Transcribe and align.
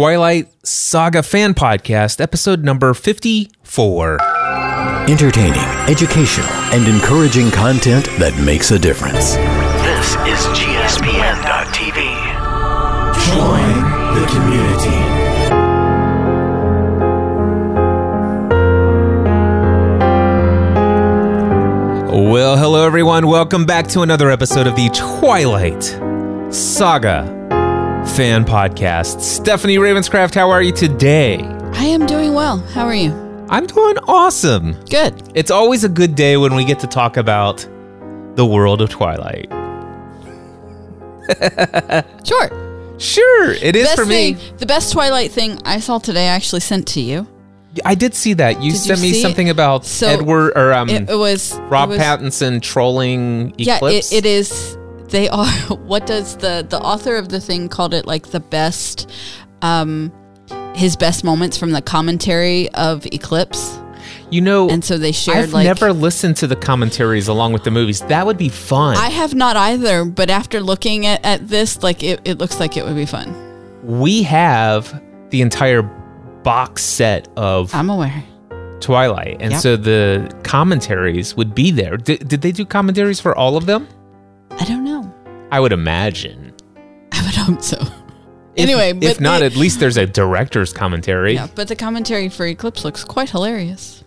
Twilight 0.00 0.48
Saga 0.64 1.22
Fan 1.22 1.52
Podcast, 1.52 2.22
episode 2.22 2.64
number 2.64 2.94
54. 2.94 4.16
Entertaining, 5.10 5.60
educational, 5.90 6.48
and 6.72 6.88
encouraging 6.88 7.50
content 7.50 8.06
that 8.18 8.34
makes 8.42 8.70
a 8.70 8.78
difference. 8.78 9.34
This 9.84 10.16
is 10.24 10.40
GSPN.TV. 10.56 12.00
Join 13.28 13.74
the 14.16 14.24
community. 14.32 15.00
Well, 22.32 22.56
hello 22.56 22.86
everyone. 22.86 23.26
Welcome 23.26 23.66
back 23.66 23.86
to 23.88 24.00
another 24.00 24.30
episode 24.30 24.66
of 24.66 24.76
the 24.76 24.88
Twilight 24.94 25.84
Saga 26.50 27.39
Fan 28.20 28.44
Podcast. 28.44 29.22
Stephanie 29.22 29.78
Ravenscraft, 29.78 30.34
how 30.34 30.50
are 30.50 30.60
you 30.60 30.72
today? 30.72 31.38
I 31.72 31.84
am 31.86 32.04
doing 32.04 32.34
well. 32.34 32.58
How 32.58 32.84
are 32.84 32.94
you? 32.94 33.12
I'm 33.48 33.66
doing 33.66 33.96
awesome. 34.06 34.74
Good. 34.90 35.30
It's 35.34 35.50
always 35.50 35.84
a 35.84 35.88
good 35.88 36.16
day 36.16 36.36
when 36.36 36.54
we 36.54 36.66
get 36.66 36.78
to 36.80 36.86
talk 36.86 37.16
about 37.16 37.66
the 38.34 38.44
world 38.44 38.82
of 38.82 38.90
Twilight. 38.90 39.50
Sure. 42.26 42.96
Sure, 42.98 43.52
it 43.52 43.74
is 43.74 43.84
best 43.86 43.96
for 43.96 44.04
me. 44.04 44.34
thing, 44.34 44.56
the 44.58 44.66
best 44.66 44.92
Twilight 44.92 45.30
thing 45.30 45.58
I 45.64 45.80
saw 45.80 45.98
today, 45.98 46.24
I 46.28 46.32
actually 46.34 46.60
sent 46.60 46.86
to 46.88 47.00
you. 47.00 47.26
I 47.86 47.94
did 47.94 48.14
see 48.14 48.34
that. 48.34 48.56
You 48.56 48.72
Did 48.72 48.72
you 48.72 48.74
sent 48.74 49.00
me 49.00 49.12
see 49.12 49.20
it? 49.20 49.22
something 49.22 49.48
about 49.48 49.86
So, 49.86 50.08
Edward 50.08 50.52
or 50.56 50.74
um 50.74 50.90
It, 50.90 51.08
it 51.08 51.14
was 51.16 51.54
Rob 51.70 51.88
it 51.88 51.92
was, 51.94 52.02
Pattinson 52.02 52.60
trolling 52.60 53.54
Yeah, 53.56 53.76
Eclipse. 53.76 54.12
it, 54.12 54.16
it 54.18 54.26
is. 54.26 54.76
They 55.10 55.28
are. 55.28 55.46
What 55.90 56.06
does 56.06 56.36
the 56.36 56.64
the 56.68 56.78
author 56.78 57.16
of 57.16 57.28
the 57.28 57.40
thing 57.40 57.68
called 57.68 57.94
it? 57.94 58.06
Like 58.06 58.28
the 58.28 58.40
best, 58.40 59.10
um, 59.62 60.12
his 60.74 60.96
best 60.96 61.24
moments 61.24 61.56
from 61.58 61.72
the 61.72 61.82
commentary 61.82 62.68
of 62.74 63.04
Eclipse, 63.06 63.78
You 64.30 64.40
know, 64.40 64.68
and 64.70 64.84
so 64.84 64.98
they 64.98 65.10
shared 65.12 65.38
I've 65.38 65.52
like. 65.52 65.64
never 65.64 65.92
listened 65.92 66.36
to 66.38 66.46
the 66.46 66.54
commentaries 66.56 67.26
along 67.28 67.52
with 67.52 67.64
the 67.64 67.70
movies. 67.72 68.00
That 68.02 68.24
would 68.26 68.38
be 68.38 68.48
fun. 68.48 68.96
I 68.96 69.08
have 69.10 69.34
not 69.34 69.56
either, 69.56 70.04
but 70.04 70.30
after 70.30 70.60
looking 70.60 71.06
at, 71.06 71.24
at 71.24 71.48
this, 71.48 71.82
like 71.82 72.02
it, 72.04 72.20
it 72.24 72.38
looks 72.38 72.60
like 72.60 72.76
it 72.76 72.84
would 72.84 72.96
be 72.96 73.06
fun. 73.06 73.34
we 73.82 74.22
have 74.22 75.02
the 75.30 75.40
entire 75.42 75.82
box 76.44 76.82
set 76.84 77.28
of 77.36 77.74
I'm 77.74 77.90
aware. 77.90 78.22
Twilight, 78.80 79.36
and 79.40 79.52
Yep. 79.52 79.60
so 79.60 79.76
the 79.76 80.34
commentaries 80.44 81.36
would 81.36 81.54
be 81.54 81.70
there. 81.70 81.96
Did, 81.96 82.28
did 82.28 82.40
they 82.42 82.52
do 82.52 82.64
commentaries 82.64 83.20
for 83.20 83.36
all 83.36 83.56
of 83.56 83.66
them? 83.66 83.86
I 84.58 84.64
don't 84.64 84.84
know. 84.84 85.12
I 85.50 85.60
would 85.60 85.72
imagine. 85.72 86.52
I 87.12 87.22
would 87.24 87.34
hope 87.34 87.62
so. 87.62 87.78
If- 88.56 88.68
anyway, 88.68 88.92
if 89.00 89.20
not, 89.20 89.42
at 89.42 89.56
least 89.56 89.80
there's 89.80 89.96
a 89.96 90.06
director's 90.06 90.72
commentary. 90.72 91.34
Yeah, 91.34 91.48
but 91.54 91.68
the 91.68 91.76
commentary 91.76 92.28
for 92.28 92.46
Eclipse 92.46 92.84
looks 92.84 93.04
quite 93.04 93.30
hilarious. 93.30 94.04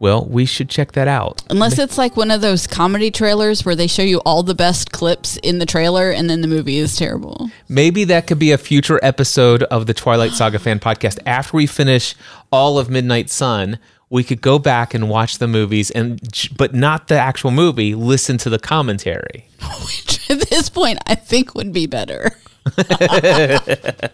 Well, 0.00 0.24
we 0.28 0.46
should 0.46 0.68
check 0.68 0.92
that 0.92 1.06
out. 1.06 1.42
Unless 1.48 1.78
it's 1.78 1.96
like 1.96 2.16
one 2.16 2.32
of 2.32 2.40
those 2.40 2.66
comedy 2.66 3.12
trailers 3.12 3.64
where 3.64 3.76
they 3.76 3.86
show 3.86 4.02
you 4.02 4.18
all 4.26 4.42
the 4.42 4.54
best 4.54 4.90
clips 4.90 5.36
in 5.44 5.60
the 5.60 5.66
trailer 5.66 6.10
and 6.10 6.28
then 6.28 6.40
the 6.40 6.48
movie 6.48 6.78
is 6.78 6.96
terrible. 6.96 7.50
Maybe 7.68 8.02
that 8.04 8.26
could 8.26 8.40
be 8.40 8.50
a 8.50 8.58
future 8.58 8.98
episode 9.00 9.62
of 9.64 9.86
the 9.86 9.94
Twilight 9.94 10.32
Saga 10.32 10.58
fan 10.58 10.80
podcast. 10.80 11.20
After 11.24 11.56
we 11.56 11.68
finish 11.68 12.16
all 12.50 12.80
of 12.80 12.90
Midnight 12.90 13.30
Sun, 13.30 13.78
we 14.12 14.22
could 14.22 14.42
go 14.42 14.58
back 14.58 14.92
and 14.92 15.08
watch 15.08 15.38
the 15.38 15.48
movies 15.48 15.90
and 15.90 16.20
but 16.56 16.74
not 16.74 17.08
the 17.08 17.18
actual 17.18 17.50
movie, 17.50 17.94
listen 17.94 18.36
to 18.36 18.50
the 18.50 18.58
commentary. 18.58 19.48
Which 19.84 20.30
at 20.30 20.40
this 20.50 20.68
point 20.68 20.98
I 21.06 21.14
think 21.14 21.54
would 21.54 21.72
be 21.72 21.86
better. 21.86 22.30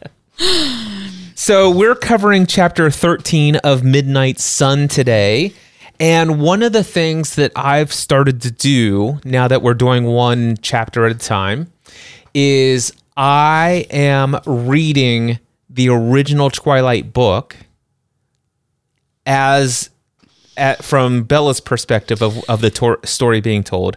So, 1.34 1.70
we're 1.70 1.94
covering 1.94 2.46
chapter 2.46 2.90
13 2.90 3.56
of 3.56 3.84
Midnight 3.84 4.40
Sun 4.40 4.88
today. 4.88 5.52
And 6.00 6.40
one 6.40 6.64
of 6.64 6.72
the 6.72 6.82
things 6.82 7.36
that 7.36 7.52
I've 7.54 7.92
started 7.92 8.42
to 8.42 8.50
do 8.50 9.20
now 9.24 9.46
that 9.46 9.62
we're 9.62 9.74
doing 9.74 10.04
one 10.04 10.56
chapter 10.62 11.06
at 11.06 11.12
a 11.12 11.18
time 11.18 11.72
is 12.34 12.92
I 13.16 13.86
am 13.90 14.36
reading 14.46 15.38
the 15.70 15.88
original 15.90 16.50
Twilight 16.50 17.12
book 17.12 17.56
as 19.28 19.90
at, 20.56 20.82
from 20.82 21.22
Bella's 21.22 21.60
perspective 21.60 22.20
of, 22.20 22.42
of 22.50 22.60
the 22.62 22.70
tor- 22.70 22.98
story 23.04 23.40
being 23.40 23.62
told. 23.62 23.96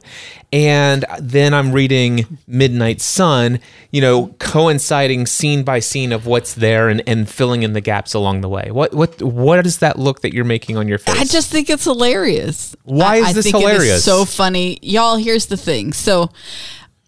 And 0.54 1.06
then 1.20 1.56
I'm 1.56 1.72
reading 1.72 2.38
Midnight 2.46 3.02
Sun, 3.02 3.60
you 3.90 4.00
know, 4.02 4.36
coinciding 4.38 5.26
scene 5.26 5.64
by 5.64 5.80
scene 5.80 6.12
of 6.12 6.28
what's 6.28 6.54
there 6.54 6.88
and, 6.90 7.02
and 7.08 7.28
filling 7.28 7.64
in 7.64 7.74
the 7.74 7.82
gaps 7.82 8.14
along 8.14 8.42
the 8.42 8.50
way. 8.50 8.70
What 8.70 8.94
what 8.94 9.20
what 9.24 9.64
does 9.64 9.80
that 9.80 9.98
look 9.98 10.22
that 10.22 10.34
you're 10.34 10.46
making 10.46 10.78
on 10.78 10.88
your 10.88 10.98
face? 11.00 11.20
I 11.20 11.24
just 11.24 11.50
think 11.50 11.70
it's 11.70 11.86
hilarious. 11.86 12.76
Why 12.84 13.16
I- 13.16 13.18
is 13.20 13.26
I 13.28 13.34
this 13.34 13.46
think 13.46 13.56
It 13.56 13.60
hilarious? 13.62 13.98
is 14.00 14.04
so 14.04 14.26
funny. 14.26 14.78
Y'all, 14.84 15.16
here's 15.16 15.48
the 15.48 15.58
thing. 15.58 15.94
So 15.94 16.30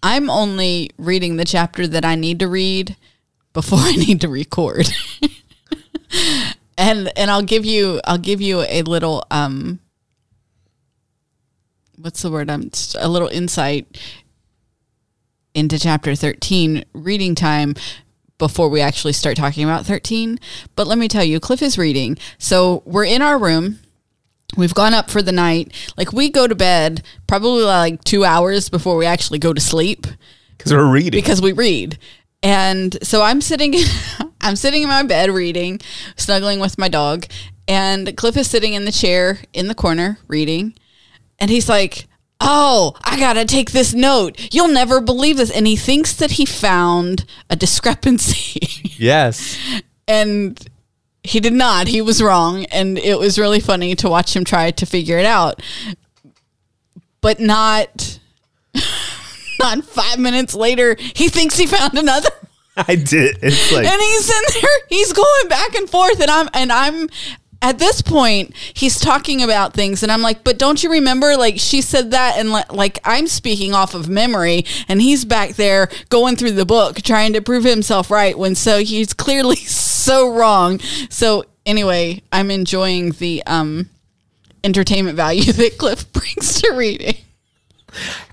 I'm 0.02 0.30
only 0.30 0.90
reading 0.98 1.36
the 1.36 1.44
chapter 1.44 1.86
that 1.86 2.04
I 2.04 2.14
need 2.16 2.38
to 2.40 2.48
read 2.48 2.96
before 3.52 3.78
I 3.82 3.92
need 3.92 4.20
to 4.22 4.28
record. 4.28 4.88
and 6.76 7.10
and 7.16 7.30
I'll 7.30 7.42
give 7.42 7.64
you 7.64 8.00
I'll 8.04 8.18
give 8.18 8.40
you 8.40 8.62
a 8.62 8.82
little 8.82 9.24
um 9.30 9.80
what's 11.96 12.22
the 12.22 12.30
word? 12.30 12.50
I'm 12.50 12.70
a 12.98 13.08
little 13.08 13.28
insight 13.28 13.98
into 15.54 15.78
chapter 15.78 16.14
13 16.14 16.84
reading 16.92 17.34
time 17.34 17.74
before 18.38 18.68
we 18.68 18.80
actually 18.80 19.12
start 19.12 19.36
talking 19.36 19.64
about 19.64 19.86
13. 19.86 20.38
But 20.74 20.86
let 20.86 20.98
me 20.98 21.08
tell 21.08 21.24
you, 21.24 21.38
Cliff 21.38 21.62
is 21.62 21.78
reading. 21.78 22.18
So 22.38 22.82
we're 22.84 23.04
in 23.04 23.22
our 23.22 23.38
room. 23.38 23.78
We've 24.56 24.74
gone 24.74 24.94
up 24.94 25.10
for 25.10 25.22
the 25.22 25.32
night. 25.32 25.72
Like 25.96 26.12
we 26.12 26.28
go 26.30 26.46
to 26.46 26.54
bed 26.54 27.02
probably 27.26 27.62
like 27.64 28.02
two 28.04 28.24
hours 28.24 28.68
before 28.68 28.96
we 28.96 29.06
actually 29.06 29.38
go 29.38 29.52
to 29.52 29.60
sleep 29.60 30.06
because 30.58 30.72
we're 30.72 30.90
reading. 30.90 31.12
because 31.12 31.40
we 31.40 31.52
read. 31.52 31.98
And 32.44 32.96
so 33.02 33.22
I'm 33.22 33.40
sitting 33.40 33.74
I'm 34.40 34.54
sitting 34.54 34.82
in 34.82 34.88
my 34.88 35.02
bed 35.02 35.30
reading, 35.30 35.80
snuggling 36.16 36.60
with 36.60 36.76
my 36.78 36.88
dog, 36.88 37.24
and 37.66 38.14
Cliff 38.16 38.36
is 38.36 38.48
sitting 38.48 38.74
in 38.74 38.84
the 38.84 38.92
chair 38.92 39.38
in 39.54 39.66
the 39.66 39.74
corner 39.74 40.18
reading. 40.28 40.74
And 41.38 41.50
he's 41.50 41.68
like, 41.68 42.06
"Oh, 42.40 42.94
I 43.02 43.18
got 43.18 43.32
to 43.32 43.46
take 43.46 43.72
this 43.72 43.94
note. 43.94 44.52
You'll 44.52 44.68
never 44.68 45.00
believe 45.00 45.38
this." 45.38 45.50
And 45.50 45.66
he 45.66 45.74
thinks 45.74 46.12
that 46.16 46.32
he 46.32 46.44
found 46.44 47.24
a 47.48 47.56
discrepancy. 47.56 48.60
yes. 48.98 49.58
and 50.06 50.62
he 51.22 51.40
did 51.40 51.54
not. 51.54 51.88
He 51.88 52.02
was 52.02 52.22
wrong, 52.22 52.66
and 52.66 52.98
it 52.98 53.18
was 53.18 53.38
really 53.38 53.60
funny 53.60 53.94
to 53.96 54.10
watch 54.10 54.36
him 54.36 54.44
try 54.44 54.70
to 54.70 54.84
figure 54.84 55.16
it 55.16 55.24
out. 55.24 55.62
But 57.22 57.40
not 57.40 58.18
5 59.82 60.18
minutes 60.18 60.54
later, 60.54 60.96
he 60.98 61.28
thinks 61.28 61.56
he 61.56 61.66
found 61.66 61.94
another 61.94 62.30
I 62.76 62.96
did. 62.96 63.38
It's 63.42 63.72
like 63.72 63.86
and 63.86 64.02
he's 64.02 64.30
in 64.30 64.60
there. 64.60 64.78
He's 64.88 65.12
going 65.12 65.48
back 65.48 65.74
and 65.74 65.88
forth 65.88 66.20
and 66.20 66.30
i'm 66.30 66.48
and 66.54 66.72
i'm 66.72 67.08
at 67.62 67.78
this 67.78 68.02
point 68.02 68.54
he's 68.74 68.98
talking 68.98 69.42
about 69.42 69.72
things 69.72 70.02
and 70.02 70.10
i'm 70.10 70.22
like 70.22 70.44
but 70.44 70.58
don't 70.58 70.82
you 70.82 70.90
remember 70.90 71.36
like 71.36 71.58
she 71.58 71.80
said 71.80 72.10
that 72.10 72.36
and 72.36 72.52
li- 72.52 72.62
like 72.70 72.98
i'm 73.04 73.26
speaking 73.26 73.72
off 73.72 73.94
of 73.94 74.08
memory 74.08 74.64
and 74.88 75.00
he's 75.00 75.24
back 75.24 75.50
there 75.50 75.88
going 76.08 76.36
through 76.36 76.50
the 76.50 76.66
book 76.66 77.00
trying 77.02 77.32
to 77.32 77.40
prove 77.40 77.64
himself 77.64 78.10
right 78.10 78.36
when 78.38 78.54
so 78.54 78.80
he's 78.80 79.14
clearly 79.14 79.56
so 80.04 80.34
wrong. 80.34 80.78
So 81.10 81.44
anyway 81.64 82.22
i'm 82.32 82.50
enjoying 82.50 83.12
the 83.12 83.42
um 83.46 83.88
entertainment 84.64 85.16
value 85.16 85.52
that 85.52 85.78
cliff 85.78 86.12
brings 86.12 86.60
to 86.60 86.72
reading 86.74 87.16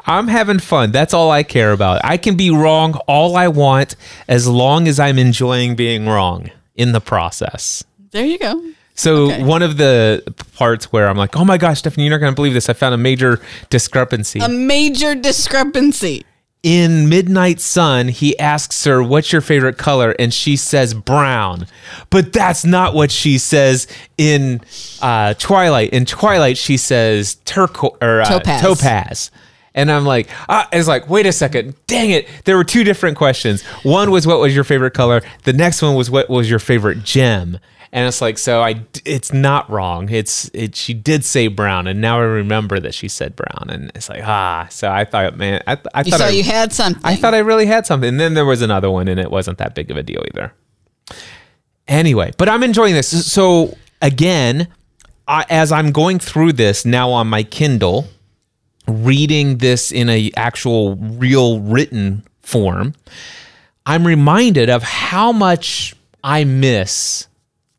I'm 0.06 0.28
having 0.28 0.60
fun. 0.60 0.92
That's 0.92 1.14
all 1.14 1.32
I 1.32 1.44
care 1.44 1.72
about. 1.72 2.02
I 2.04 2.18
can 2.18 2.36
be 2.36 2.50
wrong 2.50 2.96
all 3.08 3.36
I 3.36 3.48
want 3.48 3.96
as 4.28 4.48
long 4.48 4.88
as 4.88 5.00
I'm 5.00 5.18
enjoying 5.20 5.76
being 5.76 6.08
wrong 6.08 6.50
in 6.76 6.92
the 6.92 7.02
process. 7.02 7.84
there 8.12 8.26
you 8.26 8.38
go 8.40 8.62
So 8.96 9.32
Okay. 9.32 9.44
one 9.44 9.62
of 9.64 9.78
the 9.78 10.22
parts 10.58 10.91
where 10.91 11.08
I'm 11.08 11.18
like, 11.18 11.35
"Oh 11.38 11.46
my 11.46 11.58
gosh, 11.58 11.80
Stephanie, 11.80 12.03
you're 12.06 12.12
not 12.12 12.20
going 12.20 12.32
to 12.34 12.35
believe 12.35 12.53
this! 12.53 12.70
I 12.70 12.74
found 12.74 12.94
a 12.94 12.97
major 12.97 13.40
discrepancy 13.70 14.40
a 14.40 14.50
major 14.50 15.16
discrepancy 15.16 16.26
in 16.64 17.08
Midnight 17.09 17.59
Sun." 17.62 18.09
He 18.09 18.38
asks 18.38 18.84
her, 18.84 19.02
"What's 19.02 19.32
your 19.32 19.41
favorite 19.41 19.78
color?" 19.78 20.12
and 20.20 20.34
she 20.34 20.56
says 20.58 20.94
brown, 20.94 21.68
but 22.09 22.34
that's 22.34 22.66
not 22.66 22.94
what 22.94 23.12
she 23.12 23.38
says 23.38 23.88
in 24.18 24.59
uh, 25.02 25.34
Twilight. 25.35 25.91
In 25.91 26.06
Twilight, 26.06 26.58
she 26.58 26.76
says 26.78 27.35
turquoise 27.46 27.97
or 28.02 28.22
uh, 28.22 28.26
Topaz. 28.26 28.62
topaz. 28.62 29.32
And 29.73 29.90
I'm 29.91 30.06
like, 30.06 30.28
ah, 30.50 30.68
it's 30.73 30.88
like, 30.88 31.09
wait 31.09 31.26
a 31.26 31.32
second, 31.32 31.76
dang 31.88 32.12
it. 32.12 32.28
There 32.46 32.58
were 32.58 32.64
two 32.64 32.84
different 32.84 33.18
questions. 33.18 33.64
One 33.84 34.12
was 34.12 34.28
what 34.28 34.40
was 34.40 34.53
your 34.53 34.66
favorite 34.66 34.94
color. 34.94 35.22
The 35.44 35.53
next 35.53 35.82
one 35.82 35.96
was 35.96 36.12
what 36.12 36.29
was 36.29 36.50
your 36.50 36.59
favorite 36.59 37.03
gem. 37.03 37.58
And 37.94 38.08
it's 38.08 38.22
like, 38.22 38.38
so 38.38 38.62
I, 38.62 38.85
it's 39.03 39.34
not 39.34 39.70
wrong. 39.70 40.09
It's, 40.09 40.50
it. 40.53 40.76
She 40.76 40.94
did 40.94 41.26
say 41.26 41.47
brown, 41.47 41.88
and 41.88 42.00
now 42.00 42.20
I 42.20 42.23
remember 42.23 42.79
that 42.79 42.94
she 42.94 43.09
said 43.09 43.35
brown, 43.35 43.70
and 43.70 43.91
it's 43.96 44.08
like, 44.08 44.23
ah. 44.23 44.68
So 44.70 44.90
I 44.90 45.03
thought, 45.03 45.35
man, 45.35 45.62
I, 45.68 45.73
I 45.94 46.03
thought 46.03 46.22
I, 46.22 46.29
you 46.29 46.44
had 46.44 46.72
something 46.72 47.02
I 47.03 47.18
thought 47.18 47.34
I 47.34 47.40
really 47.40 47.66
had 47.66 47.85
something. 47.85 48.08
And 48.08 48.20
then 48.20 48.34
there 48.34 48.46
was 48.46 48.62
another 48.62 48.90
one, 48.90 49.09
and 49.09 49.20
it 49.20 49.29
wasn't 49.29 49.58
that 49.58 49.76
big 49.76 49.91
of 49.91 49.97
a 49.97 50.03
deal 50.03 50.23
either. 50.34 50.53
Anyway, 51.85 52.32
but 52.38 52.47
I'm 52.47 52.64
enjoying 52.64 52.94
this. 52.94 53.29
So 53.29 53.78
again, 54.02 54.70
I, 55.28 55.46
as 55.50 55.73
I'm 55.73 55.91
going 55.91 56.20
through 56.20 56.53
this 56.53 56.85
now 56.85 57.09
on 57.09 57.28
my 57.28 57.44
Kindle, 57.44 58.08
reading 58.91 59.58
this 59.58 59.91
in 59.91 60.09
a 60.09 60.32
actual 60.35 60.96
real 60.96 61.59
written 61.61 62.23
form, 62.41 62.93
I'm 63.85 64.05
reminded 64.05 64.70
of 64.70 64.84
how 64.84 65.32
much 65.32 65.96
I 66.23 66.43
miss 66.43 67.28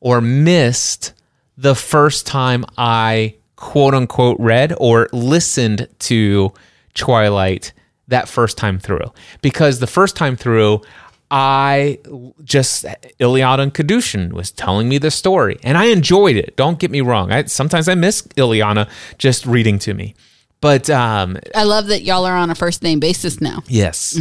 or 0.01 0.21
missed 0.21 1.13
the 1.57 1.75
first 1.75 2.27
time 2.27 2.65
I 2.77 3.37
quote 3.57 3.95
unquote 3.95 4.39
read 4.41 4.75
or 4.79 5.09
listened 5.13 5.89
to 6.01 6.53
Twilight 6.95 7.73
that 8.09 8.29
first 8.29 8.59
time 8.59 8.79
through. 8.79 9.13
Because 9.41 9.79
the 9.79 9.87
first 9.87 10.17
time 10.17 10.37
through, 10.37 10.83
I 11.31 11.99
just 12.45 12.85
Ilyana 13.19 13.61
and 13.61 13.75
Kadushin 13.75 14.33
was 14.33 14.51
telling 14.51 14.89
me 14.89 14.99
the 14.99 15.11
story, 15.11 15.59
and 15.63 15.79
I 15.79 15.87
enjoyed 15.87 16.37
it. 16.37 16.57
Don't 16.57 16.79
get 16.79 16.91
me 16.91 17.01
wrong. 17.01 17.33
I 17.33 17.45
sometimes 17.45 17.89
I 17.89 17.95
miss 17.95 18.23
Ilyana 18.37 18.89
just 19.17 19.47
reading 19.47 19.79
to 19.81 19.95
me, 19.95 20.15
but 20.63 20.89
um, 20.89 21.37
I 21.55 21.65
love 21.65 21.89
that 21.89 22.05
y'all 22.05 22.25
are 22.25 22.37
on 22.37 22.49
a 22.49 22.55
first 22.55 22.83
name 22.83 23.01
basis 23.01 23.41
now. 23.41 23.65
Yes. 23.67 24.19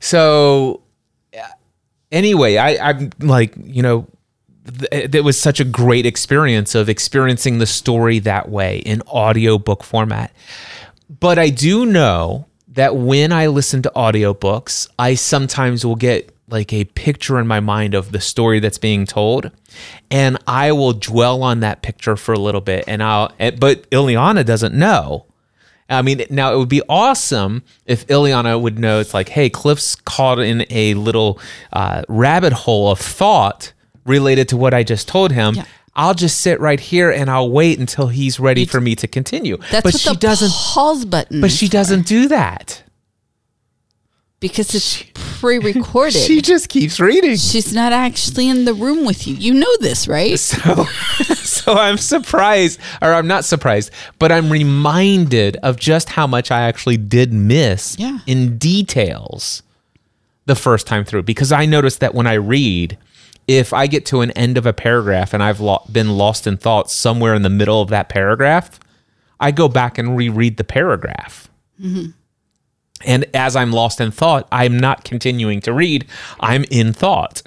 So 0.00 0.82
uh, 1.32 1.46
anyway, 2.10 2.56
I, 2.56 2.90
I'm 2.90 3.10
like, 3.20 3.54
you 3.62 3.80
know, 3.80 4.08
th- 4.90 5.14
it 5.14 5.24
was 5.24 5.40
such 5.40 5.60
a 5.60 5.64
great 5.64 6.04
experience 6.04 6.74
of 6.74 6.88
experiencing 6.88 7.58
the 7.58 7.66
story 7.66 8.18
that 8.18 8.48
way 8.48 8.78
in 8.78 9.02
audiobook 9.02 9.84
format. 9.84 10.32
But 11.08 11.38
I 11.38 11.48
do 11.48 11.86
know 11.86 12.46
that 12.68 12.96
when 12.96 13.32
I 13.32 13.46
listen 13.46 13.82
to 13.82 13.92
audiobooks, 13.94 14.88
I 14.98 15.14
sometimes 15.14 15.86
will 15.86 15.96
get 15.96 16.34
like 16.48 16.72
a 16.72 16.84
picture 16.86 17.38
in 17.38 17.46
my 17.46 17.60
mind 17.60 17.94
of 17.94 18.10
the 18.10 18.20
story 18.20 18.58
that's 18.58 18.78
being 18.78 19.06
told 19.06 19.50
and 20.10 20.38
I 20.46 20.72
will 20.72 20.92
dwell 20.92 21.44
on 21.44 21.60
that 21.60 21.82
picture 21.82 22.16
for 22.16 22.32
a 22.32 22.38
little 22.38 22.60
bit 22.60 22.84
and 22.88 23.00
I'll 23.02 23.32
eh, 23.38 23.52
but 23.52 23.88
Ilyana 23.90 24.44
doesn't 24.44 24.74
know. 24.74 25.26
I 25.88 26.02
mean, 26.02 26.22
now 26.30 26.54
it 26.54 26.56
would 26.58 26.68
be 26.68 26.82
awesome 26.88 27.62
if 27.86 28.06
Ilyana 28.06 28.60
would 28.60 28.78
know 28.78 29.00
it's 29.00 29.12
like, 29.12 29.28
hey, 29.28 29.50
Cliff's 29.50 29.94
caught 29.96 30.38
in 30.38 30.64
a 30.70 30.94
little 30.94 31.38
uh, 31.72 32.02
rabbit 32.08 32.52
hole 32.52 32.90
of 32.90 32.98
thought 32.98 33.72
related 34.06 34.48
to 34.50 34.56
what 34.56 34.72
I 34.74 34.82
just 34.82 35.06
told 35.08 35.32
him. 35.32 35.54
Yeah. 35.54 35.64
I'll 35.94 36.14
just 36.14 36.40
sit 36.40 36.58
right 36.60 36.80
here 36.80 37.10
and 37.10 37.28
I'll 37.28 37.50
wait 37.50 37.78
until 37.78 38.08
he's 38.08 38.40
ready 38.40 38.64
for 38.64 38.80
me 38.80 38.94
to 38.96 39.06
continue. 39.06 39.58
That's 39.70 39.82
but 39.82 39.84
what 39.92 40.00
she 40.00 40.08
the 40.08 40.16
doesn't. 40.16 40.50
pause 40.50 41.04
button. 41.04 41.42
But 41.42 41.50
she 41.50 41.66
for, 41.66 41.72
doesn't 41.72 42.06
do 42.06 42.28
that. 42.28 42.82
Because 44.42 44.74
it's 44.74 45.02
pre-recorded. 45.40 46.12
She 46.18 46.42
just 46.42 46.68
keeps 46.68 47.00
reading. 47.00 47.36
She's 47.36 47.72
not 47.72 47.92
actually 47.92 48.48
in 48.48 48.66
the 48.66 48.74
room 48.74 49.06
with 49.06 49.26
you. 49.26 49.34
You 49.34 49.54
know 49.54 49.74
this, 49.80 50.06
right? 50.06 50.38
So, 50.38 50.84
so 51.34 51.72
I'm 51.74 51.96
surprised, 51.96 52.78
or 53.00 53.14
I'm 53.14 53.26
not 53.26 53.46
surprised, 53.46 53.90
but 54.18 54.30
I'm 54.30 54.50
reminded 54.52 55.56
of 55.62 55.78
just 55.78 56.10
how 56.10 56.26
much 56.26 56.50
I 56.50 56.60
actually 56.68 56.98
did 56.98 57.32
miss 57.32 57.96
Yeah. 57.98 58.18
in 58.26 58.58
details 58.58 59.62
the 60.44 60.54
first 60.56 60.86
time 60.86 61.04
through. 61.04 61.22
Because 61.22 61.52
I 61.52 61.64
noticed 61.64 62.00
that 62.00 62.14
when 62.14 62.26
I 62.26 62.34
read, 62.34 62.98
if 63.48 63.72
I 63.72 63.86
get 63.86 64.04
to 64.06 64.20
an 64.20 64.32
end 64.32 64.58
of 64.58 64.66
a 64.66 64.72
paragraph 64.72 65.32
and 65.32 65.42
I've 65.42 65.60
lo- 65.60 65.82
been 65.90 66.10
lost 66.18 66.46
in 66.46 66.56
thought 66.56 66.90
somewhere 66.90 67.34
in 67.34 67.42
the 67.42 67.50
middle 67.50 67.80
of 67.80 67.88
that 67.88 68.08
paragraph, 68.08 68.78
I 69.40 69.50
go 69.50 69.68
back 69.68 69.98
and 69.98 70.16
reread 70.16 70.56
the 70.56 70.64
paragraph. 70.64 71.48
Mm-hmm. 71.80 72.10
And 73.04 73.24
as 73.34 73.56
I'm 73.56 73.72
lost 73.72 74.00
in 74.00 74.10
thought, 74.10 74.46
I'm 74.52 74.78
not 74.78 75.04
continuing 75.04 75.60
to 75.62 75.72
read. 75.72 76.06
I'm 76.40 76.64
in 76.70 76.92
thought. 76.92 77.42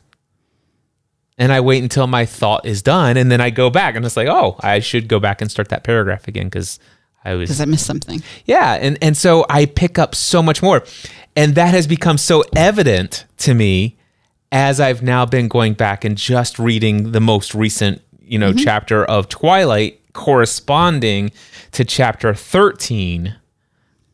And 1.37 1.51
I 1.51 1.59
wait 1.59 1.83
until 1.83 2.07
my 2.07 2.25
thought 2.25 2.65
is 2.65 2.81
done 2.81 3.17
and 3.17 3.29
then 3.29 3.41
I 3.41 3.49
go 3.49 3.69
back 3.69 3.95
and 3.95 4.05
it's 4.05 4.15
like, 4.15 4.29
oh, 4.29 4.55
I 4.61 4.79
should 4.79 5.07
go 5.07 5.19
back 5.19 5.41
and 5.41 5.51
start 5.51 5.69
that 5.69 5.83
paragraph 5.83 6.27
again 6.27 6.45
because 6.45 6.79
I 7.25 7.33
was 7.33 7.49
Because 7.49 7.59
I 7.59 7.65
missed 7.65 7.85
something. 7.85 8.23
yeah, 8.45 8.73
and 8.75 8.97
and 9.01 9.17
so 9.17 9.45
I 9.49 9.65
pick 9.65 9.99
up 9.99 10.15
so 10.15 10.41
much 10.41 10.61
more. 10.61 10.83
And 11.35 11.55
that 11.55 11.73
has 11.73 11.87
become 11.87 12.17
so 12.17 12.43
evident 12.55 13.25
to 13.39 13.53
me 13.53 13.97
as 14.51 14.79
I've 14.79 15.01
now 15.01 15.25
been 15.25 15.49
going 15.49 15.73
back 15.73 16.05
and 16.05 16.17
just 16.17 16.59
reading 16.59 17.11
the 17.11 17.19
most 17.19 17.53
recent, 17.53 18.01
you 18.21 18.39
know, 18.39 18.51
mm-hmm. 18.51 18.59
chapter 18.59 19.03
of 19.03 19.27
Twilight 19.27 19.99
corresponding 20.13 21.31
to 21.73 21.83
chapter 21.83 22.33
13 22.33 23.35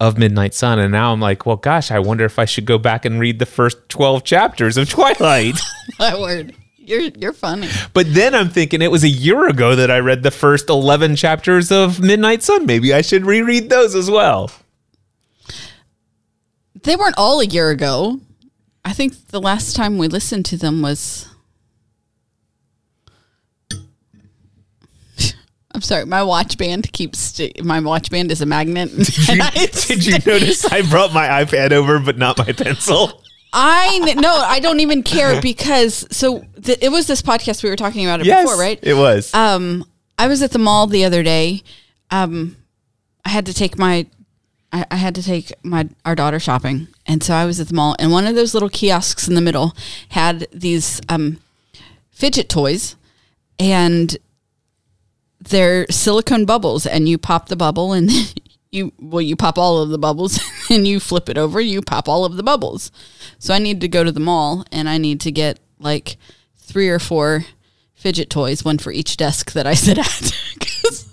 of 0.01 0.17
Midnight 0.17 0.55
Sun 0.55 0.79
and 0.79 0.91
now 0.91 1.13
I'm 1.13 1.19
like, 1.21 1.45
well 1.45 1.55
gosh, 1.57 1.91
I 1.91 1.99
wonder 1.99 2.25
if 2.25 2.39
I 2.39 2.45
should 2.45 2.65
go 2.65 2.79
back 2.79 3.05
and 3.05 3.19
read 3.19 3.37
the 3.37 3.45
first 3.45 3.77
12 3.89 4.23
chapters 4.23 4.75
of 4.75 4.89
Twilight. 4.97 5.59
My 5.99 6.19
word. 6.19 6.55
You're 6.77 7.01
you're 7.19 7.33
funny. 7.33 7.69
but 7.93 8.11
then 8.11 8.33
I'm 8.33 8.49
thinking 8.49 8.81
it 8.81 8.89
was 8.89 9.03
a 9.03 9.09
year 9.09 9.47
ago 9.47 9.75
that 9.75 9.91
I 9.91 9.99
read 9.99 10.23
the 10.23 10.31
first 10.31 10.67
11 10.69 11.15
chapters 11.15 11.71
of 11.71 11.99
Midnight 11.99 12.41
Sun. 12.41 12.65
Maybe 12.65 12.91
I 12.93 13.01
should 13.01 13.25
reread 13.27 13.69
those 13.69 13.93
as 13.93 14.09
well. 14.09 14.49
They 16.81 16.95
weren't 16.95 17.17
all 17.19 17.39
a 17.39 17.45
year 17.45 17.69
ago. 17.69 18.19
I 18.83 18.93
think 18.93 19.27
the 19.27 19.39
last 19.39 19.75
time 19.75 19.99
we 19.99 20.07
listened 20.07 20.45
to 20.47 20.57
them 20.57 20.81
was. 20.81 21.27
I'm 25.73 25.81
sorry, 25.81 26.05
my 26.05 26.23
watch 26.23 26.57
band 26.57 26.91
keeps. 26.93 27.19
St- 27.19 27.63
my 27.63 27.79
watch 27.79 28.09
band 28.11 28.31
is 28.31 28.41
a 28.41 28.45
magnet. 28.45 28.91
And 29.29 29.41
I- 29.41 29.67
Did 29.71 30.05
you 30.05 30.17
notice 30.25 30.65
I 30.65 30.81
brought 30.81 31.13
my 31.13 31.27
iPad 31.43 31.71
over, 31.71 31.99
but 31.99 32.17
not 32.17 32.37
my 32.37 32.51
pencil? 32.51 33.23
I 33.53 33.99
no, 34.17 34.33
I 34.33 34.59
don't 34.61 34.79
even 34.79 35.03
care 35.03 35.41
because 35.41 36.05
so 36.09 36.45
th- 36.63 36.77
it 36.81 36.89
was 36.89 37.07
this 37.07 37.21
podcast 37.21 37.63
we 37.63 37.69
were 37.69 37.75
talking 37.75 38.05
about 38.05 38.21
it 38.21 38.25
before, 38.43 38.57
right? 38.57 38.79
It 38.81 38.93
was. 38.93 39.33
Um, 39.33 39.83
I 40.17 40.27
was 40.27 40.41
at 40.41 40.51
the 40.51 40.59
mall 40.59 40.87
the 40.87 41.03
other 41.03 41.21
day. 41.21 41.61
Um, 42.11 42.55
I 43.25 43.29
had 43.29 43.45
to 43.47 43.53
take 43.53 43.77
my, 43.77 44.07
I, 44.71 44.85
I 44.91 44.95
had 44.95 45.15
to 45.15 45.23
take 45.23 45.51
my 45.63 45.89
our 46.05 46.15
daughter 46.15 46.39
shopping, 46.39 46.87
and 47.05 47.21
so 47.21 47.33
I 47.33 47.45
was 47.45 47.59
at 47.59 47.67
the 47.67 47.73
mall, 47.73 47.95
and 47.99 48.11
one 48.11 48.25
of 48.25 48.35
those 48.35 48.53
little 48.53 48.69
kiosks 48.69 49.27
in 49.27 49.35
the 49.35 49.41
middle 49.41 49.75
had 50.09 50.47
these 50.53 51.01
um, 51.09 51.39
fidget 52.09 52.47
toys, 52.47 52.95
and 53.59 54.15
they're 55.49 55.85
silicone 55.89 56.45
bubbles, 56.45 56.85
and 56.85 57.07
you 57.09 57.17
pop 57.17 57.49
the 57.49 57.55
bubble, 57.55 57.93
and 57.93 58.09
you 58.71 58.91
well, 58.99 59.21
you 59.21 59.35
pop 59.35 59.57
all 59.57 59.79
of 59.81 59.89
the 59.89 59.97
bubbles, 59.97 60.39
and 60.69 60.87
you 60.87 60.99
flip 60.99 61.29
it 61.29 61.37
over, 61.37 61.59
you 61.59 61.81
pop 61.81 62.07
all 62.07 62.25
of 62.25 62.35
the 62.37 62.43
bubbles. 62.43 62.91
So 63.39 63.53
I 63.53 63.59
need 63.59 63.81
to 63.81 63.87
go 63.87 64.03
to 64.03 64.11
the 64.11 64.19
mall, 64.19 64.65
and 64.71 64.87
I 64.87 64.97
need 64.97 65.19
to 65.21 65.31
get 65.31 65.59
like 65.79 66.17
three 66.57 66.89
or 66.89 66.99
four 66.99 67.45
fidget 67.95 68.29
toys, 68.29 68.63
one 68.63 68.77
for 68.77 68.91
each 68.91 69.17
desk 69.17 69.51
that 69.53 69.67
I 69.67 69.73
sit 69.75 69.97
at. 69.97 70.31
'Cause 70.59 71.07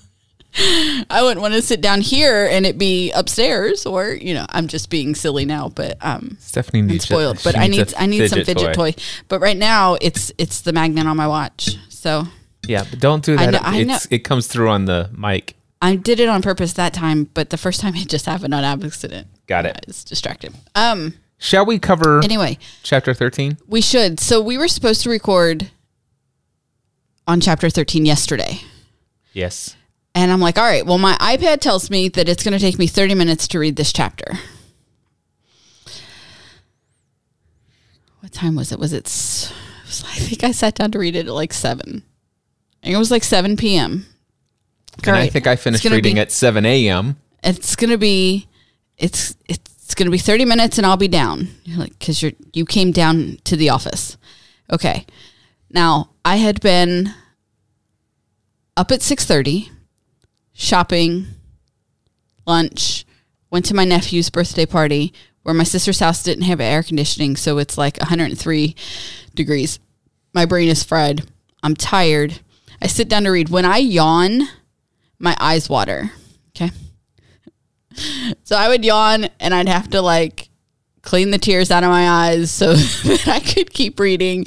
I 1.10 1.22
wouldn't 1.22 1.40
want 1.40 1.54
to 1.54 1.62
sit 1.62 1.80
down 1.80 2.00
here 2.00 2.46
and 2.50 2.66
it 2.66 2.78
be 2.78 3.12
upstairs, 3.12 3.86
or 3.86 4.10
you 4.10 4.34
know, 4.34 4.46
I'm 4.48 4.66
just 4.66 4.90
being 4.90 5.14
silly 5.14 5.44
now, 5.44 5.68
but 5.68 5.96
um, 6.00 6.36
Stephanie 6.40 6.82
needs 6.82 7.04
spoiled. 7.04 7.38
she 7.38 7.44
But 7.44 7.56
I 7.56 7.66
need 7.68 7.94
i 7.96 8.06
need 8.06 8.28
some 8.28 8.44
fidget 8.44 8.74
toy. 8.74 8.94
But 9.28 9.40
right 9.40 9.56
now, 9.56 9.94
it's 10.00 10.32
it's 10.38 10.62
the 10.62 10.72
magnet 10.72 11.06
on 11.06 11.16
my 11.16 11.28
watch. 11.28 11.76
So 11.88 12.26
Yeah, 12.68 12.84
but 12.88 13.00
don't 13.00 13.24
do 13.24 13.34
I 13.36 13.46
that. 13.46 13.50
know- 13.52 13.58
I 13.62 13.82
know. 13.82 13.94
it's, 13.96 14.06
it 14.10 14.20
comes 14.20 14.46
through 14.46 14.68
on 14.68 14.84
the 14.84 15.10
mic. 15.16 15.56
I 15.82 15.96
did 15.96 16.20
it 16.20 16.28
on 16.28 16.42
purpose 16.42 16.72
that 16.74 16.92
time, 16.92 17.24
but 17.34 17.50
the 17.50 17.56
first 17.56 17.80
time 17.80 17.94
it 17.96 18.08
just 18.08 18.26
happened 18.26 18.54
on 18.54 18.62
accident. 18.62 19.26
Got 19.46 19.66
I 19.66 19.70
it. 19.70 19.84
was 19.86 20.04
distracted. 20.04 20.54
Um. 20.76 21.14
Shall 21.40 21.64
we 21.64 21.78
cover 21.78 22.20
Anyway, 22.24 22.58
chapter 22.82 23.14
13? 23.14 23.58
we 23.68 23.80
should. 23.80 24.18
So 24.18 24.40
we 24.40 24.58
were 24.58 24.66
supposed 24.66 25.02
to 25.04 25.10
record 25.10 25.70
on 27.28 27.40
chapter 27.40 27.70
13 27.70 28.04
yesterday. 28.04 28.60
Yes. 29.32 29.76
And 30.16 30.32
I'm 30.32 30.40
like, 30.40 30.58
all 30.58 30.64
right, 30.64 30.84
well, 30.84 30.98
my 30.98 31.14
iPad 31.20 31.60
tells 31.60 31.90
me 31.90 32.08
that 32.08 32.28
it's 32.28 32.42
going 32.42 32.54
to 32.54 32.58
take 32.58 32.76
me 32.76 32.88
30 32.88 33.14
minutes 33.14 33.46
to 33.48 33.60
read 33.60 33.76
this 33.76 33.92
chapter. 33.92 34.32
What 38.20 38.32
time 38.32 38.56
was 38.56 38.72
it? 38.72 38.78
Was 38.80 38.92
it, 38.92 39.06
s- 39.06 39.52
it 39.82 39.86
was, 39.86 40.04
I 40.04 40.18
think 40.18 40.42
I 40.42 40.50
sat 40.50 40.74
down 40.74 40.90
to 40.92 40.98
read 40.98 41.14
it 41.14 41.26
at 41.28 41.32
like 41.32 41.52
7. 41.52 42.02
It 42.82 42.96
was 42.96 43.10
like 43.10 43.24
7 43.24 43.56
p.m. 43.56 44.06
And 45.04 45.16
I 45.16 45.28
think 45.28 45.46
I 45.46 45.56
finished 45.56 45.84
reading 45.84 46.14
be- 46.14 46.20
at 46.20 46.32
7 46.32 46.64
a.m. 46.64 47.16
It's 47.42 47.76
going 47.76 47.90
to 47.90 47.98
be, 47.98 48.48
it's, 48.96 49.36
it's 49.48 49.94
going 49.94 50.06
to 50.06 50.10
be 50.10 50.18
30 50.18 50.44
minutes 50.44 50.78
and 50.78 50.86
I'll 50.86 50.96
be 50.96 51.08
down. 51.08 51.48
You're 51.64 51.78
like, 51.78 51.98
cause 52.00 52.20
you're, 52.22 52.32
you 52.52 52.64
came 52.64 52.90
down 52.90 53.38
to 53.44 53.56
the 53.56 53.70
office. 53.70 54.16
Okay. 54.70 55.06
Now 55.70 56.10
I 56.24 56.36
had 56.36 56.60
been 56.60 57.14
up 58.76 58.90
at 58.90 59.00
6.30 59.00 59.70
shopping, 60.52 61.26
lunch, 62.46 63.04
went 63.50 63.64
to 63.66 63.74
my 63.74 63.84
nephew's 63.84 64.28
birthday 64.28 64.66
party 64.66 65.12
where 65.42 65.54
my 65.54 65.64
sister's 65.64 66.00
house 66.00 66.22
didn't 66.22 66.44
have 66.44 66.60
air 66.60 66.82
conditioning, 66.82 67.36
so 67.36 67.58
it's 67.58 67.78
like 67.78 67.96
103 67.98 68.74
degrees. 69.34 69.78
My 70.34 70.44
brain 70.44 70.68
is 70.68 70.82
fried. 70.82 71.22
I'm 71.62 71.74
tired. 71.74 72.40
I 72.80 72.86
sit 72.86 73.08
down 73.08 73.24
to 73.24 73.30
read. 73.30 73.48
When 73.48 73.64
I 73.64 73.78
yawn, 73.78 74.42
my 75.18 75.36
eyes 75.40 75.68
water. 75.68 76.12
Okay. 76.50 76.70
So 78.44 78.56
I 78.56 78.68
would 78.68 78.84
yawn 78.84 79.28
and 79.40 79.52
I'd 79.52 79.68
have 79.68 79.90
to 79.90 80.00
like 80.00 80.48
clean 81.02 81.30
the 81.30 81.38
tears 81.38 81.70
out 81.70 81.82
of 81.84 81.90
my 81.90 82.08
eyes 82.08 82.50
so 82.50 82.74
that 82.74 83.26
I 83.26 83.40
could 83.40 83.72
keep 83.72 83.98
reading 83.98 84.44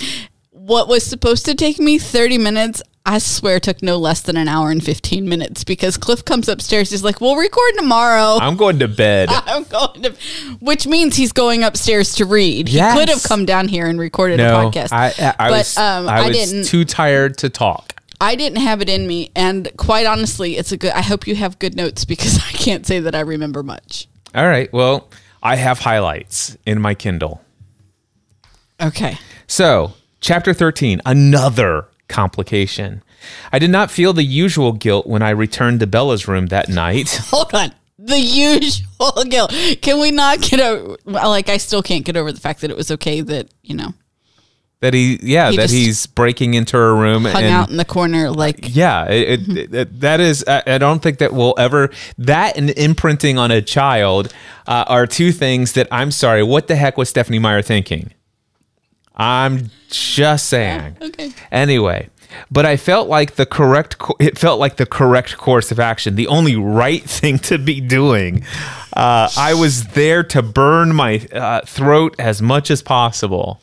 what 0.71 0.87
was 0.87 1.03
supposed 1.03 1.45
to 1.45 1.55
take 1.55 1.79
me 1.79 1.97
30 1.97 2.37
minutes, 2.37 2.83
I 3.03 3.17
swear 3.17 3.59
took 3.59 3.81
no 3.81 3.97
less 3.97 4.21
than 4.21 4.37
an 4.37 4.47
hour 4.47 4.69
and 4.69 4.83
15 4.83 5.27
minutes 5.27 5.63
because 5.63 5.97
Cliff 5.97 6.23
comes 6.23 6.47
upstairs. 6.47 6.91
He's 6.91 7.03
like, 7.03 7.19
we'll 7.19 7.35
record 7.35 7.73
tomorrow. 7.77 8.37
I'm 8.39 8.55
going 8.55 8.77
to 8.79 8.87
bed. 8.87 9.29
I'm 9.31 9.63
going 9.63 10.03
to, 10.03 10.15
which 10.59 10.85
means 10.85 11.15
he's 11.15 11.31
going 11.31 11.63
upstairs 11.63 12.13
to 12.15 12.25
read. 12.25 12.69
Yes. 12.69 12.93
He 12.93 12.99
could 12.99 13.09
have 13.09 13.23
come 13.23 13.45
down 13.45 13.67
here 13.67 13.87
and 13.87 13.99
recorded 13.99 14.39
a 14.39 14.43
podcast. 14.43 14.93
I, 14.93 15.07
I, 15.07 15.35
I 15.39 15.49
but 15.49 15.57
was, 15.57 15.77
um, 15.77 16.07
I 16.07 16.21
I, 16.21 16.31
didn't. 16.31 16.65
too 16.65 16.85
tired 16.85 17.39
to 17.39 17.49
talk. 17.49 18.00
I 18.21 18.35
didn't 18.35 18.59
have 18.59 18.81
it 18.81 18.89
in 18.89 19.07
me, 19.07 19.31
and 19.35 19.69
quite 19.77 20.05
honestly, 20.05 20.55
it's 20.55 20.71
a 20.71 20.77
good. 20.77 20.91
I 20.91 21.01
hope 21.01 21.25
you 21.25 21.35
have 21.35 21.57
good 21.57 21.75
notes 21.75 22.05
because 22.05 22.37
I 22.47 22.51
can't 22.51 22.85
say 22.85 22.99
that 22.99 23.15
I 23.15 23.21
remember 23.21 23.63
much. 23.63 24.07
All 24.35 24.47
right. 24.47 24.71
Well, 24.71 25.09
I 25.41 25.55
have 25.55 25.79
highlights 25.79 26.55
in 26.65 26.79
my 26.79 26.93
Kindle. 26.93 27.41
Okay. 28.79 29.17
So, 29.47 29.93
chapter 30.21 30.53
13, 30.53 31.01
another 31.05 31.87
complication. 32.07 33.03
I 33.51 33.59
did 33.59 33.71
not 33.71 33.89
feel 33.91 34.13
the 34.13 34.23
usual 34.23 34.71
guilt 34.71 35.07
when 35.07 35.21
I 35.21 35.31
returned 35.31 35.79
to 35.79 35.87
Bella's 35.87 36.27
room 36.27 36.47
that 36.47 36.69
night. 36.69 37.09
Hold 37.31 37.53
on. 37.53 37.73
The 37.97 38.19
usual 38.19 39.23
guilt. 39.29 39.51
Can 39.81 39.99
we 39.99 40.11
not 40.11 40.41
get 40.41 40.59
over? 40.59 40.97
Like, 41.05 41.49
I 41.49 41.57
still 41.57 41.83
can't 41.83 42.05
get 42.05 42.17
over 42.17 42.31
the 42.31 42.39
fact 42.39 42.61
that 42.61 42.71
it 42.71 42.77
was 42.77 42.91
okay 42.91 43.21
that 43.21 43.49
you 43.63 43.75
know 43.75 43.93
That 44.81 44.93
he, 44.95 45.19
yeah, 45.21 45.51
He 45.51 45.57
that 45.57 45.63
just 45.63 45.73
he's 45.73 46.05
breaking 46.07 46.55
into 46.55 46.75
her 46.75 46.95
room 46.95 47.25
hung 47.25 47.43
and 47.43 47.53
out 47.53 47.69
in 47.69 47.77
the 47.77 47.85
corner. 47.85 48.31
Like, 48.31 48.75
yeah, 48.75 49.05
it, 49.09 49.47
it, 49.47 49.73
it- 49.75 49.99
that 50.01 50.19
is. 50.19 50.43
I, 50.47 50.63
I 50.65 50.77
don't 50.79 51.01
think 51.03 51.19
that 51.19 51.33
will 51.33 51.53
ever 51.57 51.91
that 52.17 52.57
and 52.57 52.71
imprinting 52.71 53.37
on 53.37 53.51
a 53.51 53.61
child 53.61 54.33
uh, 54.67 54.85
are 54.87 55.05
two 55.05 55.31
things 55.31 55.73
that 55.73 55.87
I'm 55.91 56.09
sorry. 56.11 56.41
What 56.43 56.67
the 56.67 56.75
heck 56.75 56.97
was 56.97 57.09
Stephenie 57.09 57.37
Meyer 57.39 57.61
thinking? 57.61 58.11
I'm 59.15 59.69
just 59.89 60.47
saying. 60.49 60.97
okay. 60.99 61.31
Anyway, 61.51 62.09
but 62.49 62.65
I 62.65 62.75
felt 62.77 63.07
like 63.07 63.35
the 63.35 63.45
correct. 63.45 63.97
co- 63.99 64.15
It 64.19 64.39
felt 64.39 64.59
like 64.59 64.77
the 64.77 64.85
correct 64.87 65.37
course 65.37 65.71
of 65.71 65.79
action, 65.79 66.15
the 66.15 66.27
only 66.27 66.55
right 66.55 67.03
thing 67.07 67.37
to 67.39 67.57
be 67.59 67.81
doing. 67.81 68.43
Uh, 68.93 69.29
I 69.37 69.53
was 69.53 69.85
there 69.89 70.23
to 70.23 70.41
burn 70.41 70.95
my 70.95 71.19
uh, 71.31 71.61
throat 71.65 72.15
as 72.17 72.41
much 72.41 72.71
as 72.71 72.81
possible. 72.81 73.61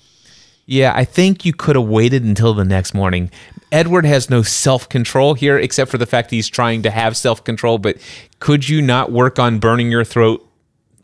Yeah, 0.70 0.92
I 0.94 1.06
think 1.06 1.46
you 1.46 1.54
could 1.54 1.76
have 1.76 1.86
waited 1.86 2.24
until 2.24 2.52
the 2.52 2.62
next 2.62 2.92
morning. 2.92 3.30
Edward 3.72 4.04
has 4.04 4.28
no 4.28 4.42
self 4.42 4.86
control 4.86 5.32
here, 5.32 5.58
except 5.58 5.90
for 5.90 5.96
the 5.96 6.04
fact 6.04 6.30
he's 6.30 6.46
trying 6.46 6.82
to 6.82 6.90
have 6.90 7.16
self 7.16 7.42
control. 7.42 7.78
But 7.78 7.96
could 8.38 8.68
you 8.68 8.82
not 8.82 9.10
work 9.10 9.38
on 9.38 9.60
burning 9.60 9.90
your 9.90 10.04
throat? 10.04 10.46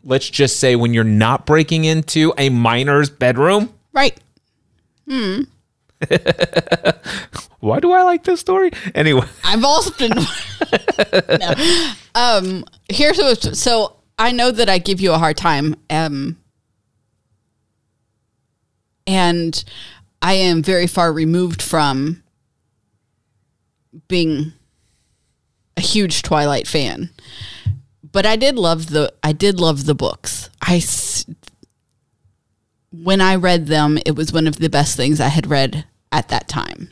Let's 0.03 0.29
just 0.29 0.59
say 0.59 0.75
when 0.75 0.93
you're 0.93 1.03
not 1.03 1.47
breaking 1.47 1.85
into 1.85 2.31
a 2.37 2.49
minor's 2.49 3.09
bedroom. 3.09 3.73
right. 3.91 4.15
Hmm. 5.09 5.41
Why 7.59 7.79
do 7.79 7.91
I 7.91 8.03
like 8.03 8.23
this 8.23 8.39
story? 8.39 8.69
Anyway, 8.93 9.25
I've 9.43 9.63
often. 9.63 10.11
no. 11.39 11.91
Um. 12.13 12.65
Here's 12.87 13.17
what. 13.17 13.57
So 13.57 13.95
I 14.19 14.31
know 14.31 14.51
that 14.51 14.69
I 14.69 14.77
give 14.77 15.01
you 15.01 15.11
a 15.11 15.17
hard 15.17 15.37
time. 15.37 15.75
Um. 15.89 16.37
And 19.07 19.63
I 20.21 20.33
am 20.33 20.63
very 20.63 20.87
far 20.87 21.13
removed 21.13 21.61
from 21.61 22.23
being 24.07 24.53
a 25.77 25.81
huge 25.81 26.21
Twilight 26.21 26.67
fan, 26.67 27.09
but 28.11 28.25
I 28.25 28.35
did 28.35 28.57
love 28.57 28.89
the. 28.89 29.13
I 29.23 29.33
did 29.33 29.59
love 29.59 29.85
the 29.85 29.95
books. 29.95 30.49
I 30.61 30.81
When 32.91 33.21
I 33.21 33.35
read 33.35 33.67
them, 33.67 33.99
it 34.05 34.15
was 34.15 34.33
one 34.33 34.47
of 34.47 34.57
the 34.57 34.69
best 34.69 34.95
things 34.95 35.19
I 35.19 35.27
had 35.27 35.47
read 35.47 35.85
at 36.11 36.29
that 36.29 36.47
time 36.47 36.89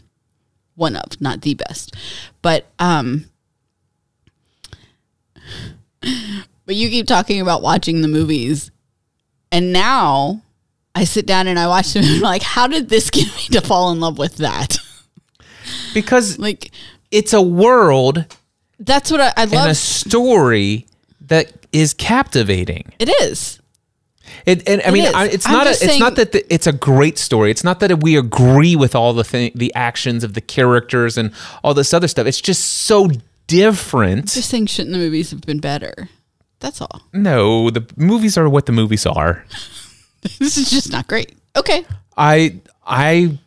one 0.75 0.95
of, 0.95 1.19
not 1.21 1.41
the 1.41 1.53
best. 1.53 1.95
But 2.41 2.67
um 2.79 3.25
but 6.01 6.75
you 6.75 6.89
keep 6.89 7.07
talking 7.07 7.41
about 7.41 7.61
watching 7.61 8.01
the 8.01 8.07
movies. 8.07 8.71
And 9.51 9.71
now 9.71 10.41
I 10.95 11.05
sit 11.05 11.25
down 11.25 11.47
and 11.47 11.57
I 11.57 11.67
watch 11.67 11.93
them 11.93 12.03
and 12.03 12.15
I'm 12.15 12.21
like, 12.21 12.43
how 12.43 12.67
did 12.67 12.89
this 12.89 13.09
get 13.09 13.27
me 13.35 13.47
to 13.51 13.61
fall 13.61 13.91
in 13.91 13.99
love 13.99 14.17
with 14.17 14.37
that? 14.37 14.77
because 15.93 16.37
like 16.47 16.71
it's 17.11 17.33
a 17.33 17.41
world 17.41 18.25
that's 18.79 19.11
what 19.11 19.21
I, 19.21 19.27
I 19.37 19.43
and 19.43 19.53
a 19.53 19.75
story 19.75 20.87
that 21.21 21.51
is 21.71 21.93
captivating. 21.93 22.91
It 22.99 23.09
is. 23.21 23.59
It, 24.45 24.67
and 24.67 24.81
I 24.85 24.91
mean. 24.91 25.05
I, 25.13 25.27
it's 25.27 25.47
I'm 25.47 25.53
not. 25.53 25.67
A, 25.67 25.71
it's 25.71 25.79
saying- 25.79 25.99
not 25.99 26.15
that 26.15 26.31
the, 26.33 26.53
it's 26.53 26.67
a 26.67 26.73
great 26.73 27.17
story. 27.17 27.49
It's 27.49 27.63
not 27.63 27.79
that 27.79 28.03
we 28.03 28.17
agree 28.17 28.75
with 28.75 28.95
all 28.95 29.13
the 29.13 29.23
thing, 29.23 29.51
the 29.55 29.73
actions 29.73 30.23
of 30.23 30.33
the 30.33 30.41
characters 30.41 31.17
and 31.17 31.31
all 31.63 31.73
this 31.73 31.93
other 31.93 32.07
stuff. 32.07 32.27
It's 32.27 32.41
just 32.41 32.63
so 32.63 33.09
different. 33.47 34.33
Just 34.33 34.49
saying 34.49 34.65
shouldn't 34.67 34.93
the 34.93 34.99
movies 34.99 35.31
have 35.31 35.41
been 35.41 35.59
better? 35.59 36.09
That's 36.59 36.79
all. 36.81 37.01
no, 37.11 37.69
the 37.69 37.85
movies 37.97 38.37
are 38.37 38.47
what 38.47 38.65
the 38.65 38.71
movies 38.71 39.05
are. 39.05 39.45
This 40.39 40.57
is 40.57 40.69
just 40.69 40.91
not 40.91 41.07
great. 41.07 41.33
Okay. 41.55 41.85
I 42.17 42.55
I 42.85 43.37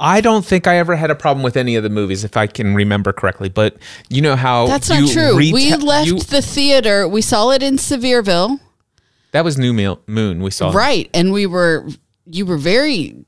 I 0.00 0.20
don't 0.20 0.44
think 0.44 0.66
I 0.66 0.78
ever 0.78 0.96
had 0.96 1.10
a 1.10 1.14
problem 1.14 1.42
with 1.44 1.56
any 1.56 1.76
of 1.76 1.82
the 1.82 1.88
movies, 1.90 2.24
if 2.24 2.36
I 2.36 2.46
can 2.46 2.74
remember 2.74 3.12
correctly. 3.12 3.48
But 3.48 3.76
you 4.08 4.20
know 4.22 4.36
how 4.36 4.66
That's 4.66 4.88
not 4.90 5.08
true. 5.08 5.36
we 5.36 5.74
left 5.76 6.06
you- 6.08 6.18
the 6.18 6.42
theater. 6.42 7.06
We 7.08 7.22
saw 7.22 7.50
it 7.50 7.62
in 7.62 7.76
Sevierville. 7.76 8.58
that 9.32 9.44
was 9.44 9.56
New 9.58 9.72
Mil- 9.72 10.00
Moon. 10.06 10.42
We 10.42 10.50
saw 10.50 10.70
it. 10.70 10.74
Right. 10.74 11.10
And 11.14 11.32
we 11.32 11.46
were 11.46 11.86
you 12.26 12.44
were 12.46 12.56
very 12.58 13.24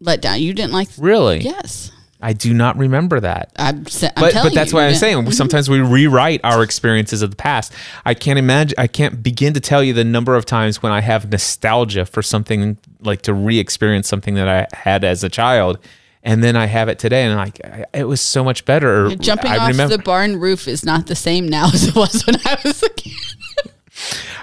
let 0.00 0.20
down. 0.22 0.40
You 0.40 0.54
didn't 0.54 0.72
like 0.72 0.88
Really? 0.98 1.40
Yes. 1.40 1.90
I 2.22 2.32
do 2.32 2.52
not 2.52 2.76
remember 2.76 3.20
that. 3.20 3.52
I'm, 3.56 3.78
I'm 3.78 4.12
but 4.16 4.34
but 4.34 4.54
that's 4.54 4.72
you, 4.72 4.76
why 4.76 4.84
I'm 4.86 4.92
yeah. 4.92 4.98
saying 4.98 5.30
sometimes 5.32 5.70
we 5.70 5.80
rewrite 5.80 6.40
our 6.44 6.62
experiences 6.62 7.22
of 7.22 7.30
the 7.30 7.36
past. 7.36 7.72
I 8.04 8.14
can't 8.14 8.38
imagine. 8.38 8.74
I 8.78 8.86
can't 8.86 9.22
begin 9.22 9.54
to 9.54 9.60
tell 9.60 9.82
you 9.82 9.92
the 9.92 10.04
number 10.04 10.36
of 10.36 10.44
times 10.44 10.82
when 10.82 10.92
I 10.92 11.00
have 11.00 11.30
nostalgia 11.30 12.04
for 12.04 12.22
something 12.22 12.76
like 13.00 13.22
to 13.22 13.34
re-experience 13.34 14.08
something 14.08 14.34
that 14.34 14.48
I 14.48 14.66
had 14.76 15.02
as 15.02 15.24
a 15.24 15.28
child, 15.28 15.78
and 16.22 16.44
then 16.44 16.56
I 16.56 16.66
have 16.66 16.88
it 16.88 16.98
today, 16.98 17.24
and 17.24 17.36
like 17.36 17.60
I- 17.64 17.86
it 17.94 18.04
was 18.04 18.20
so 18.20 18.44
much 18.44 18.64
better. 18.64 19.14
Jumping 19.16 19.52
I 19.52 19.58
off 19.58 19.68
remember. 19.68 19.96
the 19.96 20.02
barn 20.02 20.38
roof 20.38 20.68
is 20.68 20.84
not 20.84 21.06
the 21.06 21.16
same 21.16 21.48
now 21.48 21.66
as 21.72 21.88
it 21.88 21.94
was 21.94 22.26
when 22.26 22.36
I 22.44 22.58
was 22.64 22.82
a 22.82 22.90
kid. 22.90 23.12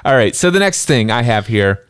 All 0.05 0.15
right. 0.15 0.35
So 0.35 0.49
the 0.49 0.59
next 0.59 0.85
thing 0.85 1.09
I 1.11 1.23
have 1.23 1.47
here 1.47 1.83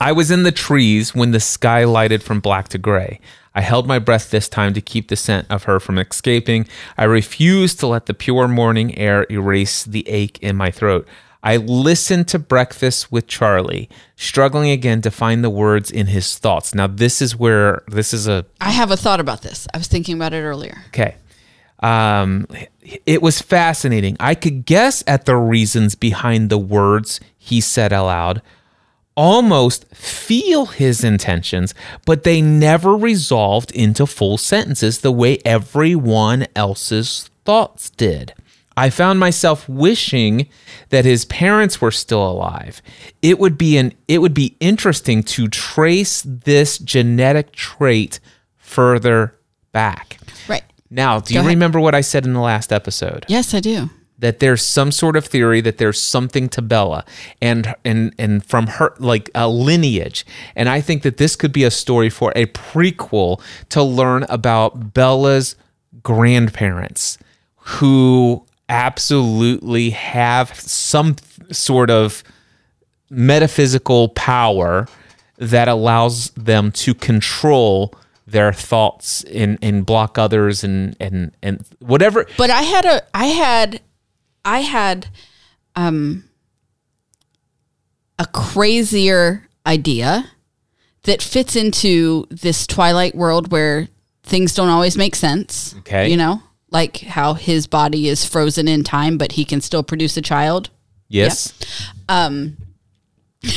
I 0.00 0.12
was 0.12 0.30
in 0.30 0.44
the 0.44 0.52
trees 0.52 1.14
when 1.14 1.32
the 1.32 1.40
sky 1.40 1.84
lighted 1.84 2.22
from 2.22 2.40
black 2.40 2.68
to 2.68 2.78
gray. 2.78 3.20
I 3.54 3.62
held 3.62 3.86
my 3.86 3.98
breath 3.98 4.30
this 4.30 4.48
time 4.48 4.74
to 4.74 4.80
keep 4.80 5.08
the 5.08 5.16
scent 5.16 5.46
of 5.50 5.64
her 5.64 5.80
from 5.80 5.98
escaping. 5.98 6.68
I 6.96 7.04
refused 7.04 7.80
to 7.80 7.86
let 7.86 8.06
the 8.06 8.14
pure 8.14 8.46
morning 8.46 8.96
air 8.96 9.26
erase 9.30 9.84
the 9.84 10.08
ache 10.08 10.38
in 10.40 10.56
my 10.56 10.70
throat. 10.70 11.06
I 11.42 11.56
listened 11.56 12.28
to 12.28 12.38
Breakfast 12.38 13.10
with 13.10 13.26
Charlie, 13.26 13.88
struggling 14.14 14.70
again 14.70 15.00
to 15.02 15.10
find 15.10 15.42
the 15.42 15.50
words 15.50 15.90
in 15.90 16.08
his 16.08 16.36
thoughts. 16.36 16.74
Now, 16.74 16.86
this 16.86 17.22
is 17.22 17.34
where 17.34 17.82
this 17.88 18.12
is 18.12 18.28
a 18.28 18.44
I 18.60 18.70
have 18.70 18.90
a 18.90 18.96
thought 18.96 19.20
about 19.20 19.42
this. 19.42 19.66
I 19.72 19.78
was 19.78 19.88
thinking 19.88 20.16
about 20.16 20.34
it 20.34 20.42
earlier. 20.42 20.84
Okay. 20.88 21.16
Um, 21.80 22.46
it 23.06 23.22
was 23.22 23.40
fascinating. 23.40 24.16
I 24.20 24.34
could 24.34 24.66
guess 24.66 25.02
at 25.06 25.24
the 25.24 25.36
reasons 25.36 25.94
behind 25.94 26.50
the 26.50 26.58
words 26.58 27.20
he 27.38 27.62
said 27.62 27.90
aloud, 27.90 28.42
almost 29.16 29.86
feel 29.94 30.66
his 30.66 31.04
intentions, 31.04 31.74
but 32.06 32.24
they 32.24 32.40
never 32.40 32.96
resolved 32.96 33.70
into 33.72 34.06
full 34.06 34.38
sentences 34.38 35.00
the 35.00 35.12
way 35.12 35.38
everyone 35.44 36.46
else's 36.56 37.28
thoughts 37.44 37.90
did. 37.90 38.34
I 38.76 38.88
found 38.88 39.18
myself 39.18 39.68
wishing 39.68 40.48
that 40.88 41.04
his 41.04 41.24
parents 41.26 41.80
were 41.80 41.90
still 41.90 42.26
alive. 42.26 42.80
It 43.20 43.38
would 43.38 43.58
be 43.58 43.76
an 43.76 43.92
it 44.08 44.18
would 44.18 44.32
be 44.32 44.56
interesting 44.60 45.22
to 45.24 45.48
trace 45.48 46.22
this 46.24 46.78
genetic 46.78 47.52
trait 47.52 48.20
further 48.56 49.34
back. 49.72 50.18
Right. 50.48 50.62
Now, 50.88 51.20
do 51.20 51.34
Go 51.34 51.40
you 51.40 51.40
ahead. 51.40 51.50
remember 51.50 51.80
what 51.80 51.94
I 51.94 52.00
said 52.00 52.24
in 52.24 52.32
the 52.32 52.40
last 52.40 52.72
episode? 52.72 53.26
Yes, 53.28 53.52
I 53.54 53.60
do. 53.60 53.90
That 54.20 54.38
there's 54.38 54.64
some 54.64 54.92
sort 54.92 55.16
of 55.16 55.26
theory 55.26 55.60
that 55.62 55.78
there's 55.78 56.00
something 56.00 56.48
to 56.50 56.62
Bella 56.62 57.04
and 57.42 57.74
and 57.84 58.14
and 58.18 58.44
from 58.44 58.66
her 58.66 58.94
like 58.98 59.30
a 59.34 59.48
lineage. 59.48 60.24
And 60.54 60.68
I 60.68 60.80
think 60.80 61.02
that 61.02 61.16
this 61.16 61.36
could 61.36 61.52
be 61.52 61.64
a 61.64 61.70
story 61.70 62.10
for 62.10 62.32
a 62.36 62.46
prequel 62.46 63.40
to 63.70 63.82
learn 63.82 64.24
about 64.28 64.94
Bella's 64.94 65.56
grandparents 66.02 67.18
who 67.56 68.44
absolutely 68.68 69.90
have 69.90 70.54
some 70.54 71.16
sort 71.50 71.90
of 71.90 72.22
metaphysical 73.10 74.10
power 74.10 74.86
that 75.36 75.68
allows 75.68 76.30
them 76.30 76.70
to 76.70 76.94
control 76.94 77.92
their 78.26 78.52
thoughts 78.52 79.24
and, 79.24 79.58
and 79.60 79.84
block 79.84 80.18
others 80.18 80.62
and, 80.62 80.96
and, 81.00 81.32
and 81.42 81.64
whatever. 81.80 82.26
But 82.36 82.50
I 82.50 82.62
had 82.62 82.84
a 82.84 83.02
I 83.12 83.26
had 83.26 83.80
I 84.44 84.60
had 84.60 85.08
um 85.76 86.24
a 88.18 88.26
crazier 88.26 89.48
idea 89.66 90.30
that 91.04 91.22
fits 91.22 91.56
into 91.56 92.26
this 92.30 92.66
Twilight 92.66 93.14
world 93.14 93.50
where 93.50 93.88
things 94.22 94.54
don't 94.54 94.68
always 94.68 94.96
make 94.96 95.14
sense. 95.14 95.74
Okay. 95.78 96.10
You 96.10 96.16
know, 96.16 96.42
like 96.70 96.98
how 96.98 97.34
his 97.34 97.66
body 97.66 98.08
is 98.08 98.24
frozen 98.24 98.68
in 98.68 98.84
time, 98.84 99.16
but 99.16 99.32
he 99.32 99.44
can 99.44 99.60
still 99.60 99.82
produce 99.82 100.16
a 100.16 100.22
child. 100.22 100.70
Yes. 101.08 101.54
Um. 102.08 102.56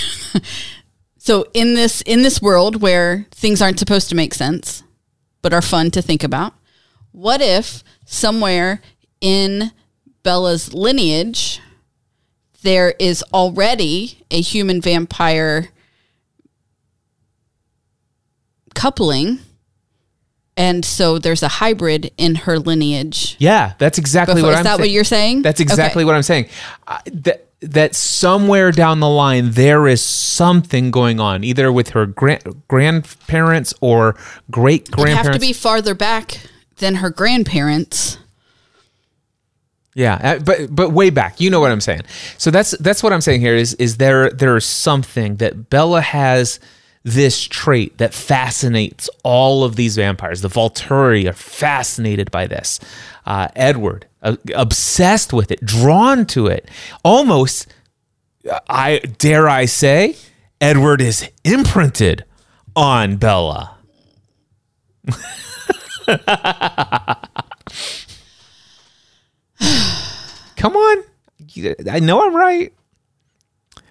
So 1.25 1.45
in 1.53 1.73
this 1.73 2.01
in 2.01 2.21
this 2.21 2.41
world 2.41 2.81
where 2.81 3.27
things 3.31 3.61
aren't 3.61 3.79
supposed 3.79 4.09
to 4.09 4.15
make 4.15 4.33
sense, 4.33 4.83
but 5.41 5.53
are 5.53 5.61
fun 5.61 5.89
to 5.91 6.01
think 6.01 6.21
about, 6.21 6.53
what 7.13 7.39
if 7.39 7.81
somewhere 8.03 8.81
in 9.21 9.71
Bella's 10.24 10.74
lineage 10.74 11.60
there 12.62 12.96
is 12.98 13.22
already 13.34 14.24
a 14.32 14.39
human 14.39 14.80
vampire 14.82 15.68
coupling 18.74 19.39
and 20.56 20.86
so 20.86 21.18
there's 21.20 21.42
a 21.42 21.48
hybrid 21.48 22.12
in 22.15 22.36
her 22.36 22.60
lineage. 22.60 23.36
Yeah, 23.39 23.74
that's 23.80 23.98
exactly 23.98 24.36
Before- 24.36 24.50
what 24.50 24.53
is 24.53 24.58
I'm 24.60 24.63
that 24.65 24.80
what 24.80 24.92
you're 24.92 25.03
saying? 25.03 25.42
That's 25.42 25.60
exactly 25.60 26.03
Okay. 26.03 26.06
what 26.06 26.15
I'm 26.15 26.22
saying. 26.24 26.46
Uh, 26.88 27.00
that 27.12 27.48
that 27.62 27.96
somewhere 27.96 28.72
down 28.72 29.00
the 29.00 29.10
line 29.10 29.51
there 29.51 29.88
is 29.88 30.01
something 30.03 30.92
going 30.92 31.20
on, 31.20 31.44
either 31.46 31.72
with 31.72 31.89
her 31.89 32.06
grand, 32.06 32.44
grandparents 32.68 33.74
or 33.82 34.15
great 34.51 34.89
It'd 34.89 35.08
have 35.10 35.32
to 35.32 35.39
be 35.39 35.53
farther 35.53 35.96
back 35.96 36.42
than 36.77 36.96
her 36.96 37.10
grandparents. 37.10 38.18
Yeah, 39.95 40.15
uh, 40.23 40.39
but 40.39 40.75
but 40.75 40.89
way 40.91 41.09
back, 41.12 41.39
you 41.39 41.50
know 41.50 41.59
what 41.59 41.71
I'm 41.71 41.81
saying. 41.81 42.01
So 42.38 42.50
that's 42.51 42.71
that's 42.79 43.03
what 43.03 43.13
I'm 43.13 43.21
saying 43.21 43.41
here 43.41 43.55
is 43.55 43.73
is 43.75 43.97
there 43.97 44.29
there 44.31 44.57
is 44.57 44.65
something 44.65 45.35
that 45.38 45.69
Bella 45.69 46.01
has 46.01 46.59
this 47.03 47.43
trait 47.43 47.97
that 48.00 48.13
fascinates 48.13 49.09
all 49.23 49.63
of 49.63 49.75
these 49.75 49.95
vampires. 49.97 50.41
The 50.41 50.47
Volturi 50.47 51.29
are 51.29 51.33
fascinated 51.33 52.31
by 52.31 52.47
this. 52.47 52.79
Uh, 53.25 53.50
Edward 53.55 54.07
uh, 54.23 54.38
obsessed 54.55 55.31
with 55.33 55.51
it, 55.51 55.63
drawn 55.63 56.25
to 56.27 56.47
it, 56.47 56.69
almost. 57.03 57.67
uh, 58.50 58.59
I 58.69 59.00
dare 59.00 59.47
I 59.50 59.65
say, 59.65 60.15
Edward 60.62 61.01
is 61.01 61.29
imprinted 61.43 62.23
on 62.75 63.17
Bella. 63.17 63.77
Come 70.63 70.77
on. 70.77 71.03
I 71.91 72.00
know 72.00 72.25
I'm 72.25 72.34
right. 72.34 72.72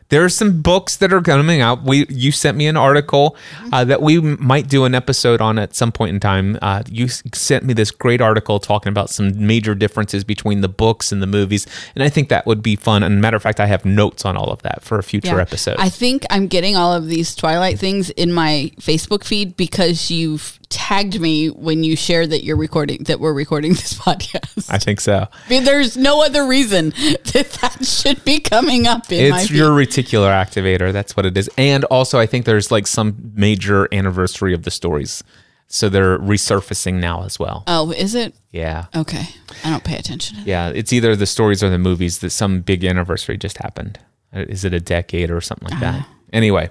There 0.08 0.24
are 0.24 0.30
some 0.30 0.62
books 0.62 0.96
that 0.96 1.12
are 1.12 1.20
coming 1.20 1.60
out. 1.60 1.82
We 1.82 2.06
you 2.08 2.32
sent 2.32 2.56
me 2.56 2.66
an 2.66 2.78
article 2.78 3.36
uh, 3.70 3.84
that 3.84 4.00
we 4.00 4.20
might 4.20 4.68
do 4.70 4.86
an 4.86 4.94
episode 4.94 5.42
on 5.42 5.58
at 5.58 5.74
some 5.74 5.92
point 5.92 6.14
in 6.14 6.20
time. 6.20 6.58
Uh, 6.62 6.82
you 6.88 7.08
sent 7.08 7.64
me 7.64 7.74
this 7.74 7.90
great 7.90 8.22
article 8.22 8.58
talking 8.58 8.88
about 8.88 9.10
some 9.10 9.46
major 9.46 9.74
differences 9.74 10.24
between 10.24 10.62
the 10.62 10.68
books 10.68 11.12
and 11.12 11.22
the 11.22 11.26
movies, 11.26 11.66
and 11.94 12.02
I 12.02 12.08
think 12.08 12.30
that 12.30 12.46
would 12.46 12.62
be 12.62 12.74
fun. 12.76 13.02
And 13.02 13.20
matter 13.20 13.36
of 13.36 13.42
fact, 13.42 13.60
I 13.60 13.66
have 13.66 13.84
notes 13.84 14.24
on 14.24 14.34
all 14.34 14.50
of 14.50 14.62
that 14.62 14.82
for 14.82 14.98
a 14.98 15.02
future 15.02 15.40
episode. 15.40 15.76
I 15.78 15.90
think 15.90 16.24
I'm 16.30 16.46
getting 16.46 16.74
all 16.74 16.94
of 16.94 17.06
these 17.06 17.34
Twilight 17.34 17.78
things 17.78 18.08
in 18.08 18.32
my 18.32 18.72
Facebook 18.80 19.24
feed 19.24 19.58
because 19.58 20.10
you've 20.10 20.58
tagged 20.72 21.20
me 21.20 21.48
when 21.50 21.84
you 21.84 21.94
share 21.94 22.26
that 22.26 22.42
you're 22.42 22.56
recording 22.56 23.04
that 23.04 23.20
we're 23.20 23.32
recording 23.34 23.72
this 23.74 23.94
podcast. 23.94 24.68
I 24.72 24.78
think 24.78 25.00
so. 25.00 25.28
I 25.32 25.48
mean, 25.48 25.64
there's 25.64 25.96
no 25.96 26.24
other 26.24 26.46
reason 26.46 26.90
that 27.32 27.58
that 27.60 27.84
should 27.84 28.24
be 28.24 28.40
coming 28.40 28.86
up 28.86 29.12
in 29.12 29.34
It's 29.34 29.50
your 29.50 29.70
reticular 29.70 30.30
activator. 30.30 30.92
That's 30.92 31.16
what 31.16 31.26
it 31.26 31.36
is. 31.36 31.50
And 31.58 31.84
also, 31.84 32.18
I 32.18 32.26
think 32.26 32.46
there's 32.46 32.70
like 32.72 32.86
some 32.86 33.32
major 33.34 33.86
anniversary 33.94 34.54
of 34.54 34.62
the 34.62 34.70
stories, 34.70 35.22
so 35.68 35.88
they're 35.88 36.18
resurfacing 36.18 36.94
now 36.94 37.24
as 37.24 37.38
well. 37.38 37.64
oh, 37.66 37.92
is 37.92 38.14
it? 38.14 38.34
Yeah. 38.50 38.86
Okay. 38.96 39.24
I 39.64 39.70
don't 39.70 39.84
pay 39.84 39.96
attention. 39.96 40.38
Yeah, 40.44 40.68
it's 40.70 40.92
either 40.92 41.14
the 41.14 41.26
stories 41.26 41.62
or 41.62 41.68
the 41.68 41.78
movies 41.78 42.18
that 42.18 42.30
some 42.30 42.60
big 42.62 42.84
anniversary 42.84 43.36
just 43.36 43.58
happened. 43.58 43.98
Uh, 44.34 44.40
Is 44.48 44.64
it 44.64 44.72
a 44.72 44.80
decade 44.80 45.30
or 45.30 45.40
something 45.42 45.68
like 45.68 45.80
that? 45.80 46.06
Anyway, 46.32 46.70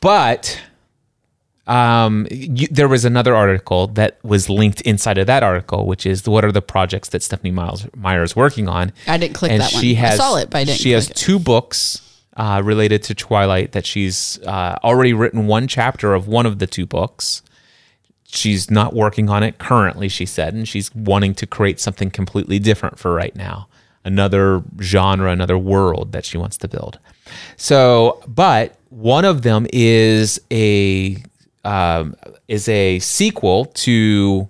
but 0.00 0.58
um, 1.66 2.26
you, 2.30 2.68
there 2.68 2.88
was 2.88 3.04
another 3.04 3.34
article 3.34 3.88
that 3.88 4.18
was 4.22 4.48
linked 4.48 4.80
inside 4.82 5.18
of 5.18 5.26
that 5.26 5.42
article, 5.42 5.86
which 5.86 6.06
is 6.06 6.26
what 6.28 6.44
are 6.44 6.52
the 6.52 6.62
projects 6.62 7.08
that 7.10 7.22
Stephenie 7.22 7.50
Miles 7.50 7.86
Meyer 7.96 8.22
is 8.22 8.36
working 8.36 8.68
on? 8.68 8.92
I 9.06 9.18
didn't 9.18 9.34
click 9.34 9.50
and 9.52 9.60
that 9.60 9.72
one. 9.72 9.82
she 9.82 9.96
I 9.96 10.00
has 10.00 10.16
saw 10.18 10.36
it, 10.36 10.50
but 10.50 10.58
I 10.58 10.64
didn't 10.64 10.78
she 10.78 10.92
has 10.92 11.10
it. 11.10 11.16
two 11.16 11.38
books 11.38 12.02
uh, 12.36 12.62
related 12.64 13.02
to 13.04 13.14
Twilight 13.14 13.72
that 13.72 13.84
she's 13.86 14.38
uh, 14.44 14.76
already 14.84 15.12
written 15.12 15.46
one 15.46 15.66
chapter 15.66 16.14
of 16.14 16.28
one 16.28 16.46
of 16.46 16.58
the 16.58 16.66
two 16.66 16.86
books 16.86 17.42
she's 18.28 18.70
not 18.70 18.92
working 18.92 19.28
on 19.30 19.42
it 19.42 19.58
currently 19.58 20.08
she 20.08 20.26
said 20.26 20.52
and 20.52 20.68
she's 20.68 20.92
wanting 20.94 21.32
to 21.34 21.46
create 21.46 21.78
something 21.78 22.10
completely 22.10 22.58
different 22.58 22.98
for 22.98 23.14
right 23.14 23.36
now 23.36 23.68
another 24.04 24.62
genre 24.80 25.30
another 25.30 25.56
world 25.56 26.12
that 26.12 26.24
she 26.24 26.36
wants 26.36 26.56
to 26.56 26.66
build 26.68 26.98
so 27.56 28.20
but 28.26 28.76
one 28.90 29.24
of 29.24 29.42
them 29.42 29.66
is 29.72 30.40
a 30.50 31.16
um, 31.66 32.14
is 32.48 32.68
a 32.68 32.98
sequel 33.00 33.66
to 33.66 34.48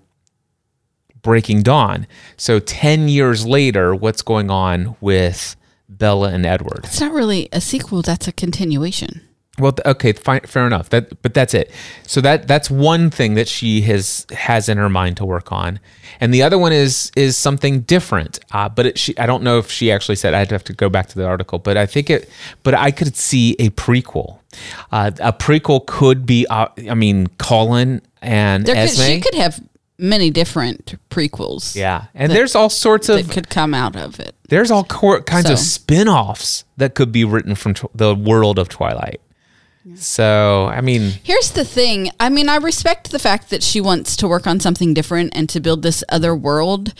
breaking 1.22 1.62
dawn 1.62 2.06
so 2.36 2.60
10 2.60 3.08
years 3.08 3.44
later 3.46 3.94
what's 3.94 4.22
going 4.22 4.50
on 4.50 4.94
with 5.00 5.56
bella 5.88 6.28
and 6.30 6.46
edward 6.46 6.80
It's 6.84 7.00
not 7.00 7.12
really 7.12 7.48
a 7.52 7.60
sequel. 7.60 8.02
That's 8.02 8.28
a 8.28 8.32
continuation. 8.32 9.22
well, 9.58 9.72
okay, 9.86 10.12
fine, 10.12 10.40
fair 10.40 10.66
enough. 10.66 10.90
That, 10.90 11.22
but 11.22 11.32
that's 11.32 11.54
it. 11.54 11.70
So 12.06 12.20
that 12.20 12.46
that's 12.46 12.68
one 12.70 13.08
thing 13.10 13.34
that 13.34 13.48
she 13.48 13.80
has 13.82 14.26
has 14.30 14.68
in 14.68 14.76
her 14.76 14.90
mind 14.90 15.16
to 15.16 15.24
work 15.24 15.50
on, 15.50 15.80
and 16.20 16.34
the 16.34 16.42
other 16.42 16.58
one 16.58 16.72
is 16.72 17.10
is 17.16 17.38
something 17.38 17.80
different. 17.80 18.38
Uh, 18.52 18.68
but 18.68 18.84
it, 18.86 18.98
she, 18.98 19.16
I 19.16 19.24
don't 19.26 19.42
know 19.42 19.58
if 19.58 19.70
she 19.70 19.90
actually 19.90 20.16
said. 20.16 20.34
I'd 20.34 20.50
have 20.50 20.64
to 20.64 20.74
go 20.74 20.88
back 20.90 21.08
to 21.08 21.14
the 21.18 21.26
article, 21.26 21.58
but 21.58 21.76
I 21.78 21.86
think 21.86 22.10
it. 22.10 22.28
But 22.62 22.74
I 22.74 22.90
could 22.90 23.16
see 23.16 23.56
a 23.58 23.70
prequel. 23.70 24.40
Uh, 24.92 25.10
a 25.20 25.32
prequel 25.32 25.84
could 25.86 26.26
be. 26.26 26.46
Uh, 26.48 26.68
I 26.90 26.94
mean, 26.94 27.26
Colin 27.38 28.02
and 28.22 28.64
There 28.66 28.74
could, 28.74 28.84
Esme. 28.84 29.02
she 29.02 29.20
could 29.20 29.34
have 29.34 29.60
many 29.98 30.30
different 30.30 30.94
prequels. 31.10 31.74
yeah, 31.74 32.04
and 32.14 32.30
there's 32.30 32.54
all 32.54 32.68
sorts 32.68 33.08
of 33.08 33.26
that 33.26 33.32
could 33.32 33.48
come 33.48 33.72
out 33.74 33.96
of 33.96 34.20
it. 34.20 34.34
there's 34.48 34.70
all 34.70 34.84
cor- 34.84 35.22
kinds 35.22 35.48
of 35.50 35.58
So- 35.58 35.64
spin-offs 35.64 36.64
that 36.76 36.94
could 36.94 37.12
be 37.12 37.24
written 37.24 37.54
from 37.54 37.74
tw- 37.74 37.90
the 37.94 38.14
world 38.14 38.58
of 38.58 38.68
Twilight. 38.68 39.20
So 39.94 40.66
I 40.66 40.80
mean, 40.80 41.12
Here's 41.22 41.52
the 41.52 41.64
thing. 41.64 42.10
I 42.18 42.28
mean, 42.28 42.48
I 42.48 42.56
respect 42.56 43.10
the 43.12 43.18
fact 43.20 43.50
that 43.50 43.62
she 43.62 43.80
wants 43.80 44.16
to 44.16 44.26
work 44.28 44.46
on 44.46 44.58
something 44.60 44.92
different 44.94 45.32
and 45.36 45.48
to 45.50 45.60
build 45.60 45.82
this 45.82 46.02
other 46.08 46.34
world, 46.34 46.92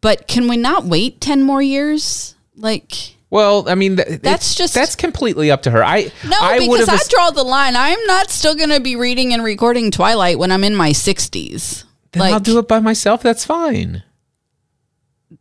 but 0.00 0.26
can 0.26 0.48
we 0.48 0.56
not 0.56 0.84
wait 0.86 1.20
10 1.20 1.42
more 1.42 1.60
years? 1.60 2.34
Like, 2.56 3.15
Well, 3.36 3.68
I 3.68 3.74
mean, 3.74 3.96
th- 3.98 4.20
That's 4.22 4.54
just- 4.54 4.72
that's 4.72 4.96
completely 4.96 5.50
up 5.50 5.62
to 5.64 5.70
her. 5.70 5.84
I 5.84 6.10
no, 6.24 6.36
I 6.40 6.58
would 6.66 6.80
because 6.80 6.88
I 6.88 7.06
draw 7.10 7.30
the 7.30 7.42
line. 7.44 7.76
I'm 7.76 8.02
not 8.06 8.30
still 8.30 8.54
going 8.54 8.70
to 8.70 8.80
be 8.80 8.96
reading 8.96 9.34
and 9.34 9.44
recording 9.44 9.90
Twilight 9.90 10.38
when 10.38 10.50
I'm 10.50 10.64
in 10.64 10.74
my 10.74 10.90
60s. 10.92 11.84
then 12.12 12.20
like 12.20 12.32
I'll 12.32 12.40
do 12.40 12.58
it 12.58 12.66
by 12.66 12.80
myself. 12.80 13.22
That's 13.22 13.44
fine. 13.44 14.02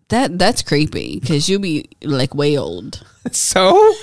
that 0.09 0.37
that's 0.37 0.61
creepy 0.61 1.19
cuz 1.21 1.47
you'll 1.47 1.61
be 1.61 1.87
like 2.03 2.35
way 2.35 2.57
old. 2.57 3.01
So 3.31 3.93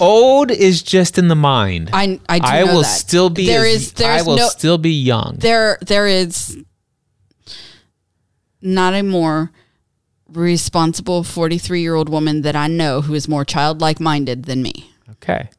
old 0.00 0.50
is 0.50 0.82
just 0.82 1.18
in 1.18 1.28
the 1.28 1.34
mind. 1.34 1.90
I 1.92 2.20
I 2.28 2.38
do 2.38 2.66
know 2.66 2.72
will 2.74 2.82
that. 2.82 2.86
still 2.86 3.30
be 3.30 3.46
There 3.46 3.66
as- 3.66 3.74
is 3.82 3.92
there's 3.94 4.22
I 4.22 4.26
will 4.26 4.36
no 4.36 4.48
still 4.48 4.78
be 4.78 4.92
young. 4.92 5.36
there 5.40 5.76
there 5.86 6.06
is 6.06 6.56
not 8.60 8.94
a 8.94 9.02
more 9.02 9.50
responsible 10.36 11.22
43 11.24 11.80
year 11.80 11.94
old 11.94 12.08
woman 12.08 12.42
that 12.42 12.56
I 12.56 12.66
know 12.66 13.00
who 13.02 13.14
is 13.14 13.28
more 13.28 13.44
childlike 13.44 14.00
minded 14.00 14.44
than 14.44 14.62
me. 14.62 14.90
Okay. 15.12 15.50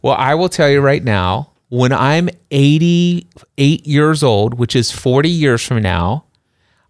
Well, 0.00 0.14
I 0.18 0.34
will 0.34 0.48
tell 0.48 0.68
you 0.68 0.80
right 0.80 1.02
now, 1.02 1.50
when 1.68 1.92
I'm 1.92 2.28
88 2.50 3.86
years 3.86 4.22
old, 4.22 4.54
which 4.54 4.76
is 4.76 4.90
40 4.90 5.28
years 5.30 5.64
from 5.66 5.80
now, 5.82 6.24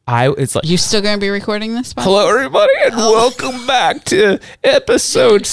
I 0.06 0.30
it's 0.32 0.54
like 0.56 0.64
You 0.66 0.76
still 0.76 1.00
going 1.00 1.14
to 1.16 1.20
be 1.20 1.28
recording 1.30 1.74
this? 1.74 1.92
Bob? 1.94 2.04
Hello, 2.04 2.28
everybody, 2.28 2.72
and 2.84 2.94
Oh. 2.96 3.12
welcome 3.12 3.64
back 3.68 4.02
to 4.06 4.40
episode 4.64 5.46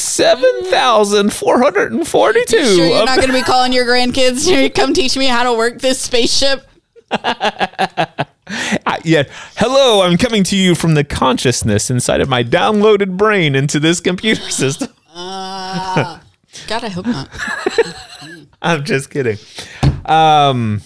7442 0.74 2.58
Sure, 2.58 2.86
you're 2.88 3.06
not 3.06 3.18
going 3.18 3.28
to 3.28 3.34
be 3.34 3.44
calling 3.44 3.72
your 3.74 3.86
grandkids 3.86 4.48
to 4.48 4.70
come 4.72 4.94
teach 4.96 5.16
me 5.16 5.26
how 5.28 5.44
to 5.44 5.54
work 5.54 5.80
this 5.80 6.00
spaceship. 6.02 6.66
Uh, 8.86 8.98
yeah. 9.04 9.24
Hello, 9.58 10.02
I'm 10.02 10.18
coming 10.18 10.44
to 10.46 10.56
you 10.58 10.76
from 10.76 10.94
the 10.96 11.04
consciousness 11.04 11.90
inside 11.90 12.22
of 12.22 12.30
my 12.30 12.44
downloaded 12.44 13.16
brain 13.18 13.56
into 13.56 13.80
this 13.80 14.00
computer 14.00 14.42
system. 14.52 14.90
God, 15.14 16.20
I 16.84 16.90
hope 16.90 17.06
not. 17.06 17.30
I'm 18.62 18.84
just 18.84 19.10
kidding. 19.10 19.38
Um. 20.06 20.82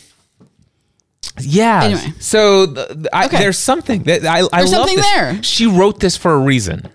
Yeah. 1.39 1.83
Anyway. 1.85 2.13
So 2.19 2.73
I, 3.11 3.25
Okay. 3.25 3.37
there's 3.39 3.57
something 3.57 4.03
that 4.03 4.25
I, 4.25 4.39
I 4.53 4.59
There's 4.59 4.71
love 4.71 4.81
something 4.89 4.97
this. 4.97 5.05
there. 5.13 5.41
She 5.43 5.65
wrote 5.65 5.99
this 5.99 6.15
for 6.17 6.33
a 6.33 6.37
reason. 6.39 6.89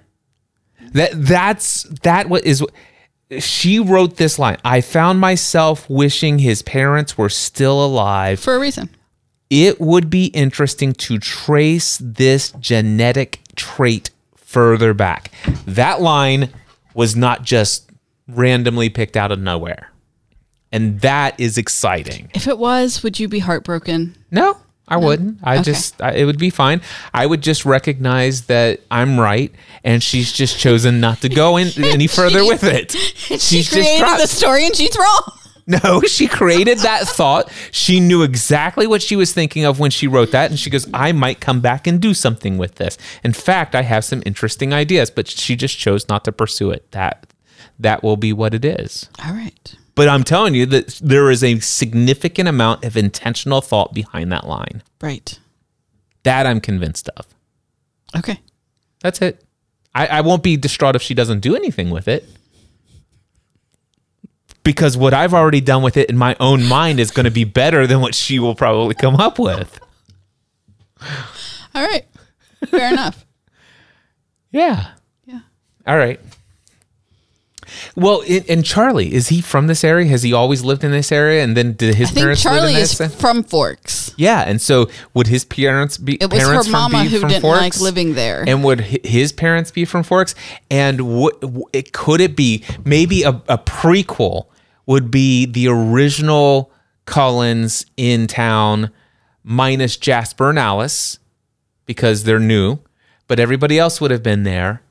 That 0.92 1.11
that's 1.14 1.83
that 2.02 2.28
what 2.28 2.44
is 2.44 2.64
she 3.40 3.78
wrote 3.78 4.16
this 4.16 4.38
line 4.38 4.57
I 4.64 4.81
found 4.81 5.20
myself 5.20 5.88
wishing 5.90 6.38
his 6.38 6.62
parents 6.62 7.18
were 7.18 7.28
still 7.28 7.85
alive. 7.85 8.38
For 8.40 8.54
a 8.54 8.61
reason. 8.61 8.90
It 9.50 9.80
would 9.80 10.11
be 10.11 10.26
interesting 10.26 10.92
to 10.94 11.18
trace 11.18 11.98
this 12.02 12.52
genetic 12.52 13.40
trait 13.56 14.11
further 14.37 14.92
back. 14.94 15.30
That 15.66 16.00
line 16.00 16.50
was 16.94 17.16
not 17.16 17.42
just 17.44 17.90
randomly 18.26 18.88
picked 18.90 19.16
out 19.16 19.32
of 19.32 19.38
nowhere. 19.40 19.90
And 20.70 21.00
that 21.00 21.38
is 21.40 21.56
exciting. 21.56 22.30
If 22.34 22.46
it 22.46 22.58
was, 22.58 23.02
would 23.02 23.18
you 23.18 23.26
be 23.26 23.38
heartbroken? 23.38 24.14
No, 24.30 24.58
I 24.87 24.98
wouldn't. 24.98 25.38
I 25.42 25.54
Okay. 25.54 25.62
just, 25.62 26.02
I, 26.02 26.12
it 26.12 26.24
would 26.26 26.38
be 26.38 26.50
fine. 26.50 26.82
I 27.14 27.24
would 27.24 27.40
just 27.42 27.64
recognize 27.64 28.42
that 28.46 28.80
I'm 28.90 29.18
right 29.18 29.50
and 29.82 30.02
she's 30.02 30.30
just 30.30 30.58
chosen 30.58 31.00
not 31.00 31.22
to 31.22 31.30
go 31.30 31.56
in 31.56 31.68
any 31.82 32.06
further 32.06 32.44
with 32.44 32.64
it. 32.64 32.92
she 33.16 33.38
She's 33.38 33.70
created 33.70 34.00
tried- 34.00 34.20
the 34.20 34.26
story 34.26 34.66
and 34.66 34.76
she's 34.76 34.94
wrong. 34.98 35.38
No, 35.68 36.00
she 36.07 36.26
created 36.26 36.78
that 36.78 37.07
thought. 37.07 37.52
She 37.70 38.00
knew 38.00 38.22
exactly 38.22 38.87
what 38.87 39.02
she 39.02 39.14
was 39.14 39.33
thinking 39.33 39.64
of 39.64 39.78
when 39.78 39.90
she 39.90 40.09
wrote 40.09 40.33
that. 40.33 40.50
And 40.50 40.59
she 40.59 40.70
goes, 40.70 40.88
I 40.94 41.12
might 41.12 41.40
come 41.40 41.61
back 41.61 41.87
and 41.87 42.00
do 42.00 42.14
something 42.14 42.57
with 42.57 42.76
this. 42.76 42.96
In 43.22 43.35
fact, 43.35 43.74
I 43.74 43.83
have 43.83 44.04
some 44.04 44.22
interesting 44.24 44.72
ideas, 44.72 45.11
but 45.11 45.28
she 45.28 45.54
just 45.54 45.78
chose 45.78 46.09
not 46.09 46.24
to 46.24 46.33
pursue 46.33 46.70
it. 46.70 46.90
That 46.92 47.26
that 47.78 48.02
will 48.02 48.16
be 48.16 48.33
what 48.33 48.54
it 48.54 48.64
is. 48.64 49.09
All 49.24 49.33
right. 49.33 49.76
But 49.94 50.09
I'm 50.09 50.24
telling 50.24 50.54
you 50.54 50.64
that 50.66 51.00
there 51.02 51.31
is 51.31 51.44
a 51.44 51.59
significant 51.61 52.48
amount 52.48 52.85
of 52.85 52.96
intentional 52.96 53.61
thought 53.61 53.92
behind 53.92 54.33
that 54.33 54.46
line. 54.46 54.83
Right. 55.00 55.38
That 56.22 56.46
I'm 56.46 56.61
convinced 56.61 57.09
of. 57.16 57.26
Okay. 58.16 58.40
That's 59.00 59.20
it. 59.20 59.44
I, 59.94 60.07
I 60.07 60.20
won't 60.20 60.42
be 60.42 60.57
distraught 60.57 60.96
if 60.96 61.02
she 61.02 61.14
doesn't 61.14 61.40
do 61.40 61.57
anything 61.57 61.90
with 61.90 62.09
it. 62.09 62.28
Because 64.68 64.98
what 64.98 65.14
I've 65.14 65.33
already 65.33 65.62
done 65.62 65.83
with 65.83 65.96
it 65.96 66.11
in 66.11 66.18
my 66.18 66.37
own 66.40 66.62
mind 66.62 67.00
is 67.00 67.11
going 67.11 67.24
to 67.24 67.31
be 67.31 67.44
better 67.44 67.87
than 67.87 68.02
what 68.02 68.14
she 68.14 68.38
will 68.38 68.54
probably 68.54 68.94
come 68.94 69.16
up 69.16 69.38
with. 69.38 69.81
All 71.74 71.87
right. 71.87 72.04
Fair 72.66 72.92
enough. 72.92 73.24
Yeah. 74.52 74.88
Yeah. 75.24 75.40
All 75.87 75.96
right. 75.96 76.20
Well, 77.96 78.22
and 78.46 78.62
Charlie, 78.62 79.14
is 79.14 79.28
he 79.28 79.40
from 79.40 79.68
this 79.68 79.83
area? 79.85 80.07
Has 80.09 80.22
he 80.22 80.35
always 80.35 80.62
lived 80.62 80.85
in 80.85 80.90
this 80.90 81.11
area? 81.11 81.42
And 81.42 81.57
then 81.57 81.72
did 81.72 81.94
his 81.94 82.11
I 82.11 82.12
think 82.12 82.24
parents 82.24 82.42
Charlie 82.42 82.61
live 82.74 82.76
in 82.76 82.83
is 82.83 83.14
from 83.14 83.44
Forks. 83.44 84.12
yeah, 84.18 84.42
and 84.42 84.61
so 84.61 84.90
would 85.14 85.28
his 85.28 85.46
parents 85.46 85.96
be? 85.96 86.16
It 86.16 86.31
was 86.31 86.42
parents 86.42 86.66
her 86.66 86.70
from- 86.72 86.92
mama 86.92 87.04
who 87.04 87.20
didn't 87.26 87.40
Forks? 87.40 87.61
like 87.61 87.81
living 87.81 88.12
there. 88.12 88.44
And 88.46 88.62
would 88.64 88.81
his 88.81 89.33
parents 89.33 89.70
be 89.70 89.87
from 89.87 90.02
Forks? 90.02 90.35
And 90.70 91.16
what 91.16 91.42
it 91.72 91.94
could 91.94 92.20
it 92.20 92.37
be 92.37 92.64
maybe 92.85 93.22
a, 93.22 93.31
a 93.48 93.57
prequel 93.57 94.48
would 94.88 95.11
be 95.11 95.44
the 95.46 95.68
original 95.68 96.72
Cullens 97.05 97.87
in 97.96 98.27
town 98.27 98.90
minus 99.44 99.96
Jasper 99.96 100.51
and 100.51 100.59
Alice 100.59 101.18
because 101.87 102.24
they're 102.24 102.38
new, 102.40 102.79
but 103.29 103.38
everybody 103.38 103.79
else 103.79 104.01
would 104.01 104.11
have 104.11 104.22
been 104.22 104.42
there. 104.42 104.83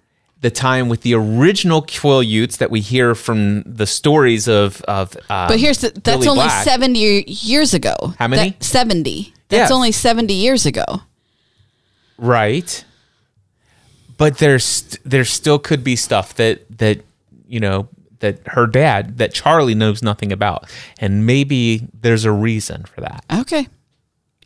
The 0.42 0.52
time 0.52 0.88
with 0.88 1.02
the 1.02 1.16
original 1.16 1.82
Quileutes 1.82 2.58
that 2.58 2.70
we 2.72 2.80
hear 2.80 3.16
from 3.16 3.64
the 3.64 3.88
stories 3.88 4.48
of 4.48 4.82
of. 4.84 5.18
Uh, 5.30 5.48
But 5.48 5.60
here's 5.60 5.80
the, 5.80 5.90
that's 5.90 6.02
Billy 6.18 6.28
only 6.28 6.44
Black. 6.44 6.64
70 6.64 7.24
years 7.28 7.74
ago. 7.74 7.96
How 8.20 8.28
many? 8.28 8.52
That, 8.52 8.64
70. 8.64 9.34
That's 9.50 9.70
Yeah. 9.72 9.76
only 9.76 9.92
70 9.92 10.34
years 10.34 10.66
ago. 10.66 11.02
right 12.20 12.84
but 14.18 14.40
there's 14.40 14.98
there 15.06 15.24
still 15.26 15.60
could 15.60 15.84
be 15.84 15.96
stuff 15.96 16.34
that 16.36 16.66
that 16.80 17.06
you 17.48 17.60
know 17.60 17.88
that 18.20 18.40
her 18.48 18.68
dad 18.68 19.18
that 19.18 19.34
charlie 19.34 19.76
knows 19.76 20.02
nothing 20.02 20.32
about 20.32 20.70
and 21.00 21.26
maybe 21.26 21.88
there's 22.02 22.26
a 22.26 22.32
reason 22.32 22.84
for 22.84 23.02
that 23.02 23.24
Okay. 23.32 23.68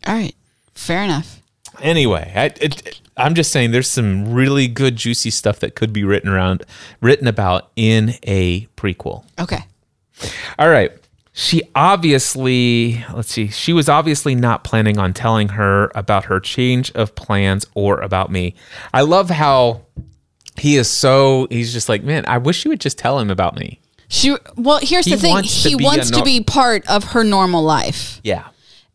All 0.08 0.16
right. 0.16 0.36
Fair 0.74 1.04
enough. 1.04 1.42
anyway 1.82 2.32
I, 2.36 2.46
it, 2.64 3.00
i'm 3.18 3.36
just 3.36 3.52
saying 3.52 3.72
there's 3.72 3.90
some 3.90 4.32
really 4.34 4.68
good 4.68 4.96
juicy 4.96 5.30
stuff 5.30 5.60
that 5.60 5.76
could 5.76 5.94
be 5.94 6.04
written 6.04 6.30
around 6.30 6.64
written 7.02 7.28
about 7.28 7.72
in 7.76 8.16
a 8.24 8.66
prequel 8.78 9.24
Okay. 9.40 9.64
All 10.60 10.70
right. 10.70 10.92
She 11.34 11.62
obviously, 11.76 13.04
let's 13.14 13.32
see, 13.32 13.48
she 13.48 13.72
was 13.74 13.88
obviously 13.88 14.36
not 14.36 14.64
planning 14.66 14.98
on 15.00 15.14
telling 15.14 15.50
her 15.50 15.90
about 15.96 16.26
her 16.26 16.40
change 16.42 16.92
of 16.92 17.16
plans 17.16 17.66
or 17.74 18.02
about 18.02 18.30
me. 18.32 18.54
I 18.94 19.02
love 19.02 19.30
how 19.30 19.82
he 20.62 20.78
is 20.78 20.88
so, 20.88 21.48
he's 21.50 21.74
just 21.74 21.90
like, 21.90 22.04
man, 22.04 22.24
I 22.28 22.38
wish 22.38 22.64
you 22.64 22.70
would 22.70 22.80
just 22.80 23.00
tell 23.00 23.18
him 23.18 23.32
about 23.32 23.56
me. 23.58 23.80
She 24.10 24.36
well, 24.56 24.78
here's 24.80 25.06
He 25.06 25.12
the 25.16 25.18
thing. 25.18 25.32
wants 25.32 25.64
He 25.64 25.74
be 25.76 25.84
wants 25.84 26.12
to 26.12 26.22
be 26.24 26.44
part 26.44 26.88
of 26.88 27.04
her 27.04 27.24
normal 27.24 27.64
life. 27.64 28.22
Yeah. 28.24 28.50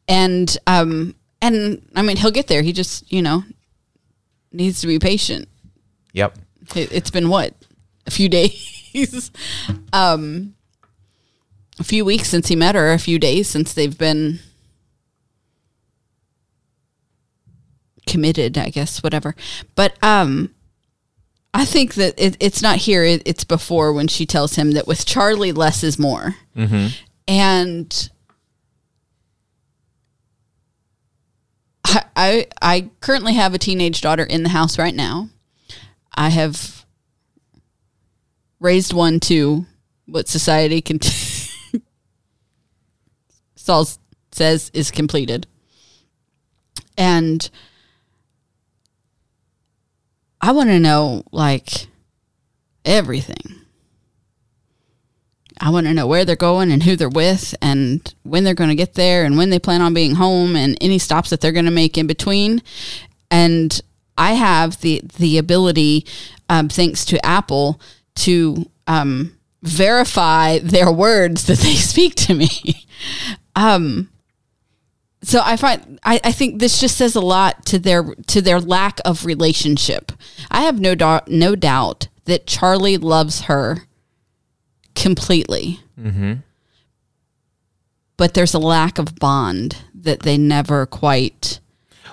And 0.06 0.56
um 0.68 1.16
and 1.42 1.82
I 1.96 2.02
mean, 2.02 2.18
he'll 2.18 2.30
get 2.30 2.46
there. 2.46 2.62
He 2.62 2.72
just, 2.72 3.10
you 3.10 3.20
know, 3.20 3.42
needs 4.52 4.80
to 4.82 4.86
be 4.86 5.00
patient. 5.00 5.48
Yep. 6.12 6.38
It, 6.76 6.92
it's 6.92 7.10
been 7.10 7.28
what? 7.28 7.52
A 8.06 8.12
few 8.12 8.28
days. 8.38 9.32
um 9.92 10.54
a 11.80 11.84
few 11.84 12.04
weeks 12.04 12.28
since 12.28 12.46
he 12.46 12.54
met 12.54 12.76
her, 12.76 12.92
a 12.92 12.98
few 12.98 13.18
days 13.18 13.48
since 13.48 13.72
they've 13.74 13.98
been 13.98 14.38
committed, 18.06 18.56
I 18.56 18.68
guess, 18.68 19.02
whatever. 19.02 19.34
But 19.74 19.96
um 20.00 20.54
I 21.56 21.64
think 21.64 21.94
that 21.94 22.14
it, 22.18 22.36
it's 22.40 22.62
not 22.62 22.76
here. 22.76 23.04
It, 23.04 23.22
it's 23.24 23.44
before 23.44 23.92
when 23.92 24.08
she 24.08 24.26
tells 24.26 24.56
him 24.56 24.72
that 24.72 24.86
with 24.86 25.06
Charlie, 25.06 25.52
less 25.52 25.82
is 25.82 25.98
more. 25.98 26.34
Mm-hmm. 26.56 26.88
And 27.28 28.10
I, 31.84 32.04
I 32.14 32.46
I 32.60 32.90
currently 33.00 33.34
have 33.34 33.54
a 33.54 33.58
teenage 33.58 34.00
daughter 34.00 34.24
in 34.24 34.42
the 34.42 34.50
house 34.50 34.78
right 34.78 34.94
now. 34.94 35.28
I 36.14 36.30
have 36.30 36.84
raised 38.60 38.92
one 38.92 39.20
to 39.20 39.66
what 40.06 40.28
society 40.28 40.80
can 40.80 41.00
Saul 43.56 43.88
says 44.32 44.70
is 44.72 44.90
completed. 44.90 45.46
And 46.96 47.48
I 50.46 50.52
want 50.52 50.68
to 50.70 50.78
know 50.78 51.24
like 51.32 51.88
everything. 52.84 53.62
I 55.60 55.70
want 55.70 55.88
to 55.88 55.92
know 55.92 56.06
where 56.06 56.24
they're 56.24 56.36
going 56.36 56.70
and 56.70 56.84
who 56.84 56.94
they're 56.94 57.08
with 57.08 57.52
and 57.60 58.14
when 58.22 58.44
they're 58.44 58.54
going 58.54 58.70
to 58.70 58.76
get 58.76 58.94
there 58.94 59.24
and 59.24 59.36
when 59.36 59.50
they 59.50 59.58
plan 59.58 59.82
on 59.82 59.92
being 59.92 60.14
home 60.14 60.54
and 60.54 60.78
any 60.80 61.00
stops 61.00 61.30
that 61.30 61.40
they're 61.40 61.50
going 61.50 61.64
to 61.64 61.72
make 61.72 61.98
in 61.98 62.06
between. 62.06 62.62
And 63.28 63.80
I 64.16 64.34
have 64.34 64.80
the 64.82 65.02
the 65.18 65.36
ability, 65.38 66.06
um, 66.48 66.68
thanks 66.68 67.04
to 67.06 67.26
Apple, 67.26 67.80
to 68.16 68.70
um, 68.86 69.36
verify 69.64 70.60
their 70.60 70.92
words 70.92 71.46
that 71.46 71.58
they 71.58 71.74
speak 71.74 72.14
to 72.14 72.34
me. 72.34 72.86
um, 73.56 74.10
so 75.26 75.42
I 75.44 75.56
find 75.56 75.98
I, 76.04 76.20
I 76.22 76.30
think 76.30 76.60
this 76.60 76.78
just 76.78 76.96
says 76.96 77.16
a 77.16 77.20
lot 77.20 77.66
to 77.66 77.80
their 77.80 78.14
to 78.28 78.40
their 78.40 78.60
lack 78.60 79.00
of 79.04 79.26
relationship. 79.26 80.12
I 80.52 80.62
have 80.62 80.78
no 80.78 80.94
doubt 80.94 81.28
no 81.28 81.56
doubt 81.56 82.06
that 82.26 82.46
Charlie 82.46 82.96
loves 82.96 83.42
her 83.42 83.86
completely. 84.94 85.80
Mm-hmm. 86.00 86.34
But 88.16 88.34
there's 88.34 88.54
a 88.54 88.60
lack 88.60 89.00
of 89.00 89.16
bond 89.16 89.76
that 89.94 90.20
they 90.20 90.38
never 90.38 90.86
quite. 90.86 91.58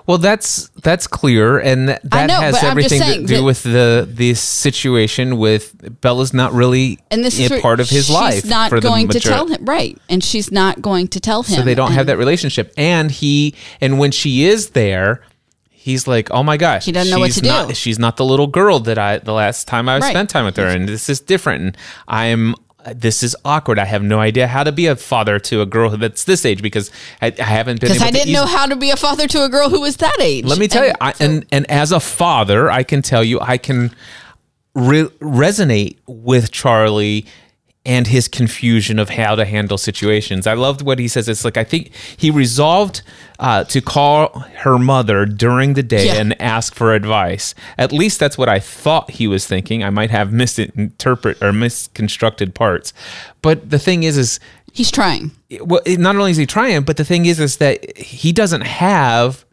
Well, 0.06 0.18
that's 0.18 0.68
that's 0.82 1.08
clear, 1.08 1.60
and 1.60 1.88
that, 1.88 2.02
that 2.10 2.28
know, 2.28 2.42
has 2.42 2.56
but 2.56 2.64
I'm 2.66 2.78
just 2.78 2.92
everything 2.94 3.26
to 3.28 3.36
do 3.36 3.44
with 3.44 3.64
the 3.64 4.06
this 4.10 4.42
situation 4.42 5.38
with 5.38 6.02
Bella's 6.02 6.34
not 6.34 6.52
really 6.52 7.00
And 7.10 7.24
this 7.24 7.40
a 7.40 7.62
part 7.62 7.80
of 7.80 7.90
his 7.90 8.08
she's 8.08 8.14
life. 8.14 8.46
not 8.46 8.70
for 8.70 8.80
the 8.82 8.88
going 8.88 9.08
to 9.08 9.20
tell 9.20 9.48
him 9.48 9.64
right, 9.64 9.98
and 10.10 10.24
she's 10.24 10.52
not 10.52 10.82
going 10.82 11.08
to 11.10 11.20
tell 11.20 11.44
him. 11.44 11.56
so 11.56 11.62
they 11.62 11.76
don't 11.76 11.94
have 11.94 12.08
that 12.08 12.18
relationship. 12.18 12.74
And 12.78 13.12
he 13.12 13.56
and 13.80 13.98
when 13.98 14.12
she 14.12 14.44
is 14.44 14.72
there, 14.72 15.22
he's 15.70 16.06
like, 16.08 16.30
"Oh 16.32 16.44
my 16.44 16.58
gosh, 16.58 16.84
He 16.86 16.92
doesn't 16.92 17.10
know 17.12 17.20
what 17.20 17.32
to 17.32 17.42
do." 17.42 17.74
She's 17.74 17.98
not 18.00 18.18
the 18.18 18.26
little 18.26 18.48
girl 18.48 18.80
that 18.82 18.98
I 18.98 19.20
the 19.20 19.34
last 19.34 19.68
time 19.70 19.88
I 19.88 20.00
Right. 20.00 20.10
spent 20.12 20.30
time 20.30 20.44
with 20.44 20.58
her, 20.58 20.68
and 20.68 20.88
this 20.90 21.08
is 21.10 21.22
different. 21.22 21.62
And 21.64 21.78
I'm 22.08 22.56
this 22.96 23.24
is 23.24 23.36
awkward. 23.46 23.80
I 23.80 23.86
have 23.86 24.04
no 24.04 24.20
idea 24.20 24.48
how 24.48 24.64
to 24.64 24.72
be 24.72 24.88
a 24.88 24.96
father 24.96 25.40
to 25.40 25.62
a 25.62 25.66
girl 25.66 25.92
that's 25.92 26.24
this 26.26 26.46
age 26.46 26.62
because 26.62 26.92
I, 27.22 27.28
I 27.40 27.44
haven't 27.44 27.80
been 27.80 27.90
Because 27.90 28.02
I 28.02 28.12
didn't 28.12 28.34
know 28.34 28.46
how 28.46 28.66
to 28.66 28.76
be 28.76 28.90
a 28.90 28.98
father 28.98 29.28
to 29.28 29.44
a 29.46 29.50
girl 29.50 29.70
who 29.70 29.82
was 29.82 29.98
that 29.98 30.18
age. 30.20 30.46
let 30.46 30.60
me 30.60 30.68
tell 30.68 30.84
And 30.84 30.90
you, 30.92 30.96
I, 31.00 31.12
so- 31.14 31.26
and 31.26 31.46
and 31.52 31.70
as 31.72 31.92
a 31.92 32.00
father, 32.00 32.70
I 32.70 32.84
can 32.84 33.02
tell 33.02 33.24
you, 33.24 33.40
I 33.40 33.58
can 33.58 33.96
re- 34.76 35.10
resonate 35.22 35.98
with 36.08 36.52
Charlie 36.52 37.26
and 37.86 38.08
his 38.08 38.30
confusion 38.30 38.98
of 38.98 39.10
how 39.10 39.36
to 39.36 39.44
handle 39.44 39.78
situations. 39.78 40.48
I 40.48 40.54
loved 40.54 40.82
what 40.82 41.00
he 41.00 41.08
says. 41.10 41.28
It's 41.28 41.44
like 41.44 41.58
I 41.58 41.66
think 41.66 41.94
he 42.16 42.32
resolved 42.32 43.02
uh, 43.40 43.66
to 43.66 43.82
call 43.82 44.40
her 44.60 44.78
mother 44.80 45.26
during 45.26 45.74
the 45.74 45.84
day 45.84 46.06
Yeah. 46.06 46.14
and 46.16 46.42
ask 46.42 46.74
for 46.76 46.94
advice. 46.94 47.54
At 47.78 47.92
least 47.92 48.20
that's 48.22 48.38
what 48.38 48.48
I 48.48 48.60
thought 48.60 49.12
he 49.12 49.28
was 49.28 49.46
thinking. 49.46 49.84
I 49.84 49.90
might 49.90 50.12
have 50.12 50.32
misinterpret 50.32 51.44
or 51.44 51.52
misconstructed 51.52 52.56
parts, 52.56 52.94
but 53.42 53.70
the 53.70 53.80
thing 53.80 54.04
is, 54.04 54.18
is 54.18 54.40
He's 54.72 54.90
trying. 54.90 55.30
well, 55.62 55.82
not 55.86 56.16
only 56.16 56.32
is 56.32 56.38
he 56.38 56.48
trying, 56.48 56.82
but 56.84 56.98
the 56.98 57.06
thing 57.06 57.26
is, 57.28 57.40
is 57.40 57.58
that 57.58 57.96
he 57.98 58.32
doesn't 58.32 58.62
have 58.62 59.46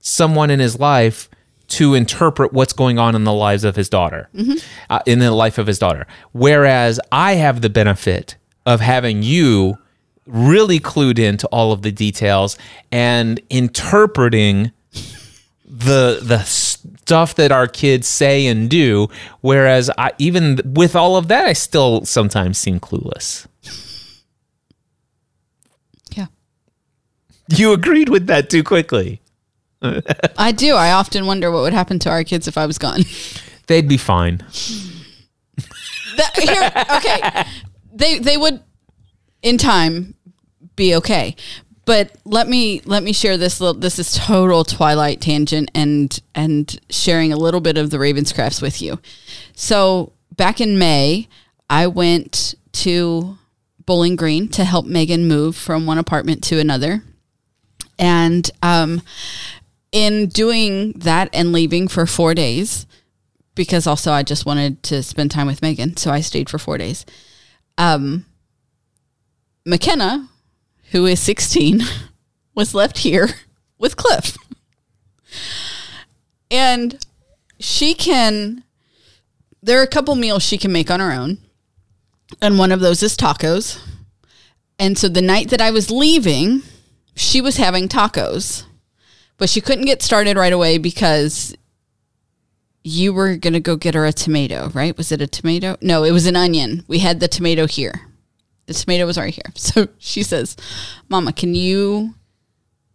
someone 0.00 0.50
in 0.50 0.60
his 0.60 0.78
life 0.78 1.29
to 1.70 1.94
interpret 1.94 2.52
what's 2.52 2.72
going 2.72 2.98
on 2.98 3.14
in 3.14 3.24
the 3.24 3.32
lives 3.32 3.64
of 3.64 3.76
his 3.76 3.88
daughter, 3.88 4.28
uh, 4.90 5.00
in 5.06 5.18
the 5.20 5.30
life 5.30 5.56
of 5.58 5.66
his 5.66 5.78
daughter. 5.78 6.06
Whereas 6.32 7.00
I 7.12 7.34
have 7.34 7.60
the 7.60 7.70
benefit 7.70 8.36
of 8.66 8.80
having 8.80 9.22
you 9.22 9.78
really 10.26 10.78
clued 10.78 11.18
into 11.18 11.46
all 11.48 11.72
of 11.72 11.82
the 11.82 11.90
details 11.90 12.56
and 12.92 13.40
interpreting 13.50 14.72
the 15.64 16.18
the 16.20 16.42
stuff 16.44 17.36
that 17.36 17.52
our 17.52 17.68
kids 17.68 18.06
say 18.08 18.46
and 18.46 18.68
do. 18.68 19.08
Whereas 19.40 19.90
I, 19.96 20.12
even 20.18 20.60
with 20.64 20.96
all 20.96 21.16
of 21.16 21.28
that, 21.28 21.46
I 21.46 21.52
still 21.52 22.04
sometimes 22.04 22.58
seem 22.58 22.80
clueless. 22.80 23.46
Yeah. 26.12 26.26
You 27.48 27.72
agreed 27.72 28.08
with 28.08 28.26
that 28.26 28.50
too 28.50 28.64
quickly. 28.64 29.20
I 30.38 30.52
do. 30.52 30.74
I 30.74 30.92
often 30.92 31.26
wonder 31.26 31.50
what 31.50 31.62
would 31.62 31.72
happen 31.72 31.98
to 32.00 32.10
our 32.10 32.24
kids 32.24 32.46
if 32.48 32.58
I 32.58 32.66
was 32.66 32.78
gone. 32.78 33.00
They'd 33.66 33.88
be 33.88 33.96
fine. 33.96 34.38
That, 36.16 36.36
here, 36.36 36.72
okay. 36.96 37.44
They 37.92 38.18
they 38.18 38.36
would 38.36 38.62
in 39.42 39.58
time 39.58 40.14
be 40.76 40.94
okay. 40.96 41.36
But 41.84 42.16
let 42.24 42.48
me 42.48 42.82
let 42.84 43.02
me 43.02 43.12
share 43.12 43.36
this 43.36 43.60
little 43.60 43.78
this 43.80 43.98
is 43.98 44.12
total 44.12 44.64
twilight 44.64 45.20
tangent 45.20 45.70
and 45.74 46.18
and 46.34 46.78
sharing 46.90 47.32
a 47.32 47.36
little 47.36 47.60
bit 47.60 47.78
of 47.78 47.90
the 47.90 47.96
Ravenscrafts 47.96 48.60
with 48.62 48.80
you. 48.82 49.00
So 49.54 50.12
back 50.36 50.60
in 50.60 50.78
May, 50.78 51.28
I 51.68 51.86
went 51.86 52.54
to 52.72 53.38
Bowling 53.86 54.16
Green 54.16 54.48
to 54.48 54.64
help 54.64 54.86
Megan 54.86 55.26
move 55.26 55.56
from 55.56 55.86
one 55.86 55.98
apartment 55.98 56.44
to 56.44 56.58
another. 56.58 57.02
And 57.98 58.50
um 58.62 59.02
in 59.92 60.28
doing 60.28 60.92
that 60.92 61.28
and 61.32 61.52
leaving 61.52 61.88
for 61.88 62.06
four 62.06 62.34
days, 62.34 62.86
because 63.54 63.86
also 63.86 64.12
I 64.12 64.22
just 64.22 64.46
wanted 64.46 64.82
to 64.84 65.02
spend 65.02 65.30
time 65.30 65.46
with 65.46 65.62
Megan, 65.62 65.96
so 65.96 66.10
I 66.10 66.20
stayed 66.20 66.48
for 66.48 66.58
four 66.58 66.78
days. 66.78 67.04
Um, 67.76 68.26
McKenna, 69.64 70.28
who 70.92 71.06
is 71.06 71.20
16, 71.20 71.82
was 72.54 72.74
left 72.74 72.98
here 72.98 73.28
with 73.78 73.96
Cliff. 73.96 74.36
And 76.50 77.04
she 77.58 77.94
can, 77.94 78.64
there 79.62 79.78
are 79.78 79.84
a 79.84 79.88
couple 79.88 80.14
meals 80.16 80.42
she 80.42 80.58
can 80.58 80.72
make 80.72 80.90
on 80.90 81.00
her 81.00 81.12
own. 81.12 81.38
And 82.40 82.58
one 82.58 82.72
of 82.72 82.80
those 82.80 83.02
is 83.02 83.16
tacos. 83.16 83.80
And 84.78 84.96
so 84.96 85.08
the 85.08 85.22
night 85.22 85.50
that 85.50 85.60
I 85.60 85.70
was 85.70 85.90
leaving, 85.90 86.62
she 87.14 87.40
was 87.40 87.58
having 87.58 87.88
tacos, 87.88 88.64
but 89.40 89.48
she 89.48 89.62
couldn't 89.62 89.86
get 89.86 90.02
started 90.02 90.36
right 90.36 90.52
away 90.52 90.76
because 90.76 91.56
you 92.84 93.14
were 93.14 93.36
going 93.36 93.54
to 93.54 93.60
go 93.60 93.74
get 93.74 93.94
her 93.94 94.04
a 94.04 94.12
tomato, 94.12 94.68
right? 94.74 94.96
Was 94.98 95.10
it 95.10 95.22
a 95.22 95.26
tomato? 95.26 95.78
No, 95.80 96.04
it 96.04 96.12
was 96.12 96.26
an 96.26 96.36
onion. 96.36 96.84
We 96.86 96.98
had 96.98 97.20
the 97.20 97.26
tomato 97.26 97.66
here. 97.66 98.02
The 98.66 98.74
tomato 98.74 99.06
was 99.06 99.16
already 99.16 99.32
here. 99.32 99.50
So 99.56 99.88
she 99.98 100.22
says, 100.22 100.56
"Mama, 101.08 101.32
can 101.32 101.54
you 101.54 102.14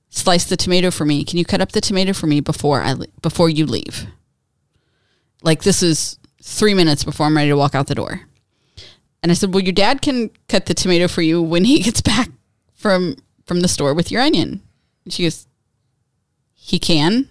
slice 0.10 0.46
the 0.46 0.56
tomato 0.56 0.92
for 0.92 1.04
me? 1.04 1.26
Can 1.26 1.40
you 1.40 1.46
cut 1.46 1.62
up 1.62 1.72
the 1.72 1.82
tomato 1.82 2.14
for 2.14 2.28
me 2.28 2.42
before 2.42 2.84
I 2.84 2.94
before 3.24 3.50
you 3.50 3.66
leave?" 3.66 4.06
Like 5.42 5.64
this 5.64 5.82
is 5.82 6.20
3 6.44 6.76
minutes 6.76 7.04
before 7.04 7.26
I'm 7.26 7.36
ready 7.36 7.50
to 7.50 7.58
walk 7.58 7.74
out 7.74 7.88
the 7.88 7.96
door. 7.96 8.22
And 9.24 9.32
I 9.32 9.36
said, 9.36 9.52
"Well, 9.52 9.64
your 9.64 9.74
dad 9.74 10.04
can 10.04 10.30
cut 10.48 10.68
the 10.68 10.76
tomato 10.76 11.08
for 11.08 11.24
you 11.24 11.42
when 11.42 11.66
he 11.66 11.80
gets 11.88 12.02
back 12.02 12.30
from 12.76 13.16
from 13.46 13.62
the 13.62 13.68
store 13.68 13.96
with 13.96 14.12
your 14.12 14.22
onion." 14.22 14.62
And 15.04 15.14
she 15.14 15.24
goes, 15.24 15.48
"He 16.66 16.80
can." 16.80 17.30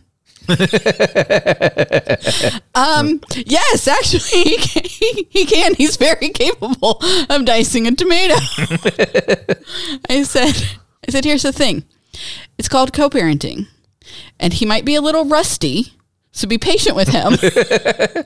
Um, 2.74 3.20
yes, 3.34 3.88
actually, 3.88 4.20
he 4.44 4.56
can, 4.58 4.84
he, 5.30 5.46
can. 5.46 5.74
He's 5.74 5.96
very 5.96 6.28
capable 6.30 7.00
of 7.30 7.44
dicing 7.44 7.86
a 7.86 7.92
tomato. 7.92 8.34
I 10.10 10.22
said, 10.24 10.78
I 11.06 11.10
said, 11.10 11.24
here's 11.24 11.42
the 11.42 11.52
thing. 11.52 11.84
It's 12.58 12.68
called 12.68 12.92
co-parenting, 12.92 13.66
and 14.38 14.52
he 14.52 14.66
might 14.66 14.84
be 14.84 14.94
a 14.94 15.00
little 15.00 15.24
rusty, 15.24 15.94
so 16.32 16.46
be 16.46 16.58
patient 16.58 16.96
with 16.96 17.08
him. 17.08 17.34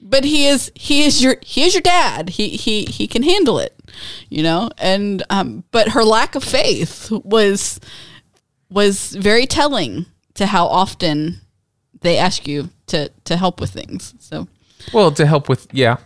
but 0.00 0.24
he 0.24 0.46
is 0.46 0.72
he 0.74 1.04
is 1.04 1.22
your 1.22 1.36
he 1.42 1.62
is 1.64 1.74
your 1.74 1.82
dad. 1.82 2.30
He 2.30 2.50
he 2.50 2.84
he 2.86 3.06
can 3.06 3.22
handle 3.22 3.58
it, 3.58 3.74
you 4.28 4.42
know. 4.42 4.70
And 4.78 5.22
um, 5.30 5.64
but 5.70 5.90
her 5.90 6.04
lack 6.04 6.34
of 6.34 6.44
faith 6.44 7.10
was 7.10 7.80
was 8.70 9.12
very 9.14 9.46
telling 9.46 10.06
to 10.34 10.46
how 10.46 10.66
often 10.66 11.40
they 12.00 12.16
ask 12.16 12.46
you 12.48 12.70
to 12.86 13.10
to 13.24 13.36
help 13.36 13.60
with 13.60 13.70
things. 13.70 14.14
So 14.18 14.48
Well, 14.92 15.10
to 15.12 15.26
help 15.26 15.48
with 15.48 15.66
yeah, 15.72 15.96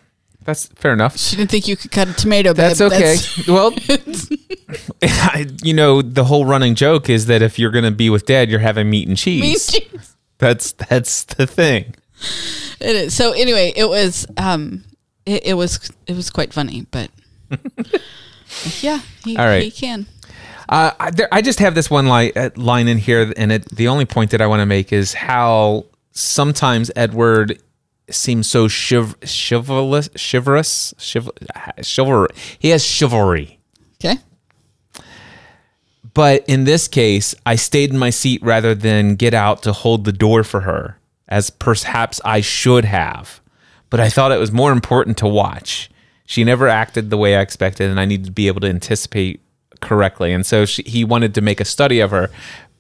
that's 0.45 0.67
fair 0.75 0.93
enough. 0.93 1.17
she 1.17 1.37
didn't 1.37 1.51
think 1.51 1.69
you 1.69 1.77
could 1.77 1.91
cut 1.93 2.09
a 2.09 2.13
tomato. 2.15 2.51
Babe. 2.55 2.57
That's 2.77 2.81
okay. 2.81 3.17
well, 3.53 3.73
I- 5.03 5.47
you 5.63 5.75
know, 5.75 6.03
the 6.03 6.25
whole 6.25 6.45
running 6.47 6.75
joke 6.75 7.09
is 7.09 7.27
that 7.27 7.43
if 7.43 7.59
you're 7.59 7.71
going 7.71 7.85
to 7.85 7.91
be 7.91 8.11
with 8.11 8.27
dad, 8.27 8.51
you're 8.51 8.61
having 8.61 8.91
meat 8.91 9.07
and 9.09 9.17
cheese. 9.17 9.43
Meat 9.43 9.83
and 9.83 9.93
cheese. 10.01 10.17
That's 10.39 10.73
that's 10.73 11.25
the 11.25 11.47
thing. 11.47 11.95
It 12.81 12.97
is. 12.97 13.15
So 13.15 13.33
anyway, 13.33 13.73
it 13.77 13.89
was 13.89 14.27
um 14.37 14.85
it, 15.27 15.47
it 15.47 15.55
was 15.55 15.91
it 16.07 16.17
was 16.17 16.31
quite 16.31 16.53
funny, 16.53 16.87
but 16.91 17.11
yeah, 18.81 19.01
he, 19.25 19.37
All 19.37 19.47
right. 19.47 19.63
he 19.63 19.71
can. 19.71 20.07
Uh, 20.69 20.93
I, 20.99 21.11
there, 21.11 21.29
I 21.31 21.43
just 21.43 21.59
have 21.59 21.75
this 21.75 21.91
one 21.91 22.07
line, 22.07 22.33
uh, 22.37 22.51
line 22.57 22.89
in 22.89 22.99
here, 22.99 23.33
and 23.37 23.53
it, 23.53 23.69
the 23.69 23.89
only 23.89 24.05
point 24.07 24.31
that 24.31 24.41
I 24.41 24.47
want 24.47 24.61
to 24.61 24.67
make 24.67 24.93
is 24.93 25.13
how 25.15 25.87
sometimes 26.13 26.91
Edward 26.97 27.61
seems 28.11 28.49
so 28.49 28.69
chiv- 28.69 29.17
chivalrous, 29.23 30.09
chivalrous, 30.17 30.95
chiv- 30.99 31.31
chivalry. 31.83 32.29
He 32.59 32.69
has 32.71 32.85
chivalry, 32.85 33.59
Okay. 34.03 34.19
but 36.15 36.45
in 36.49 36.65
this 36.65 36.89
case, 36.89 37.35
I 37.45 37.57
stayed 37.57 37.91
in 37.91 37.99
my 37.99 38.11
seat 38.11 38.43
rather 38.43 38.75
than 38.75 39.17
get 39.17 39.35
out 39.35 39.63
to 39.65 39.73
hold 39.73 40.05
the 40.05 40.13
door 40.13 40.45
for 40.45 40.61
her, 40.61 40.99
as 41.29 41.51
perhaps 41.51 42.21
I 42.25 42.41
should 42.41 42.85
have. 42.85 43.41
But 43.91 44.01
I 44.01 44.09
thought 44.09 44.33
it 44.33 44.39
was 44.41 44.51
more 44.53 44.73
important 44.73 45.19
to 45.19 45.27
watch. 45.29 45.91
She 46.27 46.43
never 46.43 46.69
acted 46.69 47.11
the 47.11 47.17
way 47.19 47.37
I 47.37 47.41
expected, 47.43 47.91
and 47.91 48.01
I 48.01 48.07
needed 48.07 48.27
to 48.27 48.33
be 48.33 48.47
able 48.49 48.61
to 48.63 48.69
anticipate 48.69 49.41
correctly. 49.85 50.33
And 50.33 50.45
so 50.45 50.65
she, 50.65 50.83
he 50.83 51.05
wanted 51.05 51.35
to 51.35 51.41
make 51.41 51.61
a 51.61 51.65
study 51.65 52.01
of 52.01 52.11
her. 52.11 52.31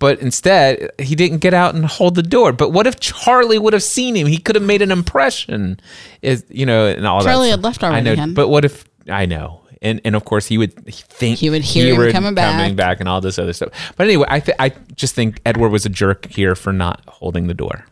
But 0.00 0.18
instead, 0.18 0.90
he 0.98 1.14
didn't 1.14 1.38
get 1.38 1.54
out 1.54 1.74
and 1.74 1.84
hold 1.84 2.16
the 2.16 2.22
door. 2.22 2.52
But 2.52 2.70
what 2.70 2.86
if 2.86 2.98
Charlie 2.98 3.58
would 3.58 3.72
have 3.72 3.82
seen 3.82 4.16
him? 4.16 4.26
He 4.26 4.38
could 4.38 4.56
have 4.56 4.64
made 4.64 4.82
an 4.82 4.90
impression. 4.90 5.80
Is 6.20 6.44
you 6.48 6.66
know, 6.66 6.86
and 6.86 7.06
all 7.06 7.20
that. 7.20 7.30
Charlie 7.30 7.50
had 7.50 7.62
left 7.62 7.82
already. 7.84 8.10
I 8.10 8.14
know, 8.14 8.34
but 8.34 8.48
what 8.48 8.64
if 8.64 8.84
I 9.08 9.24
know? 9.26 9.60
And 9.80 10.00
and 10.04 10.16
of 10.16 10.24
course 10.24 10.46
he 10.46 10.58
would 10.58 10.74
think 10.92 11.38
He 11.38 11.48
would 11.48 11.62
hear 11.62 11.92
him 11.92 11.98
would 11.98 12.12
coming 12.12 12.34
back. 12.34 12.58
coming 12.58 12.74
back, 12.74 13.00
and 13.00 13.08
all 13.08 13.20
this 13.20 13.38
other 13.38 13.52
stuff. 13.52 13.94
But 13.96 14.06
anyway, 14.08 14.26
I 14.28 14.40
th- 14.40 14.56
I 14.58 14.72
just 14.94 15.14
think 15.14 15.40
Edward 15.46 15.68
was 15.70 15.86
a 15.86 15.90
jerk 15.90 16.26
here 16.26 16.54
for 16.54 16.72
not 16.72 17.02
holding 17.06 17.46
the 17.46 17.54
door. 17.54 17.84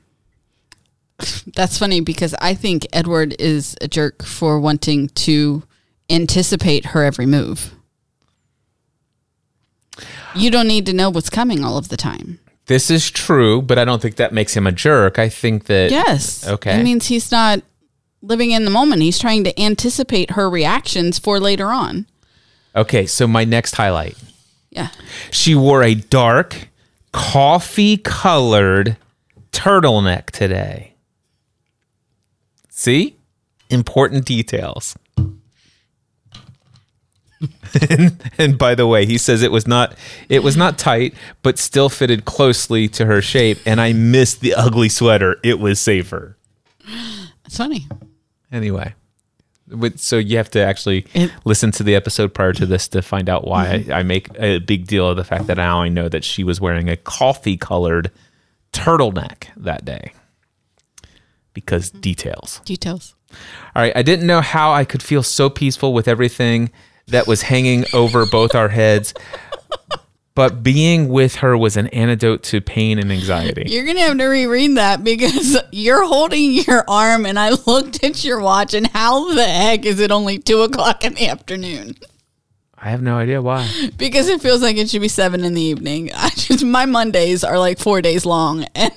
That's 1.54 1.78
funny 1.78 2.00
because 2.00 2.34
I 2.40 2.54
think 2.54 2.86
Edward 2.92 3.36
is 3.38 3.76
a 3.80 3.88
jerk 3.88 4.24
for 4.24 4.58
wanting 4.58 5.08
to 5.08 5.62
anticipate 6.10 6.86
her 6.86 7.04
every 7.04 7.26
move. 7.26 7.74
You 10.34 10.50
don't 10.50 10.68
need 10.68 10.86
to 10.86 10.92
know 10.92 11.10
what's 11.10 11.30
coming 11.30 11.64
all 11.64 11.76
of 11.76 11.88
the 11.88 11.96
time. 11.96 12.38
This 12.66 12.90
is 12.90 13.10
true, 13.10 13.60
but 13.60 13.78
I 13.78 13.84
don't 13.84 14.00
think 14.00 14.16
that 14.16 14.32
makes 14.32 14.56
him 14.56 14.66
a 14.66 14.72
jerk. 14.72 15.18
I 15.18 15.28
think 15.28 15.64
that 15.66 15.90
Yes. 15.90 16.46
Okay. 16.46 16.80
It 16.80 16.84
means 16.84 17.06
he's 17.06 17.30
not 17.30 17.62
living 18.22 18.52
in 18.52 18.64
the 18.64 18.70
moment. 18.70 19.02
He's 19.02 19.18
trying 19.18 19.44
to 19.44 19.60
anticipate 19.60 20.32
her 20.32 20.48
reactions 20.48 21.18
for 21.18 21.40
later 21.40 21.66
on. 21.66 22.06
Okay, 22.74 23.04
so 23.06 23.26
my 23.26 23.44
next 23.44 23.74
highlight. 23.74 24.16
Yeah. 24.70 24.88
She 25.30 25.54
wore 25.54 25.82
a 25.82 25.94
dark 25.94 26.68
coffee 27.12 27.98
colored 27.98 28.96
turtleneck 29.50 30.26
today. 30.30 30.94
See? 32.70 33.16
Important 33.68 34.24
details. 34.24 34.96
and, 37.90 38.30
and 38.38 38.58
by 38.58 38.74
the 38.74 38.86
way, 38.86 39.06
he 39.06 39.18
says 39.18 39.42
it 39.42 39.50
was 39.52 39.66
not 39.66 39.96
it 40.28 40.42
was 40.42 40.56
not 40.56 40.78
tight, 40.78 41.14
but 41.42 41.58
still 41.58 41.88
fitted 41.88 42.24
closely 42.24 42.88
to 42.88 43.06
her 43.06 43.20
shape. 43.22 43.58
And 43.66 43.80
I 43.80 43.92
missed 43.92 44.40
the 44.40 44.54
ugly 44.54 44.88
sweater. 44.88 45.36
It 45.42 45.58
was 45.58 45.80
safer. 45.80 46.36
It's 47.46 47.56
funny. 47.56 47.86
Anyway, 48.50 48.94
With, 49.68 49.98
so 49.98 50.18
you 50.18 50.36
have 50.36 50.50
to 50.50 50.60
actually 50.60 51.06
It- 51.14 51.30
listen 51.44 51.70
to 51.72 51.82
the 51.82 51.94
episode 51.94 52.34
prior 52.34 52.52
to 52.54 52.66
this 52.66 52.88
to 52.88 53.02
find 53.02 53.28
out 53.28 53.46
why 53.46 53.78
Mm-hmm. 53.78 53.92
I, 53.92 53.98
I 54.00 54.02
make 54.02 54.28
a 54.38 54.58
big 54.58 54.86
deal 54.86 55.08
of 55.08 55.16
the 55.16 55.24
fact 55.24 55.46
that 55.46 55.56
now 55.56 55.80
I 55.82 55.88
know 55.88 56.08
that 56.08 56.24
she 56.24 56.44
was 56.44 56.60
wearing 56.60 56.88
a 56.88 56.96
coffee 56.96 57.56
colored 57.56 58.10
turtleneck 58.72 59.44
that 59.56 59.84
day. 59.84 60.12
Because 61.54 61.90
Mm-hmm. 61.90 62.00
details. 62.00 62.60
Details. 62.64 63.14
All 63.74 63.82
right. 63.82 63.92
I 63.96 64.02
didn't 64.02 64.26
know 64.26 64.40
how 64.42 64.72
I 64.72 64.84
could 64.84 65.02
feel 65.02 65.22
so 65.22 65.48
peaceful 65.50 65.92
with 65.94 66.06
everything 66.08 66.70
that 67.08 67.26
was 67.26 67.42
hanging 67.42 67.84
over 67.92 68.26
both 68.26 68.54
our 68.54 68.68
heads. 68.68 69.14
But 70.34 70.62
being 70.62 71.10
with 71.10 71.36
her 71.36 71.58
was 71.58 71.76
an 71.76 71.88
antidote 71.88 72.42
to 72.44 72.62
pain 72.62 72.98
and 72.98 73.12
anxiety. 73.12 73.64
You're 73.66 73.84
gonna 73.84 74.00
have 74.00 74.16
to 74.16 74.24
reread 74.26 74.78
that 74.78 75.04
because 75.04 75.58
you're 75.72 76.06
holding 76.06 76.52
your 76.52 76.84
arm, 76.88 77.26
and 77.26 77.38
I 77.38 77.50
looked 77.66 78.02
at 78.02 78.24
your 78.24 78.40
watch, 78.40 78.72
and 78.72 78.86
how 78.86 79.34
the 79.34 79.44
heck 79.44 79.84
is 79.84 80.00
it 80.00 80.10
only 80.10 80.38
two 80.38 80.62
o'clock 80.62 81.04
in 81.04 81.14
the 81.14 81.28
afternoon? 81.28 81.96
I 82.78 82.88
have 82.90 83.02
no 83.02 83.16
idea 83.16 83.42
why. 83.42 83.68
Because 83.96 84.28
it 84.28 84.40
feels 84.40 84.62
like 84.62 84.76
it 84.76 84.90
should 84.90 85.02
be 85.02 85.08
seven 85.08 85.44
in 85.44 85.54
the 85.54 85.62
evening. 85.62 86.10
I 86.16 86.30
just 86.30 86.64
my 86.64 86.86
Mondays 86.86 87.44
are 87.44 87.58
like 87.58 87.78
four 87.78 88.00
days 88.00 88.24
long, 88.24 88.64
and 88.74 88.92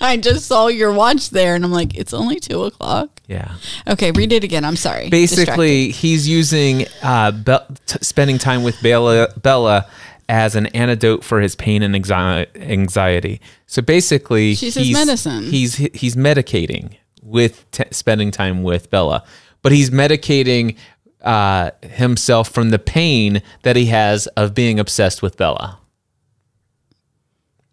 I 0.00 0.16
just 0.16 0.46
saw 0.46 0.68
your 0.68 0.92
watch 0.92 1.30
there, 1.30 1.54
and 1.54 1.64
I'm 1.64 1.72
like, 1.72 1.96
it's 1.96 2.14
only 2.14 2.40
two 2.40 2.64
o'clock. 2.64 3.20
Yeah. 3.28 3.54
Okay, 3.86 4.12
read 4.12 4.32
it 4.32 4.44
again. 4.44 4.64
I'm 4.64 4.76
sorry. 4.76 5.10
Basically, 5.10 5.90
he's 5.90 6.26
using 6.28 6.86
uh, 7.02 7.32
Be- 7.32 7.58
t- 7.86 7.98
spending 8.00 8.38
time 8.38 8.62
with 8.62 8.80
Bella, 8.82 9.28
Bella 9.42 9.86
as 10.28 10.56
an 10.56 10.66
antidote 10.66 11.22
for 11.24 11.40
his 11.40 11.54
pain 11.54 11.82
and 11.82 11.94
anxi- 11.94 12.46
anxiety. 12.56 13.40
So 13.66 13.82
basically, 13.82 14.54
She's 14.54 14.74
his 14.74 14.86
he's, 14.86 14.96
medicine. 14.96 15.42
He's 15.44 15.74
he's 15.76 16.16
medicating 16.16 16.94
with 17.22 17.70
t- 17.70 17.84
spending 17.90 18.30
time 18.30 18.62
with 18.62 18.90
Bella, 18.90 19.24
but 19.62 19.72
he's 19.72 19.90
medicating 19.90 20.76
uh, 21.22 21.72
himself 21.82 22.48
from 22.48 22.70
the 22.70 22.78
pain 22.78 23.42
that 23.62 23.76
he 23.76 23.86
has 23.86 24.26
of 24.28 24.54
being 24.54 24.80
obsessed 24.80 25.20
with 25.20 25.36
Bella. 25.36 25.78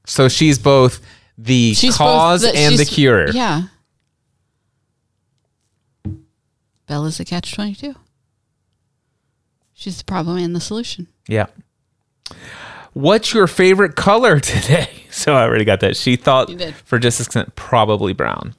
So 0.05 0.27
she's 0.27 0.57
both 0.57 1.01
the 1.37 1.73
She's 1.73 1.97
both 1.97 2.07
cause 2.07 2.41
the- 2.41 2.55
and 2.55 2.77
the 2.77 2.85
cure. 2.85 3.29
Yeah. 3.29 3.63
Bella's 6.87 7.17
the 7.17 7.25
catch 7.25 7.53
twenty 7.53 7.75
two. 7.75 7.95
She's 9.73 9.97
the 9.97 10.05
problem 10.05 10.37
and 10.37 10.55
the 10.55 10.59
solution. 10.61 11.07
Yeah. 11.27 11.47
What's 12.93 13.33
your 13.33 13.47
favorite 13.47 13.95
color 13.95 14.39
today? 14.41 14.89
So 15.09 15.33
I 15.33 15.43
already 15.43 15.65
got 15.65 15.79
that. 15.79 15.97
She 15.97 16.15
thought 16.15 16.51
for 16.85 16.99
just 16.99 17.19
a 17.19 17.23
second, 17.23 17.55
probably 17.55 18.13
brown. 18.13 18.53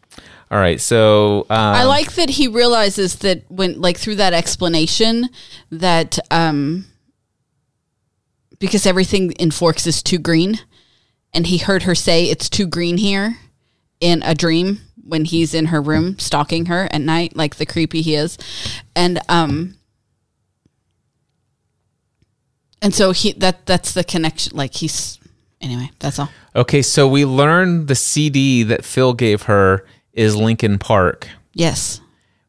All 0.51 0.59
right. 0.59 0.81
So 0.81 1.43
um, 1.51 1.57
I 1.57 1.85
like 1.85 2.15
that 2.15 2.31
he 2.31 2.49
realizes 2.49 3.17
that 3.17 3.45
when, 3.49 3.81
like, 3.81 3.97
through 3.97 4.17
that 4.17 4.33
explanation, 4.33 5.29
that 5.71 6.19
um, 6.33 6.87
because 8.59 8.87
everything 8.87 9.31
in 9.33 9.53
Forks 9.53 9.87
is 9.87 10.03
too 10.03 10.19
green, 10.19 10.59
and 11.33 11.47
he 11.47 11.59
heard 11.59 11.83
her 11.85 11.95
say 11.95 12.25
it's 12.25 12.49
too 12.49 12.67
green 12.67 12.97
here 12.97 13.39
in 14.01 14.23
a 14.23 14.35
dream 14.35 14.81
when 15.05 15.25
he's 15.25 15.55
in 15.55 15.67
her 15.67 15.81
room 15.81 16.19
stalking 16.19 16.67
her 16.67 16.89
at 16.93 17.01
night, 17.01 17.35
like 17.37 17.57
the 17.57 17.67
creepy 17.67 18.03
he 18.03 18.15
is, 18.15 18.39
and 18.95 19.21
um, 19.29 19.77
and 22.83 22.95
so 22.95 23.13
he 23.13 23.33
that 23.33 23.67
that's 23.67 23.93
the 23.93 24.05
connection. 24.05 24.57
Like 24.57 24.75
he's 24.75 25.19
anyway. 25.61 25.91
That's 25.99 26.19
all. 26.19 26.31
Okay. 26.55 26.83
So 26.83 27.09
we 27.09 27.25
learned 27.25 27.89
the 27.89 27.95
CD 27.95 28.63
that 28.65 28.85
Phil 28.85 29.15
gave 29.15 29.43
her 29.43 29.85
is 30.13 30.37
Linkin 30.37 30.79
Park. 30.79 31.29
Yes, 31.55 32.01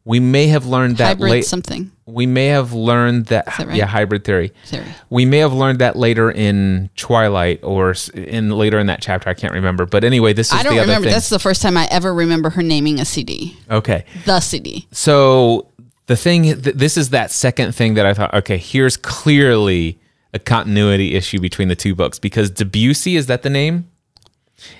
We 0.10 0.20
may 0.20 0.48
have 0.48 0.66
learned 0.66 0.98
that 0.98 1.18
hybrid 1.18 1.32
late. 1.32 1.46
something. 1.46 1.92
We 2.08 2.26
may 2.26 2.48
have 2.48 2.74
learned 2.74 3.28
that, 3.28 3.46
that 3.46 3.68
right? 3.68 3.76
yeah, 3.76 3.86
hybrid 3.86 4.24
theory. 4.24 4.52
Theory. 4.66 4.86
We 5.12 5.24
may 5.26 5.38
have 5.38 5.54
learned 5.54 5.78
that 5.80 5.96
later 5.96 6.32
in 6.32 6.90
Twilight 6.96 7.60
or 7.64 7.94
in 8.16 8.50
later 8.50 8.80
in 8.80 8.88
that 8.88 9.04
chapter. 9.04 9.30
I 9.30 9.36
can't 9.36 9.54
remember. 9.54 9.86
But 9.86 10.04
anyway, 10.04 10.34
this 10.34 10.48
is 10.52 10.60
I 10.60 10.64
don't 10.64 10.74
the 10.74 10.82
remember. 10.82 11.06
thing. 11.06 11.14
That's 11.14 11.30
the 11.30 11.38
first 11.38 11.62
time 11.62 11.78
I 11.78 11.88
ever 11.92 12.12
remember 12.12 12.50
her 12.50 12.64
naming 12.64 13.00
a 13.00 13.06
CD. 13.06 13.56
okay. 13.70 14.04
The 14.26 14.40
CD. 14.40 14.88
So 14.92 15.68
the 16.08 16.16
thing, 16.18 16.42
th- 16.60 16.76
this 16.76 16.98
is 16.98 17.12
that 17.12 17.30
second 17.30 17.76
thing 17.76 17.94
that 17.94 18.08
I 18.08 18.16
thought. 18.16 18.34
Okay, 18.34 18.58
here's 18.58 18.98
clearly 18.98 20.00
a 20.34 20.40
continuity 20.40 21.14
issue 21.14 21.40
between 21.40 21.68
the 21.68 21.76
two 21.76 21.94
books 21.94 22.18
because 22.18 22.50
Debussy 22.50 23.16
is 23.16 23.28
that 23.28 23.44
the 23.44 23.52
name? 23.52 23.88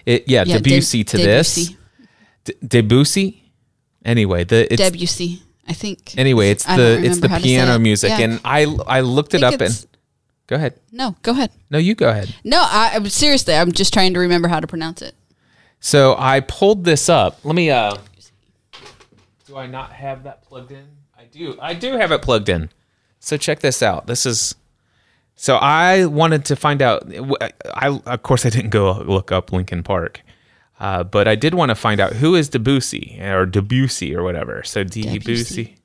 It 0.08 0.24
yeah, 0.28 0.44
Yeah, 0.48 0.58
Debussy 0.58 1.04
Deb- 1.04 1.08
to 1.12 1.18
this. 1.18 1.72
D- 2.46 2.54
Debussy. 2.68 3.39
Anyway, 4.10 4.44
the 4.44 4.60
it's 4.74 4.82
Debussy, 4.82 5.42
I 5.68 5.74
think. 5.74 6.16
anyway 6.18 6.50
it's 6.50 6.68
I 6.68 6.78
the 6.78 6.90
it's 7.06 7.20
the 7.20 7.28
remember 7.28 7.28
how 7.30 7.38
to 7.38 7.44
say 7.44 7.48
piano 7.50 7.80
music, 7.80 8.10
Yeah. 8.10 8.20
and 8.26 8.42
I 8.44 8.62
I 8.88 9.00
looked 9.02 9.34
it 9.34 9.44
up 9.44 9.60
and 9.62 9.86
go 10.48 10.56
ahead. 10.56 10.74
no, 10.92 11.16
go 11.22 11.32
ahead. 11.32 11.52
No, 11.70 11.78
you 11.78 11.94
go 11.96 12.10
ahead. 12.10 12.34
No, 12.44 12.58
I 12.60 12.98
I- 12.98 13.08
seriously, 13.08 13.54
I'm 13.56 13.72
just 13.72 13.94
trying 13.94 14.14
to 14.16 14.20
remember 14.20 14.48
how 14.48 14.60
to 14.60 14.68
pronounce 14.68 15.02
it. 15.02 15.14
So 15.80 16.16
I 16.18 16.40
pulled 16.42 16.84
this 16.86 17.08
up. 17.08 17.40
Let 17.44 17.56
me. 17.56 17.70
uh 17.70 17.96
Do 19.48 19.58
I 19.58 19.68
not 19.68 19.92
have 19.94 20.24
that 20.24 20.42
plugged 20.44 20.72
in? 20.72 20.86
I 21.18 21.24
do. 21.26 21.58
I 21.62 21.74
do 21.74 21.94
have 21.98 22.12
it 22.12 22.22
plugged 22.22 22.50
in. 22.50 22.70
So 23.20 23.38
check 23.38 23.60
this 23.60 23.82
out. 23.84 24.08
This 24.08 24.26
is. 24.26 24.56
So 25.36 25.56
I 25.56 26.06
wanted 26.06 26.46
to 26.46 26.56
find 26.56 26.82
out. 26.82 27.04
I 27.76 27.88
of 28.06 28.24
course 28.24 28.46
I 28.46 28.50
didn't 28.50 28.72
go 28.72 28.92
look 29.04 29.32
up 29.32 29.52
Linkin 29.52 29.84
Park, 29.84 30.22
uh, 30.80 31.04
but 31.04 31.28
I 31.28 31.36
did 31.36 31.54
want 31.54 31.70
to 31.70 31.76
find 31.76 32.00
out 32.00 32.14
who 32.14 32.36
is 32.36 32.50
Debussy 32.50 33.20
or 33.22 33.46
Debussy 33.46 34.16
or 34.16 34.24
whatever. 34.24 34.64
So 34.64 34.84
Debussy. 34.84 35.20
Debussy. 35.20 35.76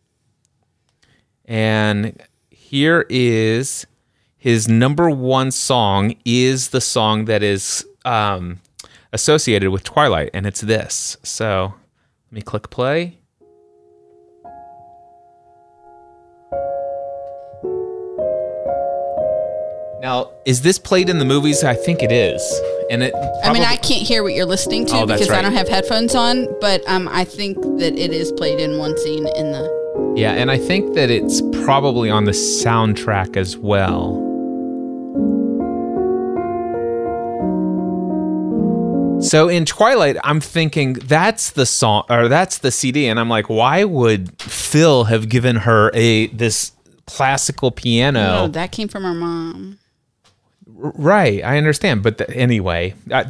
And 1.46 2.22
here 2.50 3.04
is 3.10 3.86
his 4.36 4.68
number 4.68 5.10
one 5.10 5.50
song 5.50 6.14
is 6.24 6.68
the 6.68 6.80
song 6.80 7.24
that 7.26 7.42
is 7.42 7.84
um, 8.04 8.60
associated 9.12 9.70
with 9.70 9.84
Twilight, 9.84 10.30
and 10.32 10.46
it's 10.46 10.60
this. 10.60 11.16
So 11.22 11.74
let 12.30 12.32
me 12.32 12.42
click 12.42 12.70
play. 12.70 13.18
Now, 20.02 20.32
is 20.44 20.60
this 20.60 20.78
played 20.78 21.08
in 21.08 21.18
the 21.18 21.24
movies? 21.24 21.64
I 21.64 21.74
think 21.74 22.02
it 22.02 22.12
is. 22.12 22.42
And 22.90 23.02
it. 23.02 23.14
I 23.42 23.52
mean, 23.52 23.62
I 23.62 23.76
can't 23.76 24.06
hear 24.06 24.22
what 24.22 24.34
you're 24.34 24.46
listening 24.46 24.86
to 24.86 24.94
Oh, 24.96 25.06
because 25.06 25.30
I 25.30 25.40
don't 25.42 25.54
have 25.54 25.68
headphones 25.68 26.14
on, 26.14 26.46
but 26.60 26.82
um, 26.88 27.08
I 27.08 27.24
think 27.24 27.60
that 27.78 27.94
it 27.96 28.12
is 28.12 28.30
played 28.32 28.60
in 28.60 28.78
one 28.78 28.96
scene 28.98 29.26
in 29.36 29.52
the. 29.52 30.14
Yeah, 30.16 30.32
and 30.32 30.50
I 30.50 30.58
think 30.58 30.94
that 30.94 31.10
it's 31.10 31.40
probably 31.64 32.10
on 32.10 32.24
the 32.24 32.32
soundtrack 32.32 33.36
as 33.36 33.56
well. 33.56 34.20
So 39.20 39.48
in 39.48 39.64
Twilight, 39.64 40.16
I'm 40.22 40.40
thinking 40.40 40.94
that's 40.94 41.50
the 41.50 41.64
song 41.64 42.04
or 42.10 42.28
that's 42.28 42.58
the 42.58 42.70
CD, 42.70 43.06
and 43.06 43.18
I'm 43.18 43.30
like, 43.30 43.48
why 43.48 43.84
would 43.84 44.40
Phil 44.40 45.04
have 45.04 45.30
given 45.30 45.56
her 45.56 45.90
a 45.94 46.26
this 46.26 46.72
classical 47.06 47.70
piano? 47.70 48.40
Oh, 48.42 48.48
that 48.48 48.70
came 48.70 48.86
from 48.88 49.04
her 49.04 49.14
mom. 49.14 49.78
Right, 50.76 51.42
I 51.44 51.56
understand, 51.56 52.02
but 52.02 52.18
the, 52.18 52.28
anyway, 52.30 52.94
I, 53.10 53.26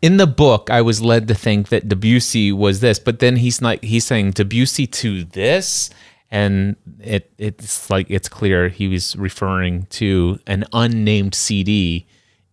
in 0.00 0.16
the 0.16 0.26
book, 0.26 0.70
I 0.70 0.80
was 0.80 1.02
led 1.02 1.28
to 1.28 1.34
think 1.34 1.68
that 1.68 1.88
Debussy 1.88 2.50
was 2.50 2.80
this, 2.80 2.98
but 2.98 3.18
then 3.18 3.36
he's 3.36 3.60
like 3.60 3.82
he's 3.84 4.06
saying 4.06 4.32
Debussy 4.32 4.86
to 4.86 5.24
this, 5.24 5.90
and 6.30 6.76
it 7.00 7.30
it's 7.36 7.90
like 7.90 8.10
it's 8.10 8.28
clear 8.28 8.68
he 8.68 8.88
was 8.88 9.16
referring 9.16 9.86
to 9.90 10.38
an 10.46 10.64
unnamed 10.72 11.34
CD 11.34 12.06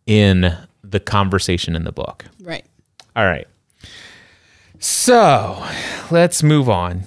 in 0.06 0.58
the 0.84 1.00
conversation 1.00 1.76
in 1.76 1.86
the 1.86 1.92
book. 1.92 2.26
Right. 2.42 2.66
All 3.16 3.26
right, 3.26 3.48
so 4.80 5.66
let's 6.12 6.44
move 6.44 6.70
on. 6.70 7.06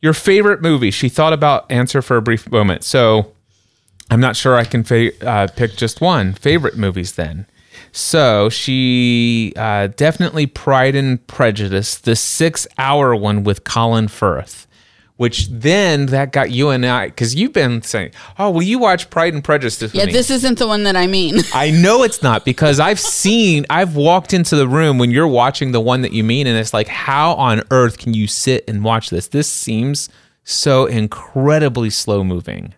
Your 0.00 0.14
favorite 0.14 0.62
movie? 0.62 0.90
She 0.90 1.10
thought 1.10 1.32
about 1.32 1.70
answer 1.70 2.00
for 2.00 2.16
a 2.16 2.22
brief 2.22 2.50
moment. 2.50 2.84
So 2.84 3.32
I'm 4.10 4.20
not 4.20 4.36
sure 4.36 4.56
I 4.56 4.64
can 4.64 4.82
fa- 4.84 5.26
uh, 5.26 5.46
pick 5.54 5.76
just 5.76 6.00
one 6.00 6.32
favorite 6.34 6.76
movies 6.76 7.12
then. 7.14 7.46
So 7.92 8.48
she 8.48 9.52
uh, 9.56 9.88
definitely 9.88 10.46
Pride 10.46 10.94
and 10.94 11.24
Prejudice, 11.26 11.96
the 11.98 12.16
six 12.16 12.66
hour 12.78 13.14
one 13.16 13.42
with 13.44 13.64
Colin 13.64 14.08
Firth, 14.08 14.66
which 15.16 15.48
then 15.48 16.06
that 16.06 16.32
got 16.32 16.50
you 16.50 16.70
and 16.70 16.84
I, 16.86 17.06
because 17.06 17.34
you've 17.34 17.52
been 17.52 17.82
saying, 17.82 18.12
oh, 18.38 18.50
will 18.50 18.62
you 18.62 18.78
watch 18.78 19.10
Pride 19.10 19.34
and 19.34 19.42
Prejudice 19.42 19.80
with 19.80 19.94
Yeah, 19.94 20.06
me? 20.06 20.12
this 20.12 20.30
isn't 20.30 20.58
the 20.58 20.66
one 20.68 20.84
that 20.84 20.94
I 20.96 21.06
mean. 21.08 21.38
I 21.54 21.70
know 21.72 22.02
it's 22.04 22.22
not 22.22 22.44
because 22.44 22.78
I've 22.78 23.00
seen, 23.00 23.66
I've 23.70 23.96
walked 23.96 24.32
into 24.34 24.54
the 24.56 24.68
room 24.68 24.98
when 24.98 25.10
you're 25.10 25.28
watching 25.28 25.72
the 25.72 25.80
one 25.80 26.02
that 26.02 26.12
you 26.12 26.22
mean, 26.24 26.46
and 26.46 26.56
it's 26.56 26.72
like, 26.74 26.88
how 26.88 27.34
on 27.34 27.62
earth 27.70 27.98
can 27.98 28.14
you 28.14 28.26
sit 28.28 28.64
and 28.68 28.84
watch 28.84 29.10
this? 29.10 29.28
This 29.28 29.50
seems 29.50 30.08
so 30.44 30.86
incredibly 30.86 31.90
slow 31.90 32.22
moving. 32.24 32.74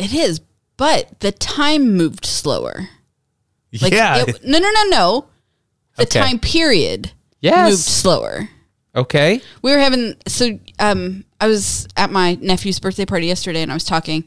It 0.00 0.12
is, 0.14 0.40
but 0.76 1.20
the 1.20 1.32
time 1.32 1.96
moved 1.96 2.24
slower. 2.24 2.88
Like, 3.80 3.92
yeah. 3.92 4.24
it- 4.26 4.44
no, 4.44 4.58
no, 4.58 4.70
no, 4.70 4.82
no. 4.88 5.26
The 5.96 6.02
Okay. 6.04 6.20
time 6.20 6.38
period 6.38 7.12
Yes. 7.40 7.70
moved 7.70 7.82
slower. 7.82 8.48
Okay. 8.96 9.40
We 9.62 9.70
were 9.70 9.78
having 9.78 10.16
so 10.26 10.58
um 10.80 11.24
I 11.40 11.46
was 11.46 11.86
at 11.96 12.10
my 12.10 12.34
nephew's 12.40 12.80
birthday 12.80 13.04
party 13.06 13.26
yesterday 13.26 13.62
and 13.62 13.70
I 13.70 13.74
was 13.74 13.84
talking 13.84 14.24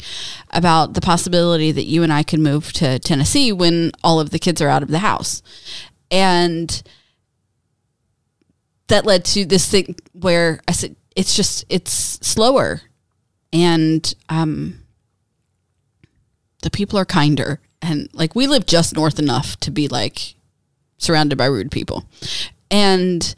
about 0.52 0.94
the 0.94 1.02
possibility 1.02 1.72
that 1.74 1.84
you 1.86 2.02
and 2.04 2.14
I 2.14 2.24
could 2.24 2.40
move 2.40 2.72
to 2.74 2.98
Tennessee 3.00 3.52
when 3.52 3.92
all 4.04 4.20
of 4.22 4.30
the 4.30 4.40
kids 4.40 4.62
are 4.62 4.70
out 4.70 4.82
of 4.84 4.90
the 4.90 5.00
house. 5.00 5.42
And 6.10 6.82
that 8.88 9.06
led 9.06 9.26
to 9.26 9.46
this 9.46 9.68
thing 9.70 9.96
where 10.14 10.62
I 10.68 10.72
said 10.72 10.96
it's 11.16 11.36
just 11.36 11.66
it's 11.70 11.92
slower 12.26 12.82
and 13.52 14.14
um 14.30 14.80
the 16.64 16.72
people 16.72 16.98
are 16.98 17.06
kinder. 17.06 17.60
And 17.82 18.10
like 18.14 18.36
we 18.36 18.48
live 18.48 18.66
just 18.66 18.96
north 18.96 19.20
enough 19.20 19.60
to 19.62 19.72
be 19.72 19.88
like 19.88 20.36
surrounded 20.98 21.38
by 21.38 21.46
rude 21.46 21.72
people. 21.72 22.06
And 22.72 23.36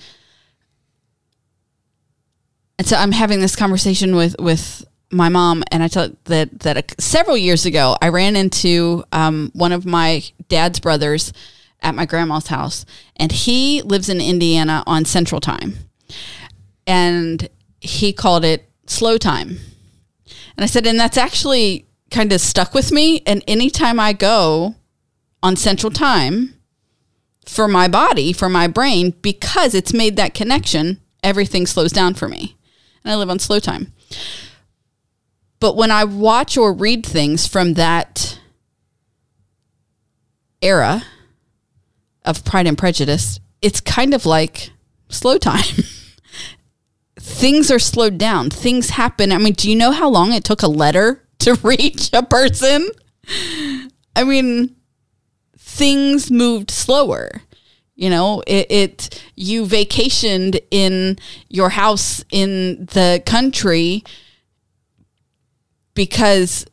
and 2.78 2.88
so 2.88 2.97
I'm 2.97 3.11
having 3.11 3.39
this 3.39 3.55
conversation 3.55 4.15
with 4.15 4.36
with 4.39 4.86
my 5.11 5.30
mom, 5.30 5.63
and 5.71 5.82
I 5.84 5.88
tell 5.88 6.09
that 6.26 6.59
that 6.59 6.78
a, 6.78 7.01
several 7.01 7.38
years 7.38 7.65
ago 7.65 7.95
I 8.01 8.09
ran 8.09 8.36
into 8.36 9.03
um, 9.11 9.51
one 9.53 9.71
of 9.71 9.86
my 9.86 10.23
dad's 10.49 10.80
brothers 10.80 11.32
at 11.82 11.95
my 11.95 12.05
grandma's 12.05 12.47
house, 12.47 12.86
and 13.15 13.32
he 13.32 13.82
lives 13.82 14.09
in 14.09 14.19
Indiana 14.19 14.84
on 14.86 15.05
Central 15.05 15.39
Time, 15.39 15.76
and 16.86 17.47
he 17.80 18.11
called 18.11 18.43
it 18.43 18.69
slow 18.88 19.17
time, 19.17 19.57
and 20.57 20.63
I 20.63 20.65
said, 20.65 20.86
and 20.86 20.99
that's 20.99 21.17
actually 21.17 21.86
kind 22.16 22.32
of 22.32 22.39
stuck 22.39 22.74
with 22.74 22.91
me, 22.91 23.22
and 23.28 23.43
anytime 23.47 23.99
I 23.99 24.13
go 24.13 24.76
on 25.43 25.55
Central 25.55 25.91
Time 25.91 26.55
for 27.45 27.68
my 27.68 27.88
body, 27.88 28.34
for 28.34 28.49
my 28.49 28.68
brain, 28.68 29.11
because 29.22 29.76
it's 29.76 29.93
made 29.93 30.16
that 30.16 30.34
connection, 30.34 31.01
everything 31.22 31.68
slows 31.68 31.91
down 31.91 32.13
for 32.13 32.28
me 32.28 32.55
and 33.05 33.11
I 33.11 33.16
live 33.16 33.30
on 33.30 33.39
slow 33.39 33.59
time. 33.59 33.93
But 35.59 35.78
when 35.78 35.91
I 35.91 36.03
watch 36.03 36.57
or 36.57 36.74
read 36.74 37.05
things 37.05 37.47
from 37.47 37.76
that 37.76 38.39
era 40.61 41.03
of 42.24 42.43
Pride 42.43 42.68
and 42.68 42.78
Prejudice, 42.78 43.39
it's 43.61 43.80
kind 43.80 44.13
of 44.13 44.26
like 44.26 44.72
slow 45.09 45.38
time. 45.38 45.63
things 47.20 47.72
are 47.72 47.80
slowed 47.80 48.18
down. 48.18 48.49
Things 48.49 48.91
happen. 48.91 49.32
I 49.32 49.38
mean, 49.38 49.53
do 49.53 49.70
you 49.70 49.76
know 49.76 49.91
how 49.91 50.09
long 50.09 50.34
it 50.34 50.43
took 50.43 50.63
a 50.63 50.68
letter 50.68 51.24
to 51.39 51.55
reach 51.63 52.09
a 52.13 52.23
person? 52.23 52.88
I 54.15 54.23
mean, 54.23 54.75
things 55.57 56.31
moved 56.31 56.71
slower. 56.71 57.41
You 57.95 58.09
know, 58.09 58.43
it, 58.45 58.67
it 58.69 59.23
you 59.36 59.65
vacationed 59.65 60.59
in 60.69 61.17
your 61.47 61.69
house 61.69 62.25
in 62.29 62.88
the 62.88 63.23
country 63.25 64.03
because 65.93 66.65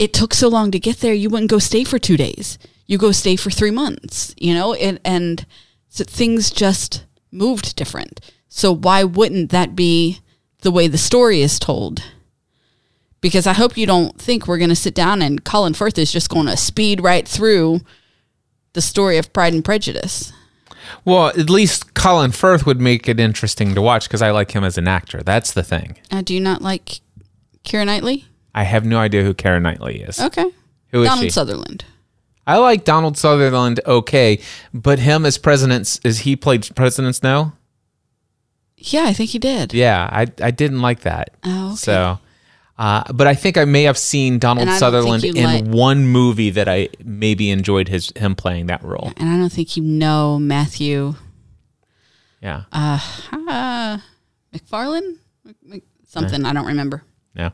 it 0.00 0.12
took 0.12 0.34
so 0.34 0.48
long 0.48 0.72
to 0.72 0.80
get 0.80 0.98
there. 0.98 1.14
You 1.14 1.30
wouldn't 1.30 1.50
go 1.50 1.60
stay 1.60 1.84
for 1.84 1.98
two 1.98 2.16
days. 2.16 2.58
You 2.86 2.98
go 2.98 3.12
stay 3.12 3.36
for 3.36 3.50
three 3.50 3.70
months. 3.70 4.34
You 4.36 4.54
know, 4.54 4.74
and 4.74 4.98
and 5.04 5.46
so 5.88 6.02
things 6.02 6.50
just 6.50 7.04
moved 7.30 7.76
different. 7.76 8.20
So 8.48 8.74
why 8.74 9.04
wouldn't 9.04 9.50
that 9.50 9.76
be 9.76 10.20
the 10.62 10.72
way 10.72 10.88
the 10.88 10.98
story 10.98 11.40
is 11.40 11.60
told? 11.60 12.02
Because 13.20 13.46
I 13.46 13.52
hope 13.52 13.76
you 13.76 13.86
don't 13.86 14.16
think 14.18 14.46
we're 14.46 14.58
going 14.58 14.68
to 14.68 14.76
sit 14.76 14.94
down 14.94 15.22
and 15.22 15.44
Colin 15.44 15.74
Firth 15.74 15.98
is 15.98 16.12
just 16.12 16.30
going 16.30 16.46
to 16.46 16.56
speed 16.56 17.02
right 17.02 17.26
through 17.26 17.80
the 18.74 18.80
story 18.80 19.18
of 19.18 19.32
Pride 19.32 19.52
and 19.52 19.64
Prejudice. 19.64 20.32
Well, 21.04 21.28
at 21.28 21.50
least 21.50 21.94
Colin 21.94 22.30
Firth 22.30 22.64
would 22.64 22.80
make 22.80 23.08
it 23.08 23.18
interesting 23.18 23.74
to 23.74 23.82
watch 23.82 24.06
because 24.08 24.22
I 24.22 24.30
like 24.30 24.52
him 24.52 24.64
as 24.64 24.78
an 24.78 24.86
actor. 24.88 25.22
That's 25.22 25.52
the 25.52 25.62
thing. 25.62 25.98
Uh, 26.10 26.22
do 26.22 26.32
you 26.32 26.40
not 26.40 26.62
like 26.62 27.00
Keira 27.64 27.84
Knightley? 27.84 28.24
I 28.54 28.62
have 28.64 28.84
no 28.84 28.98
idea 28.98 29.22
who 29.22 29.34
Karen 29.34 29.62
Knightley 29.62 30.00
is. 30.00 30.20
Okay. 30.20 30.50
Who 30.90 31.02
is 31.02 31.08
Donald 31.08 31.24
she? 31.24 31.30
Sutherland. 31.30 31.84
I 32.46 32.56
like 32.56 32.84
Donald 32.84 33.18
Sutherland 33.18 33.78
okay, 33.86 34.40
but 34.72 34.98
him 34.98 35.26
as 35.26 35.36
president 35.36 36.00
is 36.02 36.20
he 36.20 36.34
played 36.34 36.74
President 36.74 37.14
Snow? 37.14 37.52
Yeah, 38.78 39.04
I 39.04 39.12
think 39.12 39.30
he 39.30 39.38
did. 39.38 39.74
Yeah, 39.74 40.08
I 40.10 40.26
I 40.42 40.50
didn't 40.50 40.80
like 40.80 41.00
that. 41.00 41.30
Oh, 41.44 41.68
okay. 41.68 41.76
So, 41.76 42.18
uh, 42.78 43.02
but 43.12 43.26
I 43.26 43.34
think 43.34 43.56
I 43.58 43.64
may 43.64 43.82
have 43.84 43.98
seen 43.98 44.38
Donald 44.38 44.68
And 44.68 44.70
I 44.70 44.78
don't 44.78 44.92
think 44.92 45.20
Sutherland 45.24 45.24
in 45.24 45.44
like- 45.44 45.64
one 45.74 46.06
movie 46.06 46.50
that 46.50 46.68
I 46.68 46.88
maybe 47.04 47.50
enjoyed 47.50 47.88
his 47.88 48.12
him 48.16 48.34
playing 48.34 48.66
that 48.66 48.82
role. 48.84 49.12
And 49.16 49.28
I 49.28 49.36
don't 49.36 49.52
think 49.52 49.76
you 49.76 49.82
know 49.82 50.38
Matthew 50.38 51.14
Yeah, 52.40 52.62
uh, 52.72 52.98
McFarlane? 54.54 55.16
Mc- 55.44 55.56
Mc- 55.64 55.84
Something, 56.06 56.44
I 56.46 56.52
don't 56.52 56.66
remember. 56.66 57.02
yeah. 57.34 57.50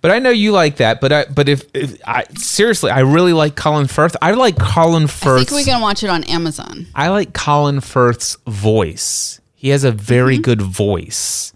But 0.00 0.10
I 0.12 0.18
know 0.20 0.30
you 0.30 0.52
like 0.52 0.76
that. 0.76 1.00
But 1.00 1.12
I 1.12 1.24
but 1.24 1.48
if, 1.48 1.64
if 1.74 1.98
I 2.06 2.24
seriously, 2.36 2.90
I 2.90 3.00
really 3.00 3.32
like 3.32 3.56
Colin 3.56 3.86
Firth. 3.88 4.16
I 4.22 4.30
like 4.32 4.56
Colin 4.58 5.06
Firth. 5.08 5.40
I 5.40 5.44
think 5.44 5.50
we 5.58 5.64
can 5.64 5.80
watch 5.80 6.04
it 6.04 6.10
on 6.10 6.22
Amazon. 6.24 6.86
I 6.94 7.08
like 7.08 7.32
Colin 7.32 7.80
Firth's 7.80 8.36
voice. 8.46 9.40
He 9.54 9.70
has 9.70 9.82
a 9.84 9.90
very 9.90 10.34
Mm-hmm. 10.36 10.42
good 10.42 10.62
voice. 10.62 11.52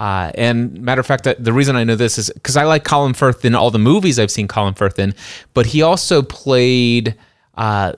Uh, 0.00 0.32
and 0.34 0.80
matter 0.80 1.00
of 1.00 1.06
fact, 1.06 1.28
the 1.38 1.52
reason 1.52 1.76
I 1.76 1.84
know 1.84 1.94
this 1.94 2.16
is 2.16 2.30
because 2.32 2.56
I 2.56 2.64
like 2.64 2.84
Colin 2.84 3.12
Firth 3.12 3.44
in 3.44 3.54
all 3.54 3.70
the 3.70 3.78
movies 3.78 4.18
I've 4.18 4.30
seen 4.30 4.48
Colin 4.48 4.72
Firth 4.74 4.98
in, 4.98 5.14
but 5.52 5.66
he 5.66 5.82
also 5.82 6.22
played 6.22 7.14
uh, 7.56 7.92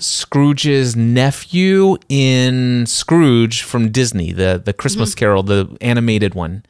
Scrooge's 0.00 0.96
nephew 0.96 1.96
in 2.08 2.86
Scrooge 2.86 3.62
from 3.62 3.90
Disney, 3.90 4.32
the 4.32 4.60
the 4.64 4.72
Christmas 4.72 5.10
Mm-hmm. 5.10 5.18
Carol, 5.18 5.42
the 5.44 5.76
animated 5.80 6.34
one, 6.34 6.64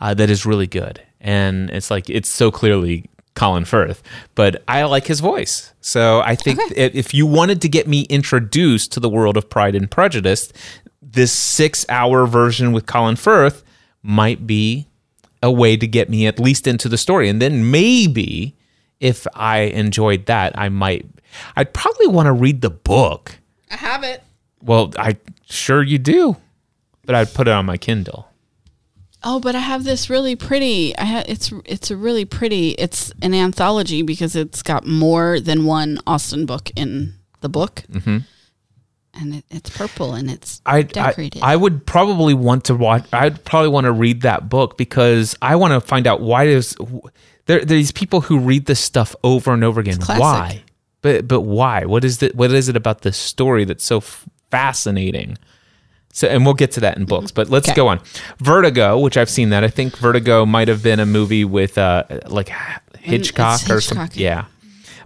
uh, 0.00 0.14
that 0.14 0.30
is 0.30 0.44
really 0.44 0.66
good. 0.66 1.00
And 1.20 1.70
it's 1.70 1.90
like 1.90 2.10
it's 2.10 2.28
so 2.28 2.50
clearly 2.50 3.06
Colin 3.34 3.64
Firth, 3.64 4.02
but 4.34 4.62
I 4.68 4.82
like 4.84 5.06
his 5.06 5.20
voice. 5.20 5.72
So 5.80 6.20
I 6.20 6.34
think 6.34 6.60
i- 6.60 6.74
if 6.76 7.14
you 7.14 7.24
wanted 7.26 7.60
to 7.62 7.68
get 7.68 7.86
me 7.88 8.02
introduced 8.10 8.92
to 8.92 9.00
the 9.00 9.08
world 9.08 9.36
of 9.36 9.48
Pride 9.48 9.74
and 9.74 9.90
Prejudice, 9.90 10.52
this 11.00 11.32
six 11.32 11.86
hour 11.88 12.26
version 12.26 12.72
with 12.72 12.86
Colin 12.86 13.16
Firth 13.16 13.62
might 14.04 14.46
be 14.46 14.86
a 15.42 15.50
way 15.50 15.76
to 15.76 15.86
get 15.86 16.08
me 16.08 16.26
at 16.26 16.38
least 16.38 16.66
into 16.66 16.88
the 16.88 16.98
story. 16.98 17.28
And 17.28 17.42
then 17.42 17.70
maybe 17.70 18.54
if 19.00 19.26
I 19.34 19.60
enjoyed 19.60 20.26
that, 20.26 20.56
I 20.56 20.68
might, 20.68 21.06
I'd 21.56 21.74
probably 21.74 22.06
want 22.06 22.26
to 22.26 22.32
read 22.32 22.60
the 22.60 22.70
book. 22.70 23.38
I 23.70 23.76
have 23.76 24.04
it. 24.04 24.22
Well, 24.62 24.92
I 24.96 25.16
sure 25.48 25.82
you 25.82 25.98
do, 25.98 26.36
but 27.04 27.14
I'd 27.14 27.34
put 27.34 27.48
it 27.48 27.52
on 27.52 27.66
my 27.66 27.76
Kindle. 27.76 28.28
Oh, 29.22 29.40
but 29.40 29.54
I 29.56 29.60
have 29.60 29.84
this 29.84 30.10
really 30.10 30.36
pretty. 30.36 30.96
I 30.98 31.04
ha- 31.04 31.24
it's 31.26 31.50
it's 31.64 31.90
a 31.90 31.96
really 31.96 32.26
pretty. 32.26 32.70
It's 32.72 33.10
an 33.22 33.32
anthology 33.32 34.02
because 34.02 34.36
it's 34.36 34.62
got 34.62 34.86
more 34.86 35.40
than 35.40 35.64
one 35.64 35.98
Austen 36.06 36.44
book 36.44 36.70
in 36.76 37.14
the 37.40 37.48
book, 37.48 37.84
mm-hmm. 37.90 38.18
And 39.16 39.34
it, 39.36 39.44
it's 39.50 39.70
purple 39.70 40.14
and 40.14 40.30
it's 40.30 40.60
I, 40.66 40.78
I 40.78 40.82
decorated. 40.82 41.42
I 41.42 41.56
would 41.56 41.86
probably 41.86 42.34
want 42.34 42.64
to 42.64 42.74
watch. 42.74 43.04
I'd 43.12 43.44
probably 43.44 43.68
want 43.70 43.84
to 43.84 43.92
read 43.92 44.22
that 44.22 44.48
book 44.48 44.76
because 44.76 45.36
I 45.42 45.56
want 45.56 45.72
to 45.72 45.80
find 45.80 46.06
out 46.06 46.20
why 46.20 46.46
does 46.46 46.76
there 47.46 47.64
these 47.64 47.92
people 47.92 48.22
who 48.22 48.38
read 48.38 48.66
this 48.66 48.80
stuff 48.80 49.14
over 49.22 49.52
and 49.52 49.62
over 49.64 49.80
again. 49.80 49.98
Why? 50.06 50.62
But 51.02 51.28
but 51.28 51.42
why? 51.42 51.84
What 51.84 52.04
is 52.04 52.22
it? 52.22 52.34
What 52.34 52.50
is 52.52 52.68
it 52.68 52.76
about 52.76 53.02
this 53.02 53.16
story 53.16 53.64
that's 53.64 53.84
so 53.84 53.98
f- 53.98 54.24
fascinating? 54.50 55.36
So, 56.12 56.28
and 56.28 56.44
we'll 56.44 56.54
get 56.54 56.70
to 56.72 56.80
that 56.80 56.96
in 56.96 57.06
books, 57.06 57.32
but 57.32 57.50
let's 57.50 57.68
Okay. 57.68 57.74
go 57.74 57.88
on. 57.88 58.00
Vertigo, 58.38 58.98
which 59.00 59.16
I've 59.16 59.28
seen 59.28 59.50
that. 59.50 59.64
I 59.64 59.68
think 59.68 59.96
Vertigo 59.96 60.46
might 60.46 60.68
have 60.68 60.80
been 60.80 61.00
a 61.00 61.06
movie 61.06 61.44
with 61.44 61.76
uh, 61.76 62.04
like 62.28 62.50
Hitchcock 63.00 63.68
or 63.68 63.80
something. 63.80 64.22
Yeah. 64.22 64.44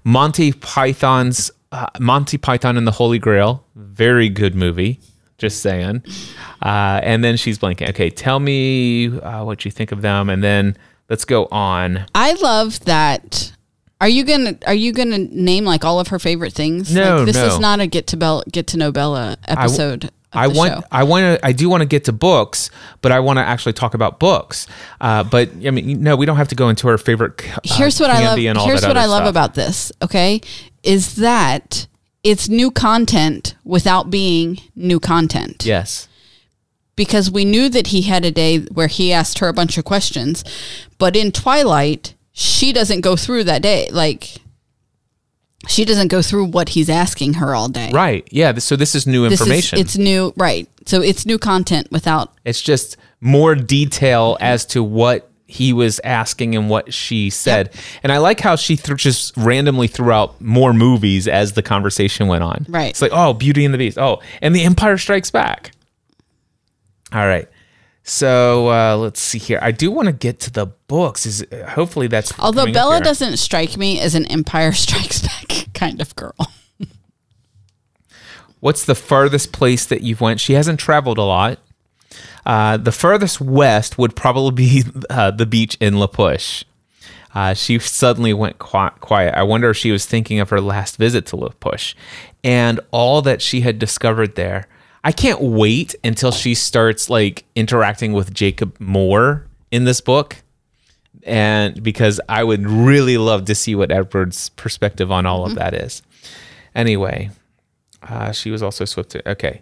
Monty 0.04 0.52
Python's 0.52 1.50
uh, 1.72 1.86
Monty 2.00 2.38
Python 2.38 2.76
and 2.76 2.86
the 2.86 2.92
Holy 2.92 3.18
Grail, 3.18 3.64
very 3.74 4.28
good 4.28 4.54
movie. 4.54 5.00
Just 5.38 5.60
saying. 5.60 6.02
Uh, 6.60 7.00
and 7.02 7.22
then 7.22 7.36
she's 7.36 7.60
blanking. 7.60 7.88
Okay, 7.90 8.10
tell 8.10 8.40
me 8.40 9.06
uh, 9.20 9.44
what 9.44 9.64
you 9.64 9.70
think 9.70 9.92
of 9.92 10.02
them, 10.02 10.28
and 10.28 10.42
then 10.42 10.76
let's 11.08 11.24
go 11.24 11.46
on. 11.52 12.06
I 12.14 12.32
love 12.34 12.80
that. 12.86 13.52
Are 14.00 14.08
you 14.08 14.24
gonna 14.24 14.58
Are 14.66 14.74
you 14.74 14.92
gonna 14.92 15.18
name 15.18 15.64
like 15.64 15.84
all 15.84 16.00
of 16.00 16.08
her 16.08 16.18
favorite 16.18 16.54
things? 16.54 16.92
No, 16.92 17.18
like, 17.18 17.26
this 17.26 17.36
no. 17.36 17.46
is 17.46 17.60
not 17.60 17.78
a 17.80 17.86
get 17.86 18.08
to 18.08 18.16
Bella, 18.16 18.42
get 18.50 18.66
to 18.68 18.76
know 18.76 18.90
Bella 18.90 19.36
episode. 19.46 20.04
of 20.04 20.10
I 20.32 20.46
want, 20.48 20.72
show. 20.74 20.82
I 20.92 21.04
want 21.04 21.40
to, 21.40 21.46
I 21.46 21.52
do 21.52 21.70
want 21.70 21.80
to 21.80 21.86
get 21.86 22.04
to 22.04 22.12
books, 22.12 22.70
but 23.00 23.12
I 23.12 23.20
want 23.20 23.38
to 23.38 23.42
actually 23.42 23.72
talk 23.72 23.94
about 23.94 24.18
books. 24.20 24.66
Uh, 25.00 25.24
but 25.24 25.50
I 25.64 25.70
mean, 25.70 26.02
no, 26.02 26.16
we 26.16 26.26
don't 26.26 26.36
have 26.36 26.48
to 26.48 26.54
go 26.54 26.68
into 26.68 26.86
our 26.88 26.98
favorite. 26.98 27.42
Uh, 27.48 27.60
here's 27.64 27.98
what 27.98 28.10
I 28.10 28.14
love. 28.14 28.22
candy 28.30 28.46
and 28.46 28.58
all 28.58 28.66
Here's 28.66 28.86
what 28.86 28.96
I 28.98 29.06
love 29.06 29.22
stuff. 29.22 29.30
about 29.30 29.54
this. 29.54 29.90
Okay, 30.02 30.40
is 30.82 31.16
that 31.16 31.86
it's 32.24 32.48
new 32.48 32.70
content 32.70 33.54
without 33.64 34.10
being 34.10 34.58
new 34.74 35.00
content. 35.00 35.64
Yes. 35.64 36.08
because 36.96 37.30
we 37.30 37.44
knew 37.44 37.68
that 37.68 37.88
he 37.88 38.02
had 38.02 38.24
a 38.24 38.30
day 38.30 38.58
where 38.74 38.88
he 38.88 39.12
asked 39.12 39.38
her 39.38 39.46
a 39.48 39.52
bunch 39.52 39.78
of 39.78 39.84
questions, 39.84 40.42
but 40.98 41.14
in 41.14 41.30
Twilight, 41.30 42.14
she 42.32 42.72
doesn't 42.72 43.02
go 43.02 43.14
through 43.16 43.44
that 43.44 43.62
day. 43.62 43.88
Like 43.92 44.38
She 45.68 45.84
doesn't 45.84 46.08
go 46.08 46.22
through 46.22 46.46
what 46.46 46.70
he's 46.70 46.88
asking 46.90 47.34
her 47.34 47.54
all 47.54 47.68
day. 47.68 47.90
Right. 47.92 48.26
Yeah. 48.32 48.54
So 48.58 48.74
this 48.76 48.94
is 48.94 49.06
new 49.06 49.28
This 49.28 49.40
information. 49.40 49.78
is 49.78 49.84
it's 49.84 49.96
new, 49.96 50.32
right? 50.36 50.68
So 50.86 51.00
it's 51.02 51.24
new 51.26 51.38
content 51.38 51.88
without 51.92 52.32
It's 52.44 52.60
just 52.62 52.96
more 53.20 53.54
detail 53.54 54.36
as 54.40 54.64
to 54.66 54.82
what 54.82 55.27
he 55.48 55.72
was 55.72 55.98
asking 56.04 56.54
and 56.54 56.68
what 56.68 56.92
she 56.92 57.30
said. 57.30 57.74
And 58.02 58.12
I 58.12 58.18
like 58.18 58.38
how 58.38 58.54
she 58.54 58.76
th- 58.76 58.98
just 58.98 59.34
randomly 59.36 59.88
threw 59.88 60.12
out 60.12 60.38
more 60.42 60.74
movies 60.74 61.26
as 61.26 61.54
the 61.54 61.62
conversation 61.62 62.28
went 62.28 62.44
on. 62.44 62.66
Right. 62.68 62.90
It's 62.90 63.00
like, 63.00 63.12
oh, 63.14 63.32
Beauty 63.32 63.64
and 63.64 63.72
the 63.72 63.78
Beast. 63.78 63.98
Oh, 63.98 64.20
and 64.42 64.54
The 64.54 64.62
Empire 64.62 64.98
Strikes 64.98 65.30
Back. 65.30 65.72
All 67.12 67.26
right. 67.26 67.48
So 68.02 68.68
uh, 68.70 68.96
let's 68.96 69.20
see 69.20 69.38
here. 69.38 69.58
I 69.62 69.72
do 69.72 69.90
want 69.90 70.06
to 70.06 70.12
get 70.12 70.38
to 70.40 70.50
the 70.50 70.66
books. 70.66 71.24
Is 71.24 71.44
hopefully 71.68 72.08
that's 72.08 72.38
Although 72.38 72.70
Bella 72.70 73.00
doesn't 73.00 73.38
strike 73.38 73.76
me 73.78 74.00
as 74.00 74.14
an 74.14 74.26
Empire 74.26 74.72
Strikes 74.74 75.22
Back 75.22 75.72
kind 75.74 76.00
of 76.00 76.14
girl. 76.14 76.36
What's 78.60 78.84
the 78.84 78.94
farthest 78.94 79.52
place 79.52 79.86
that 79.86 80.02
you've 80.02 80.20
went? 80.20 80.40
She 80.40 80.54
hasn't 80.54 80.80
traveled 80.80 81.16
a 81.16 81.22
lot. 81.22 81.58
Uh, 82.48 82.78
the 82.78 82.90
furthest 82.90 83.42
west 83.42 83.98
would 83.98 84.16
probably 84.16 84.50
be 84.50 84.84
uh, 85.10 85.30
the 85.30 85.44
beach 85.44 85.76
in 85.80 85.98
La 85.98 86.06
Push. 86.06 86.64
Uh, 87.34 87.52
she 87.52 87.78
suddenly 87.78 88.32
went 88.32 88.58
quiet. 88.58 89.34
I 89.34 89.42
wonder 89.42 89.68
if 89.68 89.76
she 89.76 89.92
was 89.92 90.06
thinking 90.06 90.40
of 90.40 90.48
her 90.48 90.60
last 90.60 90.96
visit 90.96 91.26
to 91.26 91.36
La 91.36 91.50
Push 91.60 91.94
and 92.42 92.80
all 92.90 93.20
that 93.20 93.42
she 93.42 93.60
had 93.60 93.78
discovered 93.78 94.34
there. 94.34 94.66
I 95.04 95.12
can't 95.12 95.42
wait 95.42 95.94
until 96.02 96.32
she 96.32 96.54
starts 96.54 97.10
like 97.10 97.44
interacting 97.54 98.14
with 98.14 98.32
Jacob 98.32 98.74
more 98.80 99.46
in 99.70 99.84
this 99.84 100.00
book. 100.00 100.36
And 101.24 101.82
because 101.82 102.18
I 102.30 102.44
would 102.44 102.66
really 102.66 103.18
love 103.18 103.44
to 103.44 103.54
see 103.54 103.74
what 103.74 103.92
Edward's 103.92 104.48
perspective 104.50 105.12
on 105.12 105.26
all 105.26 105.44
of 105.44 105.54
that 105.56 105.74
is. 105.74 106.02
Anyway, 106.74 107.30
uh, 108.02 108.32
she 108.32 108.50
was 108.50 108.62
also 108.62 108.86
swift 108.86 109.10
to 109.10 109.30
okay. 109.32 109.60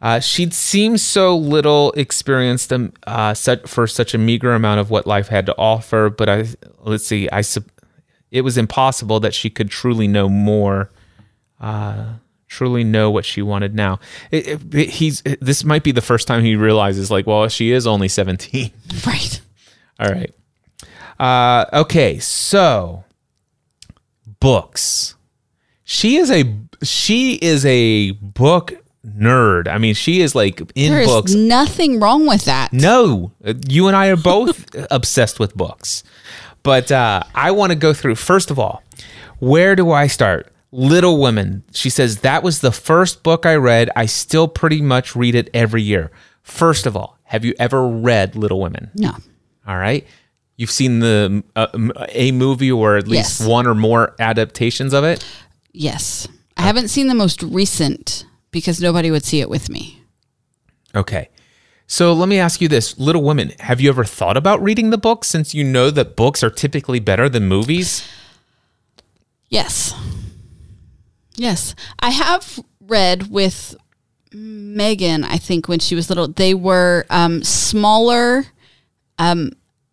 Uh, 0.00 0.18
she'd 0.20 0.54
seemed 0.54 0.98
so 1.00 1.36
little 1.36 1.92
experienced 1.92 2.72
um, 2.72 2.92
uh, 3.06 3.34
such, 3.34 3.66
for 3.68 3.86
such 3.86 4.14
a 4.14 4.18
meager 4.18 4.54
amount 4.54 4.80
of 4.80 4.88
what 4.90 5.06
life 5.06 5.28
had 5.28 5.44
to 5.46 5.54
offer. 5.58 6.08
But 6.08 6.28
I 6.28 6.46
let's 6.80 7.06
see, 7.06 7.28
I 7.30 7.42
it 8.30 8.40
was 8.42 8.56
impossible 8.56 9.20
that 9.20 9.34
she 9.34 9.50
could 9.50 9.68
truly 9.70 10.08
know 10.08 10.28
more, 10.28 10.90
uh, 11.60 12.14
truly 12.48 12.82
know 12.82 13.10
what 13.10 13.24
she 13.26 13.42
wanted 13.42 13.74
now. 13.74 14.00
It, 14.30 14.46
it- 14.48 14.74
it- 14.74 14.90
he's 14.90 15.22
this 15.40 15.64
might 15.64 15.82
be 15.84 15.92
the 15.92 16.00
first 16.00 16.26
time 16.26 16.44
he 16.44 16.56
realizes 16.56 17.10
like, 17.10 17.26
well, 17.26 17.46
she 17.48 17.70
is 17.72 17.86
only 17.86 18.08
seventeen. 18.08 18.70
right. 19.06 19.40
All 19.98 20.08
right. 20.10 20.32
Uh, 21.18 21.66
okay, 21.82 22.18
so 22.18 23.04
books. 24.40 25.14
She 25.84 26.16
is 26.16 26.30
a 26.30 26.44
she 26.82 27.34
is 27.34 27.66
a 27.66 28.12
book 28.12 28.72
nerd. 29.16 29.68
I 29.68 29.78
mean, 29.78 29.94
she 29.94 30.20
is 30.20 30.34
like 30.34 30.60
in 30.74 30.92
There 30.92 31.04
books. 31.04 31.32
nothing 31.34 32.00
wrong 32.00 32.26
with 32.26 32.44
that. 32.44 32.72
No, 32.72 33.32
you 33.68 33.86
and 33.88 33.96
I 33.96 34.08
are 34.08 34.16
both 34.16 34.66
obsessed 34.90 35.38
with 35.38 35.54
books. 35.56 36.02
But 36.62 36.92
uh, 36.92 37.22
I 37.34 37.50
want 37.52 37.70
to 37.72 37.76
go 37.76 37.92
through, 37.94 38.16
first 38.16 38.50
of 38.50 38.58
all, 38.58 38.82
where 39.38 39.74
do 39.74 39.90
I 39.92 40.06
start? 40.06 40.52
Little 40.72 41.20
Women. 41.20 41.64
She 41.72 41.90
says, 41.90 42.18
that 42.20 42.42
was 42.42 42.60
the 42.60 42.70
first 42.70 43.22
book 43.22 43.46
I 43.46 43.54
read. 43.56 43.90
I 43.96 44.06
still 44.06 44.46
pretty 44.46 44.80
much 44.82 45.16
read 45.16 45.34
it 45.34 45.48
every 45.54 45.82
year. 45.82 46.10
First 46.42 46.86
of 46.86 46.96
all, 46.96 47.18
have 47.24 47.44
you 47.44 47.54
ever 47.58 47.86
read 47.88 48.36
Little 48.36 48.60
Women? 48.60 48.90
No. 48.94 49.12
All 49.66 49.76
right. 49.76 50.06
You've 50.56 50.70
seen 50.70 50.98
the 51.00 51.42
uh, 51.56 51.68
a 52.10 52.32
movie 52.32 52.70
or 52.70 52.96
at 52.98 53.08
least 53.08 53.40
Yes. 53.40 53.48
one 53.48 53.66
or 53.66 53.74
more 53.74 54.14
adaptations 54.18 54.92
of 54.92 55.04
it. 55.04 55.24
Yes. 55.72 56.28
I 56.58 56.62
haven't 56.62 56.88
seen 56.88 57.06
the 57.08 57.14
most 57.14 57.42
recent 57.42 58.26
because 58.50 58.80
nobody 58.80 59.10
would 59.10 59.24
see 59.24 59.40
it 59.40 59.50
with 59.50 59.68
me. 59.68 60.02
Okay. 60.94 61.28
So 61.86 62.12
let 62.12 62.28
me 62.28 62.38
ask 62.38 62.60
you 62.60 62.68
this, 62.68 62.98
Little 62.98 63.22
Women, 63.22 63.52
have 63.60 63.80
you 63.80 63.88
ever 63.88 64.04
thought 64.04 64.36
about 64.36 64.62
reading 64.62 64.90
the 64.90 64.98
book 64.98 65.24
since 65.24 65.54
you 65.54 65.64
know 65.64 65.90
that 65.90 66.14
books 66.14 66.44
are 66.44 66.50
typically 66.50 67.00
better 67.00 67.28
than 67.28 67.48
movies? 67.48 68.06
Yes. 69.48 69.92
Yes. 71.34 71.74
I 71.98 72.10
have 72.10 72.60
read 72.80 73.30
with 73.30 73.74
Megan, 74.32 75.24
I 75.24 75.36
think, 75.36 75.66
when 75.66 75.80
she 75.80 75.96
was 75.96 76.08
little. 76.08 76.28
They 76.28 76.54
were 76.54 77.06
um, 77.10 77.42
smaller 77.42 78.44
um, 79.18 79.50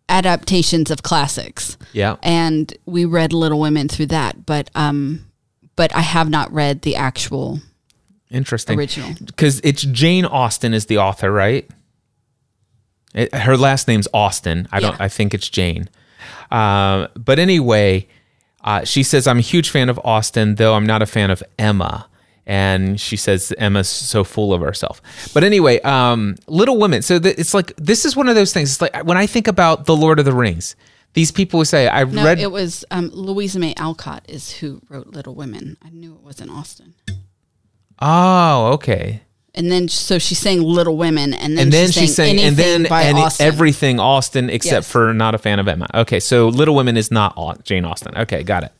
adaptations 0.08 0.92
of 0.92 1.02
classics. 1.02 1.76
Yeah. 1.92 2.16
And 2.22 2.72
we 2.86 3.04
read 3.04 3.32
Little 3.32 3.58
Women 3.58 3.88
through 3.88 4.06
that. 4.06 4.46
But 4.46 4.70
um, 4.76 5.26
but 5.74 5.94
I 5.94 6.00
have 6.00 6.30
not 6.30 6.52
read 6.52 6.82
the 6.82 6.96
actual 6.96 7.60
Interesting. 8.30 8.78
original. 8.78 9.14
Because 9.24 9.60
it's 9.64 9.82
Jane 9.82 10.24
Austen 10.24 10.74
is 10.74 10.86
the 10.86 10.98
author, 10.98 11.30
right? 11.32 11.68
It- 13.14 13.34
her 13.34 13.56
last 13.56 13.88
name's 13.88 14.06
Austen. 14.12 14.68
I 14.70 14.80
don't. 14.80 14.92
Yeah. 14.98 15.04
I 15.04 15.08
think 15.08 15.34
it's 15.34 15.48
Jane. 15.48 15.88
Um, 16.50 17.08
but 17.16 17.38
anyway, 17.38 18.06
uh, 18.64 18.84
she 18.84 19.02
says 19.02 19.26
I'm 19.26 19.38
a 19.38 19.42
huge 19.42 19.70
fan 19.70 19.88
of 19.88 19.98
Austen, 20.04 20.56
though 20.56 20.74
I'm 20.74 20.86
not 20.86 21.02
a 21.02 21.06
fan 21.06 21.30
of 21.30 21.42
Emma. 21.58 22.06
And 22.46 22.98
she 22.98 23.16
says 23.18 23.52
Emma's 23.58 23.88
so 23.90 24.24
full 24.24 24.54
of 24.54 24.62
herself. 24.62 25.02
But 25.34 25.44
anyway, 25.44 25.80
um, 25.80 26.36
Little 26.46 26.78
Women. 26.78 27.02
So 27.02 27.18
th- 27.18 27.36
it's 27.38 27.52
like 27.52 27.74
this 27.76 28.06
is 28.06 28.16
one 28.16 28.26
of 28.28 28.34
those 28.36 28.54
things. 28.54 28.70
It's 28.72 28.80
like 28.80 29.04
when 29.04 29.18
I 29.18 29.26
think 29.26 29.48
about 29.48 29.84
the 29.84 29.94
Lord 29.94 30.18
of 30.18 30.24
the 30.24 30.32
Rings, 30.32 30.74
these 31.12 31.30
people 31.30 31.60
who 31.60 31.64
say 31.66 31.88
I've 31.88 32.12
No, 32.14 32.24
read. 32.24 32.38
it 32.38 32.50
was 32.50 32.86
um, 32.90 33.10
Louisa 33.12 33.58
May 33.58 33.74
Alcott 33.76 34.24
is 34.28 34.50
who 34.50 34.80
wrote 34.88 35.08
Little 35.08 35.34
Women. 35.34 35.76
I 35.82 35.90
knew 35.90 36.14
it 36.14 36.20
wasn't 36.22 36.50
Austen. 36.50 36.94
Oh, 38.00 38.72
okay. 38.74 39.22
And 39.54 39.72
then 39.72 39.88
so 39.88 40.18
she's 40.18 40.38
saying 40.38 40.62
Little 40.62 40.96
Women, 40.96 41.34
and 41.34 41.56
then, 41.56 41.64
and 41.64 41.72
then 41.72 41.90
she's, 41.90 42.14
saying, 42.14 42.36
saying 42.36 42.48
and 42.48 42.56
then 42.56 42.86
and 42.86 43.18
Austen. 43.18 43.46
everything 43.46 43.98
Austen 43.98 44.50
except 44.50 44.84
Yes. 44.84 44.90
for 44.92 45.12
not 45.12 45.34
a 45.34 45.38
fan 45.38 45.58
of 45.58 45.66
Emma. 45.66 45.88
Okay, 45.94 46.20
so 46.20 46.48
Little 46.48 46.76
Women 46.76 46.96
is 46.96 47.10
not 47.10 47.64
Jane 47.64 47.84
Austen. 47.84 48.16
Okay, 48.16 48.44
got 48.44 48.62
it. 48.62 48.72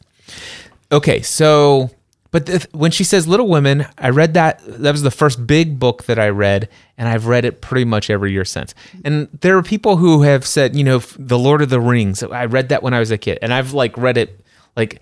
Okay, 0.92 1.20
so 1.22 1.90
but 2.30 2.66
when 2.72 2.90
she 2.90 3.02
says 3.02 3.26
Little 3.26 3.48
Women, 3.48 3.86
I 3.96 4.10
read 4.10 4.34
that 4.34 4.60
that 4.66 4.92
was 4.92 5.02
the 5.02 5.10
first 5.10 5.46
big 5.46 5.80
book 5.80 6.04
that 6.04 6.18
I 6.18 6.28
read, 6.28 6.68
and 6.96 7.08
I've 7.08 7.26
read 7.26 7.44
it 7.44 7.60
pretty 7.60 7.84
much 7.86 8.10
every 8.10 8.30
year 8.32 8.44
since. 8.44 8.74
And 9.04 9.28
there 9.40 9.56
are 9.56 9.62
people 9.62 9.96
who 9.96 10.22
have 10.22 10.46
said, 10.46 10.76
you 10.76 10.84
know, 10.84 10.98
The 10.98 11.38
Lord 11.38 11.62
of 11.62 11.70
the 11.70 11.80
Rings. 11.80 12.22
I 12.22 12.44
read 12.44 12.68
that 12.68 12.82
when 12.84 12.94
I 12.94 13.00
was 13.00 13.10
a 13.10 13.18
kid, 13.18 13.38
and 13.42 13.52
I've 13.52 13.72
like 13.72 13.96
read 13.96 14.16
it 14.16 14.44
like 14.76 15.00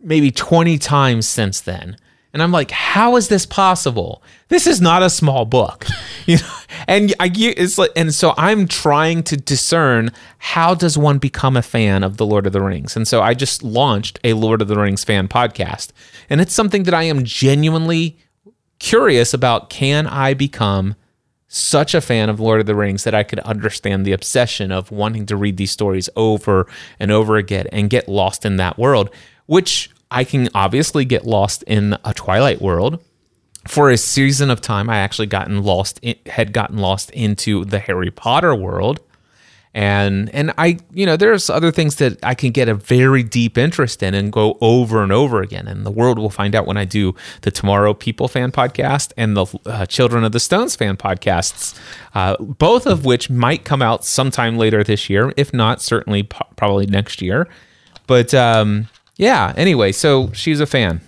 maybe 0.00 0.30
20 0.30 0.78
times 0.78 1.26
since 1.26 1.60
then. 1.60 1.96
And 2.34 2.42
I'm 2.42 2.50
like, 2.50 2.72
how 2.72 3.14
is 3.14 3.28
this 3.28 3.46
possible? 3.46 4.20
This 4.48 4.66
is 4.66 4.80
not 4.80 5.02
a 5.02 5.08
small 5.08 5.46
book. 5.46 5.86
You 6.26 6.38
know, 6.38 6.54
and 6.88 7.12
I 7.20 7.30
it's 7.34 7.76
like 7.76 7.90
and 7.94 8.14
so 8.14 8.32
I'm 8.38 8.66
trying 8.66 9.24
to 9.24 9.36
discern 9.36 10.10
how 10.38 10.74
does 10.74 10.96
one 10.96 11.18
become 11.18 11.54
a 11.54 11.60
fan 11.60 12.02
of 12.02 12.16
the 12.16 12.24
Lord 12.24 12.46
of 12.46 12.54
the 12.54 12.62
Rings. 12.62 12.96
And 12.96 13.06
so 13.06 13.20
I 13.20 13.34
just 13.34 13.62
launched 13.62 14.18
a 14.24 14.32
Lord 14.32 14.62
of 14.62 14.68
the 14.68 14.78
Rings 14.78 15.04
fan 15.04 15.28
podcast. 15.28 15.90
And 16.30 16.40
it's 16.40 16.54
something 16.54 16.84
that 16.84 16.94
I 16.94 17.02
am 17.02 17.24
genuinely 17.24 18.16
curious 18.78 19.34
about 19.34 19.68
can 19.68 20.06
I 20.06 20.32
become 20.32 20.94
such 21.46 21.94
a 21.94 22.00
fan 22.00 22.30
of 22.30 22.40
Lord 22.40 22.60
of 22.60 22.66
the 22.66 22.74
Rings 22.74 23.04
that 23.04 23.14
I 23.14 23.22
could 23.22 23.40
understand 23.40 24.06
the 24.06 24.12
obsession 24.12 24.72
of 24.72 24.90
wanting 24.90 25.26
to 25.26 25.36
read 25.36 25.58
these 25.58 25.72
stories 25.72 26.08
over 26.16 26.66
and 26.98 27.10
over 27.10 27.36
again 27.36 27.66
and 27.70 27.90
get 27.90 28.08
lost 28.08 28.46
in 28.46 28.56
that 28.56 28.78
world, 28.78 29.10
which 29.44 29.90
I 30.14 30.22
can 30.22 30.48
obviously 30.54 31.04
get 31.04 31.26
lost 31.26 31.64
in 31.64 31.98
a 32.04 32.14
Twilight 32.14 32.62
world. 32.62 33.02
For 33.66 33.90
a 33.90 33.96
season 33.96 34.48
of 34.48 34.60
time, 34.60 34.88
I 34.88 34.98
actually 34.98 35.26
gotten 35.26 35.62
lost 35.64 35.98
in, 36.02 36.14
had 36.26 36.52
gotten 36.52 36.78
lost 36.78 37.10
into 37.10 37.64
the 37.64 37.80
Harry 37.80 38.10
Potter 38.10 38.54
world. 38.54 39.00
And 39.74 40.32
and 40.32 40.54
I, 40.56 40.78
you 40.92 41.04
know, 41.04 41.16
there's 41.16 41.50
other 41.50 41.72
things 41.72 41.96
that 41.96 42.24
I 42.24 42.36
can 42.36 42.52
get 42.52 42.68
a 42.68 42.74
very 42.74 43.24
deep 43.24 43.58
interest 43.58 44.04
in 44.04 44.14
and 44.14 44.30
go 44.30 44.56
over 44.60 45.02
and 45.02 45.10
over 45.10 45.42
again. 45.42 45.66
And 45.66 45.84
the 45.84 45.90
world 45.90 46.16
will 46.16 46.30
find 46.30 46.54
out 46.54 46.64
when 46.64 46.76
I 46.76 46.84
do 46.84 47.16
the 47.40 47.50
Tomorrow 47.50 47.94
People 47.94 48.28
fan 48.28 48.52
podcast 48.52 49.12
and 49.16 49.36
the 49.36 49.46
uh, 49.66 49.86
Children 49.86 50.22
of 50.22 50.30
the 50.30 50.38
Stones 50.38 50.76
fan 50.76 50.96
podcasts, 50.96 51.76
uh, 52.14 52.36
both 52.36 52.86
of 52.86 53.04
which 53.04 53.30
might 53.30 53.64
come 53.64 53.82
out 53.82 54.04
sometime 54.04 54.56
later 54.58 54.84
this 54.84 55.10
year, 55.10 55.32
if 55.36 55.52
not 55.52 55.82
certainly 55.82 56.22
probably 56.22 56.86
next 56.86 57.20
year. 57.20 57.48
But 58.06 58.32
um, 58.32 58.88
yeah, 59.16 59.52
anyway, 59.56 59.92
so 59.92 60.30
she's 60.32 60.60
a 60.60 60.66
fan. 60.66 61.00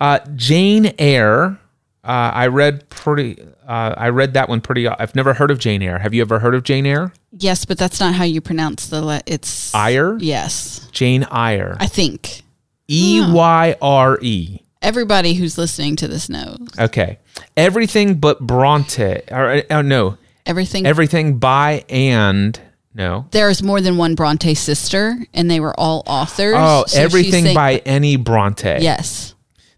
Uh, 0.00 0.18
Jane 0.36 0.94
Eyre. 0.98 1.58
Uh, 2.02 2.30
I 2.34 2.46
read 2.46 2.88
pretty. 2.88 3.40
Uh, 3.66 3.94
I 3.96 4.08
read 4.08 4.32
that 4.34 4.48
one 4.48 4.60
pretty. 4.62 4.88
I've 4.88 5.14
never 5.14 5.34
heard 5.34 5.50
of 5.50 5.58
Jane 5.58 5.82
Eyre. 5.82 5.98
Have 5.98 6.14
you 6.14 6.22
ever 6.22 6.38
heard 6.38 6.54
of 6.54 6.62
Jane 6.62 6.86
Eyre? 6.86 7.12
yes, 7.32 7.64
but 7.64 7.78
that's 7.78 8.00
not 8.00 8.14
how 8.14 8.24
you 8.24 8.40
pronounce 8.40 8.86
the. 8.88 9.02
Le- 9.02 9.20
it's 9.26 9.74
Eyre. 9.74 10.16
Yes, 10.18 10.88
Jane 10.92 11.26
Eyre. 11.30 11.76
I 11.78 11.86
think 11.86 12.42
E 12.88 13.20
Y 13.30 13.76
R 13.82 14.18
E. 14.22 14.60
everybody 14.82 15.34
who's 15.34 15.58
listening 15.58 15.94
to 15.96 16.08
this 16.08 16.28
knows 16.30 16.58
Okay. 16.78 17.18
Everything 17.56 18.14
but 18.14 18.40
Bronte. 18.40 19.20
Or 19.30 19.62
uh, 19.70 19.82
no. 19.82 20.16
everything. 20.46 20.86
Everything 20.86 21.38
by 21.38 21.84
and 21.90 22.58
No. 22.94 23.26
There's 23.30 23.62
more 23.62 23.80
than 23.80 23.96
one 23.96 24.14
Bronte 24.14 24.54
sister, 24.54 25.16
and 25.32 25.50
they 25.50 25.60
were 25.60 25.78
all 25.78 26.02
authors. 26.06 26.56
Oh, 26.58 26.84
So 26.86 27.00
everything 27.00 27.44
saying- 27.44 27.54
by 27.54 27.76
any 27.86 28.16
Bronte. 28.16 28.78
Yes. 28.80 29.34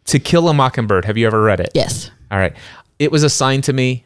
To 0.07 0.19
Kill 0.19 0.49
a 0.49 0.55
Mockingbird. 0.55 1.05
Have 1.05 1.17
you 1.19 1.27
ever 1.27 1.43
read 1.43 1.61
it? 1.61 1.71
Yes. 1.75 2.11
All 2.31 2.39
right. 2.39 2.55
It 2.99 3.13
was 3.13 3.23
assigned 3.23 3.65
to 3.65 3.73
me. 3.73 4.05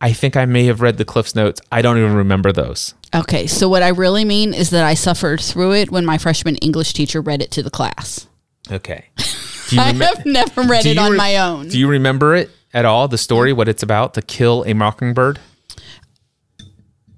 I 0.00 0.12
think 0.12 0.36
I 0.36 0.44
may 0.46 0.66
have 0.66 0.80
read 0.80 0.98
the 0.98 1.04
Cliff's 1.04 1.34
Notes. 1.34 1.60
I 1.70 1.80
don't 1.80 1.96
even 1.96 2.14
remember 2.14 2.52
those. 2.52 2.94
Okay. 3.14 3.46
So 3.46 3.68
what 3.68 3.82
I 3.82 3.88
really 3.88 4.24
mean 4.24 4.52
is 4.52 4.70
that 4.70 4.84
I 4.84 4.94
suffered 4.94 5.40
through 5.40 5.72
it 5.74 5.90
when 5.90 6.04
my 6.04 6.18
freshman 6.18 6.56
English 6.56 6.92
teacher 6.92 7.20
read 7.20 7.40
it 7.40 7.50
to 7.52 7.62
the 7.62 7.70
class. 7.70 8.26
Okay. 8.70 9.06
I 9.78 9.92
have 9.94 10.26
never 10.26 10.62
read 10.62 10.84
it 10.86 10.98
on 10.98 11.12
re- 11.12 11.16
my 11.16 11.36
own. 11.38 11.68
Do 11.68 11.78
you 11.78 11.88
remember 11.88 12.34
it 12.34 12.50
at 12.74 12.84
all? 12.84 13.08
The 13.08 13.16
story, 13.18 13.52
what 13.52 13.68
it's 13.68 13.82
about? 13.82 14.14
To 14.14 14.22
kill 14.22 14.64
a 14.66 14.74
mockingbird? 14.74 15.38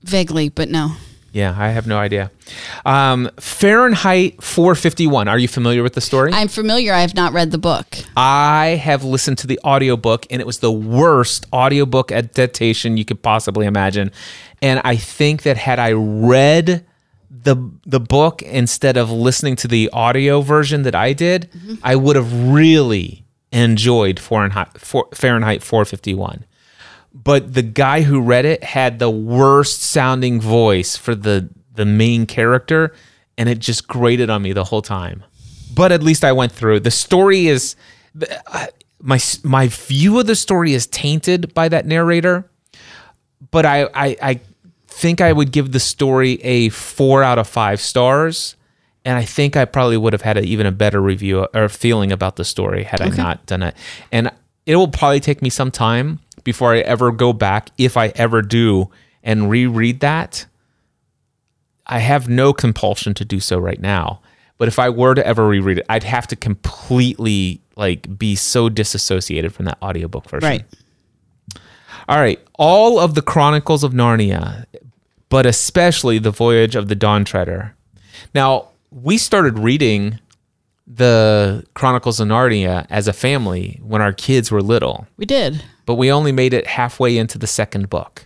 Vaguely, 0.03 0.49
but 0.51 0.68
no. 0.68 0.93
Yeah, 1.35 1.53
I 1.59 1.70
have 1.70 1.89
no 1.89 1.99
idea. 1.99 2.30
Um, 2.87 3.28
Fahrenheit 3.41 4.41
451. 4.41 5.26
Are 5.26 5.37
you 5.37 5.49
familiar 5.49 5.82
with 5.82 5.95
the 5.95 6.01
story? 6.01 6.32
I'm 6.32 6.47
familiar. 6.47 6.93
I 6.93 7.01
have 7.01 7.16
not 7.16 7.32
read 7.32 7.51
the 7.51 7.59
book. 7.59 7.87
I 8.16 8.80
have 8.80 9.03
listened 9.03 9.39
to 9.39 9.49
the 9.49 9.59
audiobook 9.64 10.26
and 10.30 10.41
it 10.41 10.47
was 10.47 10.61
the 10.61 10.70
worst 10.70 11.47
audiobook 11.53 12.12
adaptation 12.12 12.97
you 12.97 13.05
could 13.05 13.20
possibly 13.20 13.66
imagine. 13.66 14.12
And 14.62 14.80
I 14.85 14.95
think 14.95 15.43
that 15.43 15.57
had 15.57 15.80
I 15.80 15.91
read 15.91 16.87
the 17.28 17.57
the 17.85 17.99
book 17.99 18.41
instead 18.43 18.97
of 18.97 19.11
listening 19.11 19.57
to 19.57 19.68
the 19.68 19.91
audio 19.93 20.41
version 20.41 20.82
that 20.82 20.95
I 20.95 21.14
did, 21.14 21.51
I 21.82 21.97
would 21.97 22.14
have 22.14 22.32
really 22.32 23.24
enjoyed 23.51 24.20
Fahrenheit, 24.20 24.78
Fahrenheit 24.78 25.64
451. 25.64 26.45
But 27.15 27.55
the 27.55 27.62
guy 27.62 28.03
who 28.03 28.21
read 28.21 28.45
it 28.45 28.65
had 28.65 28.99
the 28.99 29.11
worst 29.11 29.83
sounding 29.83 30.41
voice 30.41 30.97
for 30.97 31.15
the 31.15 31.49
the 31.75 31.85
main 31.85 32.27
character 32.27 32.95
and 33.37 33.49
it 33.49 33.59
just 33.59 33.89
grated 33.89 34.31
on 34.31 34.43
me 34.43 34.53
the 34.53 34.65
whole 34.65 34.83
time 34.83 35.25
but 35.75 35.93
at 35.93 36.03
least 36.03 36.25
I 36.25 36.33
went 36.33 36.53
through. 36.53 36.81
The 36.81 36.91
story 36.91 37.47
is 37.49 37.77
uh, 38.47 38.67
my 39.03 39.19
my 39.43 39.69
view 39.69 40.19
of 40.21 40.27
the 40.27 40.37
story 40.37 40.73
is 40.73 40.87
tainted 40.87 41.53
by 41.55 41.69
that 41.69 41.87
narrator, 41.87 42.49
but 43.51 43.67
I 43.67 43.85
I, 43.95 44.17
I 44.23 44.41
think 44.87 45.21
I 45.21 45.33
would 45.33 45.51
give 45.51 45.73
the 45.73 45.81
story 45.81 46.35
a 46.43 46.69
four 46.69 47.23
out 47.23 47.39
of 47.39 47.49
five 47.49 47.81
stars, 47.81 48.57
and 49.05 49.17
I 49.17 49.25
think 49.25 49.57
I 49.57 49.65
probably 49.65 49.97
would 49.97 50.12
have 50.12 50.23
had 50.23 50.43
even 50.45 50.67
a 50.67 50.73
better 50.73 51.01
review 51.01 51.47
or 51.55 51.69
feeling 51.69 52.12
about 52.12 52.37
the 52.37 52.45
story 52.45 52.85
had 52.85 53.01
I 53.01 53.09
not 53.09 53.47
done 53.47 53.62
it. 53.62 53.75
And 54.12 54.31
it 54.67 54.77
will 54.77 54.89
probably 54.89 55.21
take 55.21 55.43
me 55.43 55.51
some 55.51 55.71
time 55.71 56.21
before 56.45 56.75
I 56.75 56.81
ever 56.81 57.11
go 57.11 57.33
back, 57.33 57.71
if 57.79 57.97
I 57.97 58.09
ever 58.09 58.43
do, 58.43 58.91
and 59.23 59.51
reread 59.51 60.01
that. 60.01 60.47
I 61.87 61.99
have 61.99 62.29
no 62.29 62.53
compulsion 62.53 63.15
to 63.15 63.25
do 63.25 63.41
so 63.41 63.59
right 63.59 63.81
now. 63.81 64.21
But 64.57 64.69
if 64.69 64.79
I 64.79 64.89
were 64.89 65.15
to 65.15 65.27
ever 65.27 65.47
reread 65.47 65.79
it, 65.79 65.87
I'd 65.89 66.05
have 66.05 66.27
to 66.29 66.37
completely 66.37 67.61
like 67.77 68.17
be 68.17 68.37
so 68.37 68.69
disassociated 68.69 69.53
from 69.53 69.65
that 69.65 69.79
audiobook 69.83 70.29
version. 70.31 70.49
Right. 70.49 70.65
All 72.09 72.19
right. 72.19 72.39
All 72.55 73.01
of 73.01 73.15
the 73.15 73.23
Chronicles 73.23 73.83
of 73.83 73.93
Narnia, 73.93 74.67
but 75.29 75.47
especially 75.47 76.19
the 76.19 76.31
Voyage 76.31 76.77
of 76.77 76.89
the 76.89 76.95
Dawn 76.95 77.25
Treader. 77.25 77.75
Now, 78.35 78.69
we 78.91 79.19
started 79.19 79.59
reading 79.59 80.21
the 80.87 81.65
Chronicles 81.75 82.21
of 82.21 82.29
Narnia 82.29 82.87
as 82.91 83.09
a 83.09 83.13
family 83.13 83.81
when 83.83 84.03
our 84.03 84.13
kids 84.13 84.51
were 84.51 84.63
little 84.63 85.07
We 85.17 85.27
did. 85.27 85.63
But 85.87 85.95
we 85.95 86.11
only 86.11 86.32
made 86.32 86.55
it 86.55 86.66
halfway 86.66 87.16
into 87.16 87.39
the 87.39 87.47
second 87.47 87.91
book. 87.91 88.24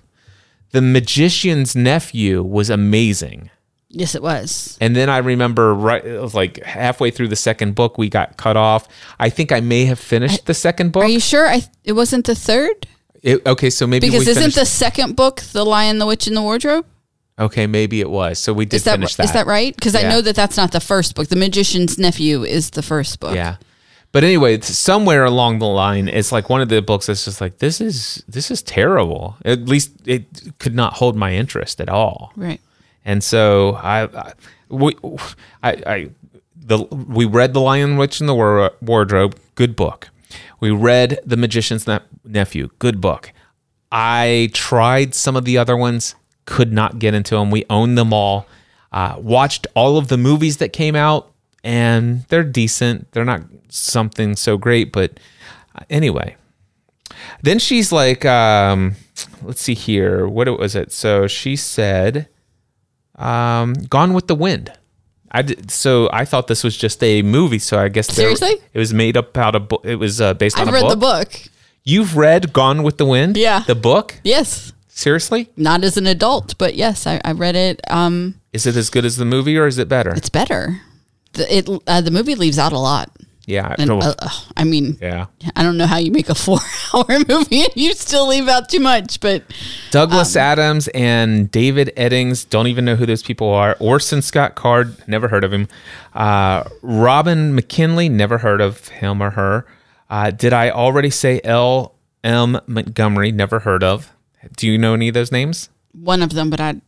The 0.72 0.82
Magician's 0.82 1.74
Nephew 1.74 2.42
was 2.42 2.68
amazing. 2.70 3.50
Yes, 3.90 4.14
it 4.14 4.22
was. 4.22 4.76
And 4.82 4.94
then 4.94 5.08
I 5.08 5.18
remember 5.18 5.74
right 5.74 6.04
it 6.04 6.20
was 6.20 6.34
like 6.34 6.62
halfway 6.62 7.10
through 7.10 7.28
the 7.28 7.36
second 7.36 7.74
book 7.74 7.96
we 7.96 8.10
got 8.10 8.36
cut 8.36 8.56
off. 8.56 8.86
I 9.18 9.30
think 9.30 9.50
I 9.50 9.60
may 9.60 9.86
have 9.86 9.98
finished 9.98 10.44
the 10.44 10.52
second 10.54 10.92
book. 10.92 11.04
Are 11.04 11.08
you 11.08 11.20
sure? 11.20 11.46
I 11.48 11.62
it 11.84 11.92
wasn't 11.92 12.26
the 12.26 12.34
third 12.34 12.86
It- 13.22 13.46
okay, 13.46 13.70
so 13.70 13.86
maybe 13.86 14.08
because 14.10 14.28
isn't 14.28 14.54
the 14.54 14.66
second 14.66 15.16
book 15.16 15.40
the 15.52 15.64
Lion, 15.64 15.98
the 15.98 16.06
Witch, 16.06 16.26
and 16.26 16.36
the 16.36 16.42
Wardrobe? 16.42 16.84
Okay, 17.38 17.66
maybe 17.66 18.00
it 18.00 18.10
was. 18.10 18.38
So 18.38 18.52
we 18.52 18.66
did 18.66 18.76
Is 18.76 18.84
that 18.84 18.92
finish 18.96 19.14
that. 19.14 19.24
is 19.24 19.32
that 19.32 19.46
right? 19.46 19.74
Because 19.74 19.94
I 19.94 20.02
know 20.02 20.20
that 20.20 20.34
that's 20.36 20.56
not 20.56 20.72
the 20.72 20.80
first 20.80 21.14
book. 21.14 21.28
The 21.28 21.36
Magician's 21.36 21.96
Nephew 21.96 22.44
is 22.44 22.70
the 22.70 22.82
first 22.82 23.20
book. 23.20 23.34
Yeah. 23.34 23.56
But 24.10 24.24
anyway, 24.24 24.60
somewhere 24.60 25.24
along 25.24 25.58
the 25.58 25.66
line, 25.66 26.08
it's 26.08 26.32
like 26.32 26.48
one 26.48 26.62
of 26.62 26.68
the 26.70 26.80
books 26.80 27.06
that's 27.06 27.26
just 27.26 27.40
like 27.40 27.58
this 27.58 27.80
is 27.80 28.24
this 28.26 28.50
is 28.50 28.62
terrible. 28.62 29.36
At 29.44 29.66
least 29.66 29.92
it 30.06 30.24
could 30.58 30.74
not 30.74 30.94
hold 30.94 31.14
my 31.14 31.34
interest 31.34 31.80
at 31.80 31.88
all. 31.88 32.32
Right. 32.34 32.60
And 33.04 33.22
so 33.22 33.74
I, 33.74 34.04
I 34.04 34.32
we, 34.70 34.96
I, 35.62 35.82
I, 35.86 36.10
the 36.56 36.78
we 36.84 37.26
read 37.26 37.52
the 37.52 37.60
Lion, 37.60 37.96
Witch, 37.96 38.20
and 38.20 38.28
the 38.28 38.34
War- 38.34 38.72
Wardrobe. 38.80 39.38
Good 39.54 39.76
book. 39.76 40.08
We 40.60 40.70
read 40.70 41.20
the 41.24 41.36
Magician's 41.36 41.86
Ne- 41.86 42.00
Nephew. 42.24 42.70
Good 42.78 43.00
book. 43.00 43.32
I 43.92 44.50
tried 44.52 45.14
some 45.14 45.36
of 45.36 45.44
the 45.44 45.58
other 45.58 45.76
ones. 45.76 46.14
Could 46.46 46.72
not 46.72 46.98
get 46.98 47.14
into 47.14 47.34
them. 47.36 47.50
We 47.50 47.64
own 47.68 47.94
them 47.94 48.12
all. 48.12 48.46
Uh, 48.90 49.16
watched 49.18 49.66
all 49.74 49.98
of 49.98 50.08
the 50.08 50.16
movies 50.16 50.56
that 50.58 50.72
came 50.72 50.96
out, 50.96 51.30
and 51.62 52.24
they're 52.28 52.42
decent. 52.42 53.12
They're 53.12 53.24
not 53.24 53.42
something 53.68 54.36
so 54.36 54.56
great, 54.56 54.92
but 54.92 55.18
anyway. 55.90 56.36
Then 57.42 57.58
she's 57.58 57.92
like, 57.92 58.24
um, 58.24 58.94
let's 59.42 59.60
see 59.62 59.74
here. 59.74 60.26
What 60.26 60.48
was 60.58 60.74
it? 60.76 60.92
So 60.92 61.26
she 61.26 61.56
said, 61.56 62.28
um, 63.16 63.74
Gone 63.88 64.12
with 64.14 64.26
the 64.26 64.34
Wind. 64.34 64.72
I 65.30 65.42
did, 65.42 65.70
so 65.70 66.08
I 66.12 66.24
thought 66.24 66.46
this 66.46 66.64
was 66.64 66.76
just 66.76 67.02
a 67.02 67.22
movie. 67.22 67.58
So 67.58 67.78
I 67.78 67.88
guess 67.88 68.06
there- 68.08 68.14
Seriously? 68.34 68.56
it 68.72 68.78
was 68.78 68.94
made 68.94 69.16
up 69.16 69.36
out 69.36 69.54
of. 69.54 69.70
It 69.84 69.96
was 69.96 70.20
uh, 70.20 70.34
based 70.34 70.58
on 70.58 70.68
I've 70.68 70.74
read 70.74 70.80
book. 70.82 70.90
the 70.90 70.96
book. 70.96 71.32
You've 71.84 72.16
read 72.16 72.52
Gone 72.52 72.82
with 72.82 72.98
the 72.98 73.04
Wind? 73.06 73.36
Yeah. 73.36 73.62
The 73.66 73.74
book? 73.74 74.20
Yes. 74.24 74.72
Seriously? 74.88 75.48
Not 75.56 75.84
as 75.84 75.96
an 75.96 76.06
adult, 76.06 76.56
but 76.58 76.74
yes, 76.74 77.06
I, 77.06 77.20
I 77.24 77.32
read 77.32 77.56
it. 77.56 77.80
Um, 77.88 78.40
Is 78.52 78.66
it 78.66 78.74
as 78.76 78.90
good 78.90 79.04
as 79.04 79.16
the 79.16 79.24
movie 79.24 79.56
or 79.56 79.66
is 79.66 79.78
it 79.78 79.88
better? 79.88 80.10
it's 80.14 80.28
better. 80.28 80.80
The 81.34 81.56
it 81.58 81.68
uh, 81.86 82.00
the 82.00 82.10
movie 82.10 82.34
leaves 82.34 82.58
out 82.58 82.72
a 82.72 82.78
lot. 82.78 83.10
Yeah. 83.48 83.74
And 83.78 83.90
uh, 83.90 84.14
I 84.56 84.64
mean, 84.64 84.98
yeah. 85.00 85.26
I 85.56 85.62
don't 85.62 85.78
know 85.78 85.86
how 85.86 85.96
you 85.96 86.12
make 86.12 86.28
a 86.28 86.34
four 86.46 86.58
hour 86.92 87.18
movie 87.26 87.62
and 87.62 87.72
you 87.74 87.94
still 87.94 88.28
leave 88.28 88.46
out 88.46 88.68
too 88.68 88.80
much, 88.80 89.20
but 89.20 89.42
Douglas 89.90 90.36
um, 90.36 90.42
Adams 90.42 90.88
and 90.88 91.50
David 91.50 91.90
Eddings, 91.96 92.48
don't 92.48 92.66
even 92.66 92.84
know 92.84 92.94
who 92.94 93.06
those 93.06 93.22
people 93.22 93.48
are. 93.48 93.76
Orson 93.80 94.20
Scott 94.20 94.54
Card, 94.54 94.96
never 95.08 95.28
heard 95.28 95.44
of 95.44 95.52
him. 95.52 95.66
Uh, 96.12 96.64
Robin 96.82 97.54
McKinley, 97.54 98.10
never 98.10 98.38
heard 98.38 98.60
of 98.60 98.88
him 98.88 99.22
or 99.22 99.30
her. 99.30 99.66
Uh, 100.10 100.30
did 100.30 100.52
I 100.52 100.70
already 100.70 101.10
say 101.10 101.40
L. 101.42 101.94
M. 102.22 102.60
Montgomery? 102.66 103.32
Never 103.32 103.60
heard 103.60 103.82
of. 103.82 104.12
Do 104.56 104.66
you 104.66 104.76
know 104.76 104.92
any 104.94 105.08
of 105.08 105.14
those 105.14 105.32
names? 105.32 105.70
one 105.92 106.22
of 106.22 106.30
them, 106.30 106.50
but 106.50 106.60
I 106.60 106.80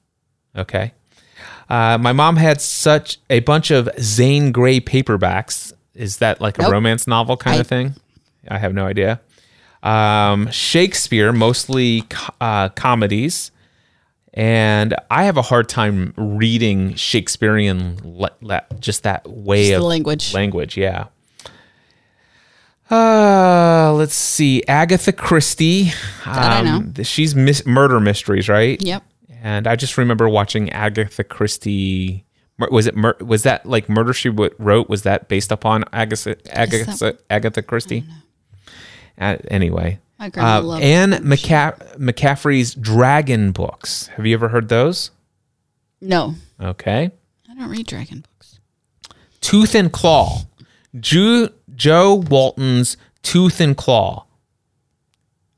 Okay. 0.56 0.92
Uh, 1.68 1.96
my 1.98 2.12
mom 2.12 2.36
had 2.36 2.60
such 2.60 3.18
a 3.30 3.40
bunch 3.40 3.70
of 3.70 3.88
Zane 4.00 4.50
Grey 4.50 4.80
paperbacks. 4.80 5.72
Is 6.00 6.16
that 6.18 6.40
like 6.40 6.58
a 6.58 6.62
Nope. 6.62 6.72
romance 6.72 7.06
novel 7.06 7.36
kind 7.36 7.56
I- 7.56 7.60
of 7.60 7.66
thing? 7.66 7.94
I 8.48 8.58
have 8.58 8.72
no 8.74 8.86
idea. 8.86 9.20
Um, 9.82 10.50
Shakespeare, 10.50 11.32
mostly 11.32 12.04
uh, 12.40 12.70
comedies. 12.70 13.50
And 14.32 14.94
I 15.10 15.24
have 15.24 15.36
a 15.36 15.42
hard 15.42 15.68
time 15.68 16.14
reading 16.16 16.94
Shakespearean, 16.94 17.98
le- 18.04 18.30
le- 18.40 18.62
just 18.78 19.02
that 19.02 19.28
way 19.28 19.68
Just 19.70 19.78
of 19.78 19.84
language. 19.84 20.32
Language, 20.34 20.76
yeah. 20.76 21.06
Uh, 22.90 23.92
let's 23.94 24.14
see. 24.14 24.62
Agatha 24.66 25.12
Christie. 25.12 25.92
I 26.24 26.62
know. 26.62 26.76
Um, 26.76 26.94
She's 27.02 27.34
mis- 27.34 27.64
murder 27.66 28.00
mysteries, 28.00 28.48
right? 28.48 28.80
yep. 28.82 29.02
And 29.42 29.66
I 29.66 29.76
just 29.76 29.96
remember 29.96 30.28
watching 30.28 30.70
Agatha 30.70 31.24
Christie. 31.24 32.24
Was 32.70 32.86
it 32.86 32.96
mur- 32.96 33.16
was 33.20 33.42
that 33.44 33.64
like 33.66 33.88
Murder 33.88 34.12
She 34.12 34.28
Wrote? 34.28 34.88
Was 34.88 35.02
that 35.02 35.28
based 35.28 35.50
upon 35.52 35.84
Agatha 35.92 36.36
Agatha, 36.56 37.16
Agatha 37.30 37.62
Christie? 37.62 38.04
Uh, 39.18 39.36
anyway, 39.48 39.98
My 40.18 40.28
grandma 40.30 40.58
uh, 40.58 40.62
loved 40.62 40.82
Anne. 40.82 41.12
McCa- 41.24 41.96
McCaffrey's 41.98 42.74
Dragon 42.74 43.52
books. 43.52 44.06
Have 44.08 44.26
you 44.26 44.34
ever 44.34 44.48
heard 44.48 44.68
those? 44.68 45.10
No, 46.00 46.34
Okay. 46.60 47.10
I 47.50 47.54
don't 47.54 47.68
read 47.70 47.86
dragon 47.86 48.24
books. 48.32 48.58
Tooth 49.40 49.74
and 49.74 49.92
Claw. 49.92 50.42
Ju- 50.98 51.50
Jo 51.74 52.14
Walton's 52.30 52.96
Tooth 53.22 53.60
and 53.60 53.76
Claw. 53.76 54.24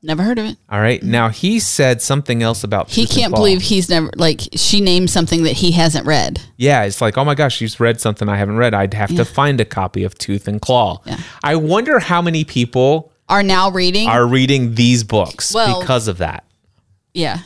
Never 0.05 0.21
heard 0.21 0.37
of 0.37 0.45
it. 0.45 0.57
All 0.69 0.81
right. 0.81 1.01
Now 1.01 1.29
he 1.29 1.59
said 1.59 2.01
something 2.01 2.43
else 2.43 2.63
about. 2.65 2.89
He 2.89 3.05
can't 3.07 3.33
believe 3.33 3.61
he's 3.61 3.87
never 3.89 4.09
like 4.17 4.41
she 4.53 4.81
named 4.81 5.09
something 5.09 5.43
that 5.43 5.53
he 5.53 5.71
hasn't 5.71 6.05
read. 6.05 6.41
Yeah, 6.57 6.83
it's 6.83 6.99
like, 6.99 7.17
oh 7.17 7.23
my 7.23 7.35
gosh, 7.35 7.55
she's 7.55 7.79
read 7.79 8.01
something 8.01 8.27
I 8.27 8.35
haven't 8.35 8.57
read. 8.57 8.73
I'd 8.73 8.93
have 8.93 9.15
to 9.15 9.23
find 9.23 9.61
a 9.61 9.65
copy 9.65 10.03
of 10.03 10.13
Tooth 10.17 10.47
and 10.47 10.61
Claw. 10.61 11.01
Yeah. 11.05 11.17
I 11.43 11.55
wonder 11.55 11.99
how 11.99 12.21
many 12.21 12.43
people 12.43 13.13
Are 13.29 13.43
now 13.43 13.71
reading. 13.71 14.09
are 14.09 14.27
reading 14.27 14.75
these 14.75 15.05
books 15.05 15.53
Well- 15.53 15.79
because 15.79 16.09
of 16.09 16.17
that. 16.17 16.43
yeah. 17.13 17.39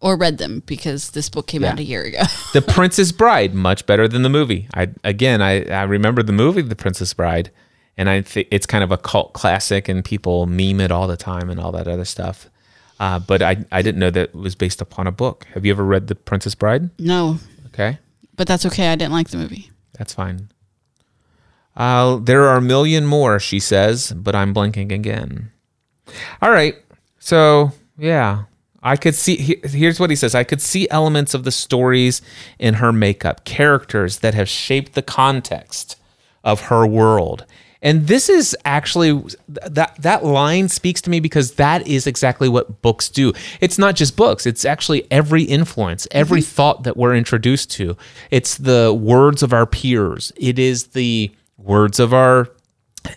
or 0.00 0.16
read 0.16 0.38
them 0.38 0.62
because 0.64 1.10
this 1.10 1.28
book 1.28 1.48
came 1.48 1.64
out 1.64 1.80
a 1.80 1.82
year 1.82 2.02
ago. 2.04 2.22
The 2.52 2.62
Princess 2.62 3.10
Bride, 3.10 3.52
much 3.54 3.84
better 3.86 4.06
than 4.06 4.22
the 4.22 4.28
movie. 4.28 4.68
I 4.72 4.90
again, 5.02 5.42
I, 5.42 5.64
I 5.64 5.82
remember 5.82 6.22
the 6.22 6.32
movie, 6.32 6.62
The 6.62 6.76
Princess 6.76 7.12
Bride, 7.12 7.50
and 7.98 8.08
I 8.08 8.22
think 8.22 8.48
it's 8.50 8.64
kind 8.64 8.82
of 8.82 8.90
a 8.90 8.96
cult 8.96 9.34
classic, 9.34 9.88
and 9.88 10.02
people 10.02 10.46
meme 10.46 10.80
it 10.80 10.90
all 10.90 11.06
the 11.06 11.16
time 11.18 11.50
and 11.50 11.60
all 11.60 11.72
that 11.72 11.86
other 11.86 12.06
stuff. 12.06 12.48
Uh, 12.98 13.18
but 13.18 13.42
I, 13.42 13.64
I 13.70 13.82
didn't 13.82 13.98
know 14.00 14.10
that 14.10 14.30
it 14.30 14.34
was 14.34 14.54
based 14.54 14.80
upon 14.80 15.06
a 15.06 15.12
book. 15.12 15.46
Have 15.54 15.66
you 15.66 15.72
ever 15.72 15.84
read 15.84 16.06
The 16.06 16.14
Princess 16.14 16.54
Bride? 16.54 16.88
no, 16.98 17.38
Okay, 17.66 17.98
but 18.36 18.46
that's 18.48 18.64
okay. 18.66 18.88
I 18.90 18.96
didn't 18.96 19.12
like 19.12 19.28
the 19.28 19.36
movie. 19.36 19.70
that's 19.98 20.14
fine. 20.14 20.48
Uh, 21.76 22.16
there 22.16 22.44
are 22.48 22.56
a 22.56 22.60
million 22.62 23.06
more, 23.06 23.38
she 23.38 23.60
says, 23.60 24.12
but 24.12 24.34
I'm 24.34 24.52
blinking 24.52 24.90
again. 24.90 25.52
All 26.42 26.50
right. 26.50 26.74
So, 27.20 27.70
yeah, 27.96 28.44
I 28.82 28.96
could 28.96 29.14
see. 29.14 29.36
he- 29.36 29.60
Here's 29.62 30.00
what 30.00 30.10
he 30.10 30.16
says 30.16 30.34
I 30.34 30.42
could 30.44 30.60
see 30.60 30.88
elements 30.90 31.34
of 31.34 31.44
the 31.44 31.52
stories 31.52 32.20
in 32.58 32.74
her 32.74 32.92
makeup, 32.92 33.44
characters 33.44 34.18
that 34.20 34.34
have 34.34 34.48
shaped 34.48 34.94
the 34.94 35.02
context 35.02 35.96
of 36.42 36.62
her 36.62 36.84
world. 36.86 37.44
And 37.80 38.08
this 38.08 38.28
is 38.28 38.56
actually 38.64 39.22
that 39.48 39.94
that 39.98 40.24
line 40.24 40.68
speaks 40.68 41.00
to 41.02 41.10
me 41.10 41.20
because 41.20 41.52
that 41.54 41.86
is 41.86 42.06
exactly 42.06 42.48
what 42.48 42.82
books 42.82 43.08
do. 43.08 43.32
It's 43.60 43.78
not 43.78 43.94
just 43.94 44.16
books, 44.16 44.46
it's 44.46 44.64
actually 44.64 45.06
every 45.10 45.44
influence, 45.44 46.08
every 46.10 46.42
thought 46.42 46.82
that 46.82 46.96
we're 46.96 47.14
introduced 47.14 47.70
to. 47.72 47.96
It's 48.30 48.56
the 48.56 48.92
words 48.92 49.42
of 49.42 49.52
our 49.52 49.66
peers. 49.66 50.32
It 50.36 50.58
is 50.58 50.88
the 50.88 51.30
words 51.56 52.00
of 52.00 52.12
our 52.12 52.48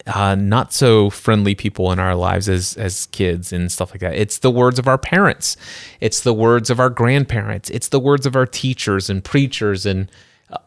uh, 0.05 0.35
not 0.35 0.71
so 0.73 1.09
friendly 1.09 1.55
people 1.55 1.91
in 1.91 1.99
our 1.99 2.15
lives 2.15 2.47
as 2.47 2.77
as 2.77 3.07
kids 3.07 3.51
and 3.51 3.71
stuff 3.71 3.91
like 3.91 4.01
that. 4.01 4.15
It's 4.15 4.39
the 4.39 4.51
words 4.51 4.77
of 4.77 4.87
our 4.87 4.97
parents. 4.97 5.57
It's 5.99 6.21
the 6.21 6.33
words 6.33 6.69
of 6.69 6.79
our 6.79 6.89
grandparents. 6.89 7.69
It's 7.71 7.89
the 7.89 7.99
words 7.99 8.25
of 8.25 8.35
our 8.35 8.45
teachers 8.45 9.09
and 9.09 9.23
preachers 9.23 9.85
and 9.85 10.09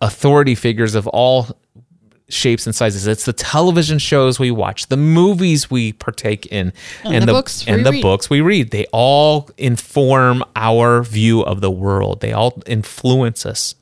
authority 0.01 0.55
figures 0.55 0.95
of 0.95 1.07
all 1.09 1.57
shapes 2.35 2.67
and 2.67 2.75
sizes. 2.75 3.07
It's 3.07 3.25
the 3.25 3.33
television 3.33 3.99
shows 3.99 4.39
we 4.39 4.51
watch, 4.51 4.89
the 4.89 4.97
movies 4.97 5.71
we 5.71 5.93
partake 5.93 6.47
in, 6.47 6.73
And 7.05 7.23
the 7.27 7.33
books 7.33 7.65
we 7.67 7.73
and 7.73 7.87
the 7.87 7.93
read. 7.93 8.03
books 8.03 8.29
we 8.29 8.41
read. 8.41 8.71
They 8.71 8.87
all 8.93 9.49
inform 9.57 10.45
our 10.57 11.03
view 11.03 11.43
of 11.43 11.61
the 11.61 11.71
world. 11.71 12.21
They 12.21 12.33
all 12.33 12.63
influence 12.67 13.47
us 13.47 13.75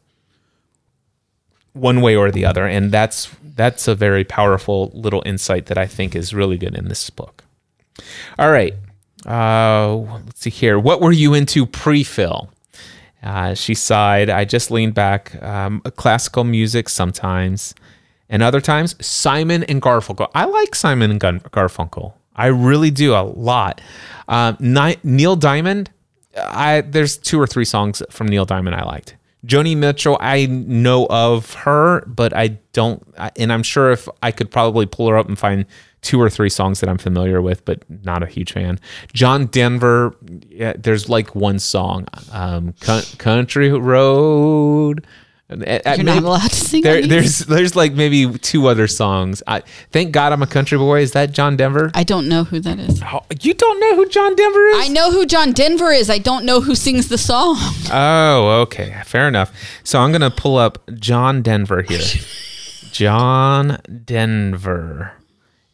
one 1.72 2.00
way 2.02 2.14
or 2.14 2.30
the 2.30 2.44
other 2.44 2.66
and 2.66 2.92
that's 2.92 3.30
that's 3.56 3.88
a 3.88 3.94
very 3.94 4.24
powerful 4.24 4.90
little 4.92 5.22
insight 5.24 5.66
that 5.66 5.78
i 5.78 5.86
think 5.86 6.14
is 6.14 6.34
really 6.34 6.58
good 6.58 6.74
in 6.74 6.88
this 6.88 7.08
book 7.08 7.44
all 8.38 8.50
right 8.50 8.74
uh 9.24 9.94
let's 9.94 10.40
see 10.40 10.50
here 10.50 10.78
what 10.78 11.00
were 11.00 11.12
you 11.12 11.32
into 11.32 11.64
pre-Phil 11.64 12.50
uh, 13.22 13.54
she 13.54 13.74
sighed 13.74 14.28
i 14.28 14.44
just 14.44 14.70
leaned 14.70 14.92
back 14.92 15.42
um, 15.42 15.80
classical 15.96 16.44
music 16.44 16.90
sometimes 16.90 17.74
and 18.32 18.42
other 18.42 18.60
times 18.60 18.96
simon 19.00 19.62
and 19.64 19.80
garfunkel 19.80 20.28
i 20.34 20.44
like 20.44 20.74
simon 20.74 21.12
and 21.12 21.20
garfunkel 21.20 22.14
i 22.34 22.46
really 22.46 22.90
do 22.90 23.14
a 23.14 23.22
lot 23.22 23.80
um, 24.26 24.56
neil 25.04 25.36
diamond 25.36 25.88
I 26.36 26.82
there's 26.82 27.16
two 27.16 27.40
or 27.40 27.46
three 27.46 27.64
songs 27.64 28.02
from 28.10 28.28
Neil 28.28 28.44
Diamond 28.44 28.76
I 28.76 28.84
liked. 28.84 29.16
Joni 29.46 29.76
Mitchell, 29.76 30.16
I 30.20 30.46
know 30.46 31.06
of 31.10 31.52
her, 31.54 32.04
but 32.06 32.32
I 32.32 32.58
don't, 32.72 33.02
and 33.36 33.52
I'm 33.52 33.64
sure 33.64 33.90
if 33.90 34.08
I 34.22 34.30
could 34.30 34.52
probably 34.52 34.86
pull 34.86 35.08
her 35.08 35.18
up 35.18 35.26
and 35.26 35.36
find 35.36 35.66
two 36.00 36.20
or 36.20 36.30
three 36.30 36.48
songs 36.48 36.78
that 36.78 36.88
I'm 36.88 36.98
familiar 36.98 37.42
with, 37.42 37.64
but 37.64 37.82
not 38.04 38.22
a 38.22 38.26
huge 38.26 38.52
fan. 38.52 38.78
John 39.12 39.46
Denver, 39.46 40.14
yeah, 40.48 40.74
there's 40.78 41.08
like 41.08 41.34
one 41.34 41.58
song, 41.58 42.06
um, 42.30 42.74
Country 43.18 43.72
Road. 43.72 45.04
You're 45.58 45.94
You're 45.96 46.04
not 46.04 46.22
allowed 46.22 46.50
to 46.50 46.56
sing 46.56 46.82
There, 46.82 47.06
there's 47.06 47.40
there's 47.40 47.76
like 47.76 47.92
maybe 47.92 48.38
two 48.38 48.66
other 48.66 48.86
songs. 48.86 49.42
I 49.46 49.60
thank 49.90 50.12
God 50.12 50.32
I'm 50.32 50.42
a 50.42 50.46
country 50.46 50.78
boy. 50.78 51.00
Is 51.00 51.12
that 51.12 51.32
John 51.32 51.56
Denver? 51.56 51.90
I 51.94 52.04
don't 52.04 52.28
know 52.28 52.44
who 52.44 52.60
that 52.60 52.78
is. 52.78 53.02
Oh, 53.02 53.20
you 53.40 53.54
don't 53.54 53.80
know 53.80 53.96
who 53.96 54.08
John 54.08 54.34
Denver 54.34 54.66
is? 54.66 54.84
I 54.84 54.88
know 54.88 55.10
who 55.10 55.26
John 55.26 55.52
Denver 55.52 55.90
is. 55.90 56.08
I 56.10 56.18
don't 56.18 56.44
know 56.44 56.60
who 56.60 56.74
sings 56.74 57.08
the 57.08 57.18
song. 57.18 57.56
Oh, 57.92 58.60
okay. 58.62 59.00
Fair 59.04 59.28
enough. 59.28 59.52
So 59.84 60.00
I'm 60.00 60.10
going 60.10 60.22
to 60.22 60.30
pull 60.30 60.56
up 60.56 60.78
John 60.94 61.42
Denver 61.42 61.82
here. 61.82 62.00
John 62.92 63.78
Denver. 64.04 65.12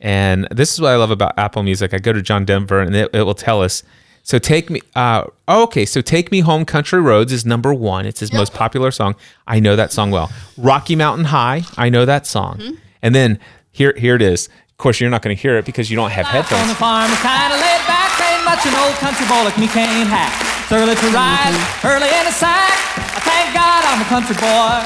And 0.00 0.46
this 0.50 0.72
is 0.72 0.80
what 0.80 0.92
I 0.92 0.96
love 0.96 1.10
about 1.10 1.38
Apple 1.38 1.62
Music. 1.62 1.92
I 1.92 1.98
go 1.98 2.12
to 2.12 2.22
John 2.22 2.44
Denver 2.44 2.80
and 2.80 2.94
it, 2.94 3.10
it 3.12 3.22
will 3.22 3.34
tell 3.34 3.62
us. 3.62 3.82
So 4.28 4.36
take 4.36 4.68
me, 4.68 4.84
uh, 4.92 5.24
okay. 5.48 5.88
So 5.88 6.04
take 6.04 6.28
me 6.28 6.40
home. 6.44 6.68
Country 6.68 7.00
Roads 7.00 7.32
is 7.32 7.48
number 7.48 7.72
one. 7.72 8.04
It's 8.04 8.20
his 8.20 8.28
most 8.28 8.52
popular 8.52 8.92
song. 8.92 9.16
I 9.48 9.56
know 9.56 9.72
that 9.72 9.88
song 9.88 10.12
well. 10.12 10.28
Rocky 10.60 10.92
Mountain 11.00 11.32
High. 11.32 11.64
I 11.80 11.88
know 11.88 12.04
that 12.04 12.26
song. 12.28 12.76
And 13.00 13.14
then 13.14 13.40
here, 13.72 13.96
here 13.96 14.20
it 14.20 14.20
is. 14.20 14.52
Of 14.68 14.76
course, 14.76 15.00
you're 15.00 15.08
not 15.08 15.24
going 15.24 15.34
to 15.34 15.40
hear 15.40 15.56
it 15.56 15.64
because 15.64 15.88
you 15.88 15.96
don't 15.96 16.12
have 16.12 16.28
Life 16.28 16.52
on 16.52 16.68
the 16.68 16.76
farm 16.76 17.08
kind 17.24 17.56
of 17.56 17.58
laid 17.58 17.80
back. 17.88 18.12
Ain't 18.20 18.44
much 18.44 18.68
an 18.68 18.76
old 18.76 19.00
country 19.00 19.24
boy 19.24 19.48
like 19.48 19.56
me 19.56 19.64
can't 19.64 19.88
hack. 20.12 20.36
It's 20.60 20.76
early 20.76 20.92
to 20.92 21.08
ride, 21.08 21.56
early 21.88 22.12
in 22.12 22.24
the 22.28 22.36
sack. 22.36 22.68
I 23.00 23.24
thank 23.24 23.56
God 23.56 23.80
I'm 23.80 24.04
a 24.04 24.08
country 24.12 24.36
boy. 24.36 24.76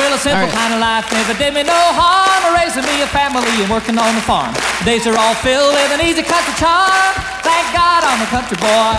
Well, 0.00 0.16
a 0.16 0.16
simple 0.16 0.48
right. 0.48 0.56
kind 0.56 0.72
of 0.72 0.80
life 0.80 1.12
never 1.12 1.36
did 1.36 1.52
me 1.52 1.60
no 1.60 1.76
harm. 1.76 2.56
Raising 2.56 2.88
me 2.88 3.04
a 3.04 3.08
family 3.12 3.52
and 3.60 3.68
working 3.68 4.00
on 4.00 4.16
the 4.16 4.24
farm. 4.24 4.56
Days 4.88 5.04
are 5.04 5.18
all 5.20 5.36
filled 5.44 5.76
with 5.76 5.92
an 5.92 6.00
easy 6.00 6.24
country 6.24 6.56
charm. 6.56 7.41
Thank 7.62 7.78
God 7.78 8.02
I'm 8.02 8.18
a 8.18 8.26
country 8.26 8.58
boy. 8.58 8.90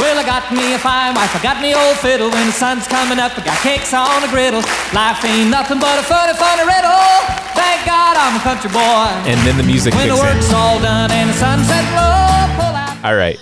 Well, 0.00 0.16
I 0.18 0.24
got 0.24 0.48
me 0.52 0.72
a 0.74 0.78
fine 0.78 1.14
wife, 1.14 1.36
I 1.36 1.40
got 1.42 1.60
me 1.60 1.74
old 1.74 1.96
fiddle. 1.98 2.30
When 2.30 2.46
the 2.46 2.52
sun's 2.52 2.88
coming 2.88 3.18
up, 3.20 3.36
I 3.38 3.44
got 3.44 3.58
cakes 3.60 3.92
on 3.92 4.22
the 4.22 4.28
griddle. 4.28 4.60
Life 4.96 5.20
ain't 5.24 5.50
nothing 5.50 5.78
but 5.78 6.00
a 6.00 6.02
funny, 6.02 6.32
funny 6.32 6.64
riddle. 6.64 7.04
Thank 7.52 7.84
God 7.86 8.16
I'm 8.16 8.40
a 8.40 8.42
country 8.42 8.70
boy. 8.72 9.06
And 9.28 9.38
then 9.46 9.56
the 9.56 9.62
music 9.62 9.92
When 9.94 10.08
the 10.08 10.14
kicks 10.14 10.24
in. 10.24 10.34
work's 10.36 10.52
all 10.52 10.80
done 10.80 11.10
and 11.12 11.28
the 11.30 11.34
sunset 11.34 11.84
low, 11.92 12.56
pull 12.56 12.74
out. 12.74 13.04
All 13.04 13.14
right. 13.14 13.38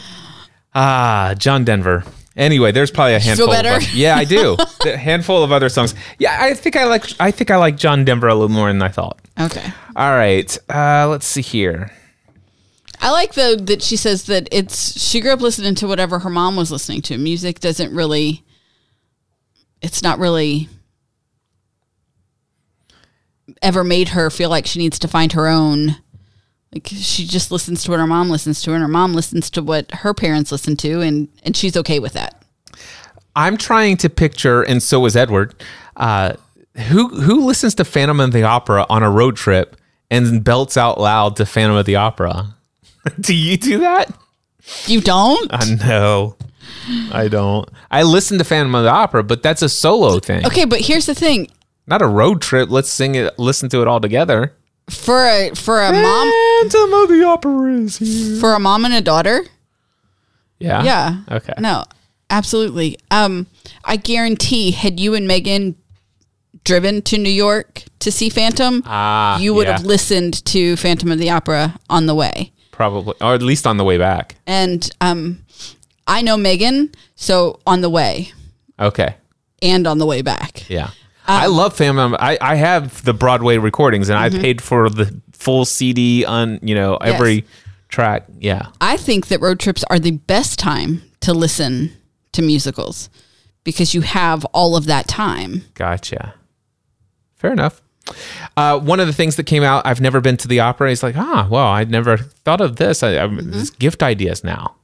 Ah, 0.74 1.34
John 1.38 1.64
Denver. 1.64 2.05
Anyway, 2.36 2.72
there's 2.72 2.90
probably 2.90 3.14
a 3.14 3.20
handful. 3.20 3.47
feel 3.47 3.55
better? 3.55 3.76
Of, 3.76 3.82
oth- 3.82 3.95
yeah, 3.95 4.16
I 4.16 4.24
do. 4.24 4.57
a 4.86 4.97
handful 4.97 5.43
of 5.45 5.53
other 5.53 5.68
songs. 5.68 5.95
Yeah, 6.18 6.36
I 6.40 6.55
think 6.55 6.76
I 6.76 6.84
like. 6.84 7.05
I 7.20 7.30
think 7.30 7.51
I 7.51 7.57
like 7.57 7.76
John 7.76 8.05
Denver 8.05 8.26
a 8.28 8.34
little 8.34 8.49
more 8.49 8.68
than 8.68 8.82
I 8.82 8.88
thought. 8.88 9.20
Okay. 9.38 9.64
All 9.97 10.11
right. 10.16 10.59
Uh, 10.68 11.07
let's 11.09 11.26
see 11.26 11.43
here. 11.43 11.93
I 13.03 13.11
like 13.11 13.35
the 13.35 13.61
that 13.65 13.83
she 13.83 13.97
says 13.97 14.25
that 14.25 14.49
it's 14.53 14.99
she 15.01 15.21
grew 15.21 15.33
up 15.33 15.41
listening 15.41 15.75
to 15.75 15.89
whatever 15.89 16.21
her 16.21 16.31
mom 16.31 16.55
was 16.55 16.71
listening 16.71 17.03
to. 17.03 17.19
Music 17.19 17.59
doesn't 17.59 17.93
really 17.95 18.45
it's 19.83 20.03
not 20.03 20.21
really 20.21 20.69
ever 23.61 23.83
made 23.83 24.11
her 24.11 24.31
feel 24.31 24.49
like 24.49 24.67
she 24.67 24.79
needs 24.79 25.01
to 25.01 25.09
find 25.09 25.33
her 25.33 25.49
own 25.49 25.97
like 26.73 26.87
she 26.87 27.27
just 27.27 27.51
listens 27.51 27.83
to 27.83 27.91
what 27.91 28.01
her 28.01 28.07
mom 28.07 28.31
listens 28.31 28.63
to 28.63 28.73
and 28.73 28.83
her 28.83 28.89
mom 28.89 29.15
listens 29.15 29.51
to 29.51 29.63
what 29.63 29.91
her 29.91 30.15
parents 30.15 30.53
listen 30.53 30.77
to 30.77 31.01
and 31.01 31.29
and 31.43 31.57
she's 31.57 31.77
okay 31.77 31.99
with 31.99 32.13
that. 32.13 32.43
I'm 33.35 33.57
trying 33.57 33.97
to 33.99 34.11
picture, 34.11 34.63
and 34.63 34.83
so 34.83 35.05
is 35.07 35.17
Edward. 35.17 35.55
Uh, 35.97 36.35
who 36.89 37.09
who 37.09 37.45
listens 37.45 37.75
to 37.77 37.85
Phantom 37.85 38.21
of 38.21 38.33
the 38.33 38.43
Opera 38.43 38.87
on 38.89 39.03
a 39.03 39.11
road 39.11 39.37
trip 39.37 39.77
and 40.11 40.45
belts 40.45 40.77
out 40.77 41.01
loud 41.01 41.37
to 41.37 41.47
Phantom 41.47 41.77
of 41.77 41.87
the 41.87 41.97
Opera? 41.97 42.55
do 43.21 43.35
you 43.35 43.57
do 43.57 43.79
that? 43.81 44.13
You 44.87 45.01
don't? 45.01 45.53
Uh, 45.53 45.65
know. 45.85 46.37
I 47.13 47.29
don't. 47.29 47.69
I 47.91 48.03
listen 48.03 48.39
to 48.39 48.45
Phantom 48.45 48.75
of 48.75 48.85
the 48.85 48.91
Opera, 48.91 49.23
but 49.25 49.43
that's 49.43 49.63
a 49.63 49.69
solo 49.69 50.19
thing. 50.19 50.47
Okay, 50.47 50.65
but 50.65 50.81
here's 50.81 51.07
the 51.07 51.15
thing. 51.15 51.49
Not 51.87 52.03
a 52.03 52.07
road 52.07 52.41
trip. 52.41 52.71
Let's 52.71 52.91
sing 52.91 53.15
it. 53.15 53.39
Listen 53.39 53.69
to 53.71 53.83
it 53.83 53.89
all 53.89 54.01
together. 54.01 54.55
For 54.91 55.25
a 55.27 55.55
for 55.55 55.81
a 55.81 55.93
mom 55.93 56.33
Phantom 56.63 56.93
of 56.95 57.09
the 57.09 57.25
Opera 57.27 57.73
is 57.75 57.99
here. 57.99 58.41
for 58.41 58.55
a 58.55 58.59
mom 58.59 58.85
and 58.85 58.93
a 58.95 59.01
daughter, 59.01 59.45
Yeah. 60.59 60.83
Yeah. 60.83 61.17
Okay. 61.31 61.55
No, 61.59 61.85
absolutely. 62.31 62.99
Um, 63.11 63.47
I 63.85 63.97
guarantee, 63.97 64.73
had 64.73 64.99
you 64.99 65.15
and 65.15 65.27
Megan 65.27 65.77
driven 66.65 67.03
to 67.03 67.19
New 67.19 67.31
York 67.31 67.85
to 68.01 68.11
see 68.13 68.29
Phantom, 68.29 68.83
Ah, 68.87 69.39
you 69.39 69.55
would 69.55 69.67
yeah. 69.67 69.77
have 69.79 69.87
listened 69.87 70.45
to 70.47 70.77
Phantom 70.77 71.11
of 71.13 71.19
the 71.19 71.31
Opera 71.31 71.79
on 71.89 72.07
the 72.07 72.15
way. 72.15 72.52
Probably, 72.83 73.14
or 73.20 73.35
at 73.35 73.43
least 73.43 73.64
on 73.66 73.76
the 73.76 73.85
way 73.85 73.97
back. 73.97 74.35
And 74.45 74.91
um, 75.01 75.45
I 76.07 76.20
know 76.22 76.37
Megan, 76.37 76.91
so 77.14 77.61
on 77.64 77.80
the 77.80 77.89
way 77.89 78.33
Okay. 78.80 79.14
and 79.62 79.87
on 79.87 79.99
the 79.99 80.07
way 80.07 80.20
back. 80.22 80.68
Yeah. 80.68 80.91
I 81.28 81.47
love 81.47 81.76
Phantom. 81.76 82.16
I, 82.18 82.37
I 82.41 82.57
have 82.57 83.05
the 83.05 83.14
Broadway 83.14 83.57
recordings, 83.59 84.09
and 84.09 84.18
I 84.18 84.28
paid 84.30 84.61
for 84.61 84.91
the 84.91 85.20
full 85.30 85.64
CD 85.64 86.24
on 86.24 86.59
you 86.61 86.74
know 86.74 86.97
every 86.97 87.45
track. 87.89 88.24
Yeah. 88.41 88.66
I 88.80 88.97
think 88.97 89.28
that 89.28 89.41
road 89.41 89.61
trips 89.61 89.85
are 89.89 90.01
the 90.01 90.11
best 90.12 90.59
time 90.59 91.03
to 91.20 91.33
listen 91.33 91.93
to 92.33 92.43
musicals 92.43 93.09
because 93.62 93.95
you 93.95 94.01
have 94.01 94.45
all 94.47 94.74
of 94.76 94.87
that 94.87 95.07
time. 95.07 95.62
Gotcha. 95.74 96.35
Fair 97.37 97.53
enough. 97.53 97.80
Uh, 98.57 98.79
one 98.79 99.01
of 99.01 99.07
the 99.07 99.13
things 99.13 99.37
that 99.37 99.45
came 99.45 99.63
out, 99.63 99.87
I've 99.87 100.01
never 100.01 100.21
been 100.21 100.37
to 100.39 100.49
the 100.49 100.61
opera. 100.61 100.89
He's 100.89 101.03
like, 101.03 101.17
ah, 101.17 101.47
well, 101.51 101.67
I'd 101.67 101.91
never 101.91 102.17
thought 102.19 102.61
of 102.61 102.77
this. 102.77 103.03
I, 103.03 103.15
I, 103.17 103.27
Mm-hmm. 103.29 103.51
this 103.53 103.71
gift 103.71 104.03
ideas 104.03 104.43
now. 104.45 104.75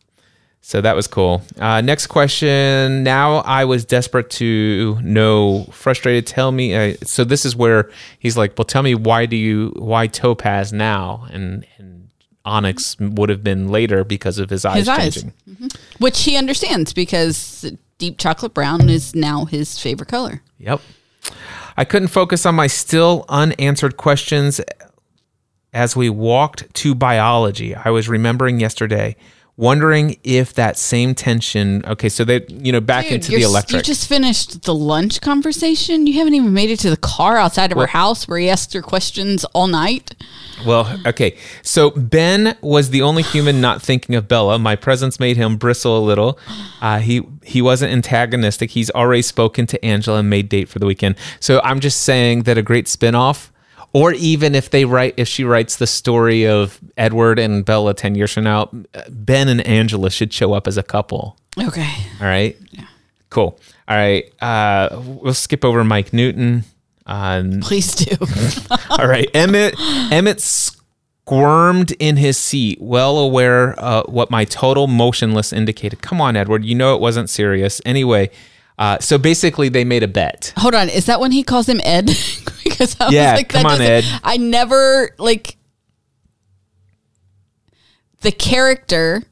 So 0.60 0.80
that 0.80 0.94
was 0.96 1.06
cool. 1.06 1.42
Uh, 1.58 1.80
next 1.80 2.08
question. 2.08 3.02
Now 3.02 3.36
I 3.38 3.64
was 3.64 3.84
desperate 3.84 4.28
to 4.32 4.98
know, 5.02 5.64
frustrated. 5.72 6.26
Tell 6.26 6.52
me. 6.52 6.74
Uh, 6.74 6.94
so 7.04 7.24
this 7.24 7.44
is 7.46 7.56
where 7.56 7.90
he's 8.18 8.36
like, 8.36 8.58
"Well, 8.58 8.66
tell 8.66 8.82
me 8.82 8.94
why 8.94 9.24
do 9.26 9.36
you 9.36 9.72
why 9.76 10.08
Topaz 10.08 10.72
now?" 10.72 11.26
And, 11.30 11.64
and 11.78 12.10
Onyx 12.44 12.96
would 13.00 13.30
have 13.30 13.42
been 13.42 13.68
later 13.68 14.04
because 14.04 14.38
of 14.38 14.50
his 14.50 14.64
eyes 14.66 14.78
His 14.80 14.88
eyes. 14.88 15.14
changing. 15.14 15.32
Which 16.00 16.24
he 16.24 16.36
understands 16.36 16.92
because 16.92 17.70
deep 17.96 18.18
chocolate 18.18 18.52
brown 18.52 18.90
is 18.90 19.14
now 19.14 19.46
his 19.46 19.78
favorite 19.78 20.08
color. 20.10 20.42
Yep. 20.58 20.80
I 21.78 21.84
couldn't 21.84 22.08
focus 22.08 22.44
on 22.44 22.56
my 22.56 22.66
still 22.66 23.24
unanswered 23.28 23.96
questions 23.96 24.60
as 25.72 25.94
we 25.94 26.10
walked 26.10 26.74
to 26.74 26.92
biology. 26.92 27.72
I 27.72 27.90
was 27.90 28.08
remembering 28.08 28.58
yesterday, 28.58 29.14
wondering 29.58 30.16
if 30.22 30.54
that 30.54 30.78
same 30.78 31.14
tension. 31.14 31.84
Okay, 31.84 32.08
so 32.08 32.24
they, 32.24 32.46
you 32.48 32.72
know, 32.72 32.80
back 32.80 33.04
Dude, 33.04 33.14
into 33.14 33.32
the 33.32 33.42
electric. 33.42 33.80
You 33.80 33.82
just 33.82 34.08
finished 34.08 34.62
the 34.62 34.74
lunch 34.74 35.20
conversation. 35.20 36.06
You 36.06 36.14
haven't 36.14 36.34
even 36.34 36.54
made 36.54 36.70
it 36.70 36.78
to 36.80 36.90
the 36.90 36.96
car 36.96 37.36
outside 37.36 37.72
of 37.72 37.78
her 37.78 37.88
house 37.88 38.26
where 38.26 38.38
he 38.38 38.48
asked 38.48 38.72
her 38.72 38.80
questions 38.80 39.44
all 39.46 39.66
night. 39.66 40.14
Well, 40.64 40.98
okay. 41.04 41.36
So 41.62 41.90
Ben 41.90 42.56
was 42.60 42.90
the 42.90 43.02
only 43.02 43.22
human 43.22 43.60
not 43.60 43.82
thinking 43.82 44.14
of 44.14 44.28
Bella. 44.28 44.58
My 44.58 44.76
presence 44.76 45.20
made 45.20 45.36
him 45.36 45.56
bristle 45.56 45.98
a 45.98 46.04
little. 46.04 46.38
Uh, 46.80 47.00
he 47.00 47.22
he 47.42 47.60
wasn't 47.60 47.92
antagonistic. 47.92 48.70
He's 48.70 48.90
already 48.90 49.22
spoken 49.22 49.66
to 49.66 49.84
Angela 49.84 50.20
and 50.20 50.30
made 50.30 50.48
date 50.48 50.68
for 50.68 50.78
the 50.78 50.86
weekend. 50.86 51.16
So 51.40 51.60
I'm 51.64 51.80
just 51.80 52.02
saying 52.02 52.44
that 52.44 52.56
a 52.56 52.62
great 52.62 52.86
spinoff, 52.86 53.50
or 53.92 54.12
even 54.12 54.54
if 54.54 54.70
they 54.70 54.84
write, 54.84 55.14
if 55.16 55.28
she 55.28 55.44
writes 55.44 55.76
the 55.76 55.86
story 55.86 56.46
of 56.46 56.80
Edward 56.96 57.38
and 57.38 57.64
Bella 57.64 57.94
ten 57.94 58.14
years 58.14 58.32
from 58.32 58.44
now, 58.44 58.70
Ben 59.08 59.48
and 59.48 59.60
Angela 59.66 60.10
should 60.10 60.32
show 60.32 60.52
up 60.52 60.66
as 60.66 60.76
a 60.76 60.82
couple. 60.82 61.36
Okay. 61.58 61.92
All 62.20 62.26
right. 62.26 62.56
Yeah. 62.70 62.86
Cool. 63.30 63.58
All 63.88 63.96
right. 63.96 64.30
Uh, 64.40 65.02
we'll 65.04 65.34
skip 65.34 65.64
over 65.64 65.84
Mike 65.84 66.12
Newton. 66.12 66.64
Uh, 67.06 67.42
Please 67.62 67.94
do. 67.94 68.16
all 68.90 69.08
right, 69.08 69.28
Emmett. 69.34 69.74
Emmett 70.12 70.40
squirmed 70.40 71.92
in 71.98 72.16
his 72.16 72.36
seat, 72.36 72.78
well 72.80 73.18
aware 73.18 73.74
uh, 73.78 74.02
what 74.04 74.30
my 74.30 74.44
total 74.44 74.86
motionless 74.86 75.52
indicated. 75.52 76.02
Come 76.02 76.20
on, 76.20 76.36
Edward. 76.36 76.64
You 76.64 76.74
know 76.74 76.94
it 76.94 77.00
wasn't 77.00 77.30
serious. 77.30 77.80
Anyway, 77.86 78.30
uh, 78.78 78.98
so 79.00 79.18
basically, 79.18 79.68
they 79.68 79.84
made 79.84 80.02
a 80.02 80.08
bet. 80.08 80.52
Hold 80.56 80.74
on. 80.74 80.88
Is 80.88 81.06
that 81.06 81.20
when 81.20 81.32
he 81.32 81.42
calls 81.42 81.68
him 81.68 81.80
Ed? 81.84 82.06
because 82.64 82.96
I 83.00 83.10
Yeah, 83.10 83.32
was 83.32 83.38
like, 83.40 83.48
come 83.48 83.62
that 83.64 83.72
on, 83.72 83.80
Ed. 83.80 84.04
I 84.22 84.36
never 84.36 85.10
like 85.18 85.56
the 88.20 88.32
character 88.32 89.22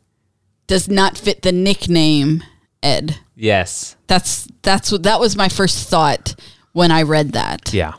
does 0.66 0.88
not 0.88 1.16
fit 1.16 1.42
the 1.42 1.52
nickname 1.52 2.42
Ed. 2.82 3.18
Yes. 3.34 3.96
That's 4.06 4.48
that's 4.62 4.90
what 4.90 5.02
that 5.04 5.20
was 5.20 5.36
my 5.36 5.48
first 5.48 5.88
thought 5.88 6.34
when 6.72 6.90
I 6.90 7.02
read 7.02 7.32
that. 7.32 7.72
Yeah. 7.72 7.94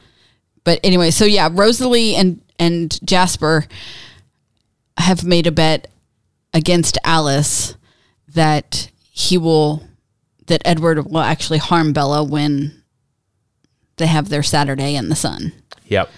But 0.64 0.80
anyway, 0.84 1.12
so 1.12 1.26
yeah, 1.26 1.50
Rosalie 1.52 2.16
and 2.16 2.42
and 2.60 3.00
Jasper 3.06 3.66
have 4.98 5.24
made 5.24 5.48
a 5.48 5.52
bet 5.52 5.88
against 6.54 6.98
Alice 7.04 7.76
that 8.34 8.90
he 9.12 9.38
will 9.38 9.84
that 10.48 10.62
Edward 10.66 11.06
will 11.06 11.20
actually 11.20 11.60
harm 11.60 11.94
Bella 11.94 12.24
when 12.24 12.84
they 13.98 14.08
have 14.08 14.30
their 14.30 14.44
Saturday 14.44 14.96
in 14.96 15.10
the 15.10 15.16
sun. 15.16 15.54
Yep. 15.86 16.10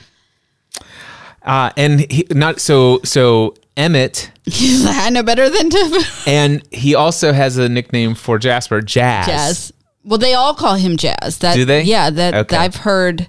Uh, 1.41 1.71
and 1.77 2.11
he, 2.11 2.25
not 2.31 2.59
so 2.59 2.99
so 3.03 3.55
Emmett, 3.77 4.31
He's 4.45 4.83
like, 4.85 4.97
I 4.97 5.09
know 5.09 5.23
better 5.23 5.49
than 5.49 5.69
to 5.69 6.05
and 6.27 6.61
he 6.71 6.95
also 6.95 7.31
has 7.31 7.57
a 7.57 7.69
nickname 7.69 8.15
for 8.15 8.37
Jasper, 8.37 8.81
Jazz. 8.81 9.25
Jazz. 9.25 9.73
Well, 10.03 10.17
they 10.19 10.33
all 10.33 10.53
call 10.53 10.75
him 10.75 10.97
Jazz. 10.97 11.39
That 11.39 11.55
Do 11.55 11.65
they? 11.65 11.83
Yeah, 11.83 12.09
that, 12.09 12.33
Okay. 12.33 12.55
I've 12.57 12.75
heard. 12.75 13.27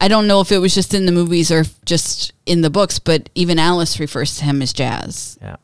I 0.00 0.08
don't 0.08 0.26
know 0.26 0.40
if 0.40 0.50
it 0.52 0.58
was 0.58 0.74
just 0.74 0.92
in 0.92 1.06
the 1.06 1.12
movies 1.12 1.50
or 1.50 1.64
just 1.86 2.32
in 2.46 2.60
the 2.62 2.68
books, 2.70 2.98
but 2.98 3.30
even 3.34 3.58
Alice 3.58 3.98
refers 4.00 4.36
to 4.36 4.44
him 4.44 4.60
as 4.60 4.72
Jazz. 4.72 5.38
Yeah. 5.40 5.56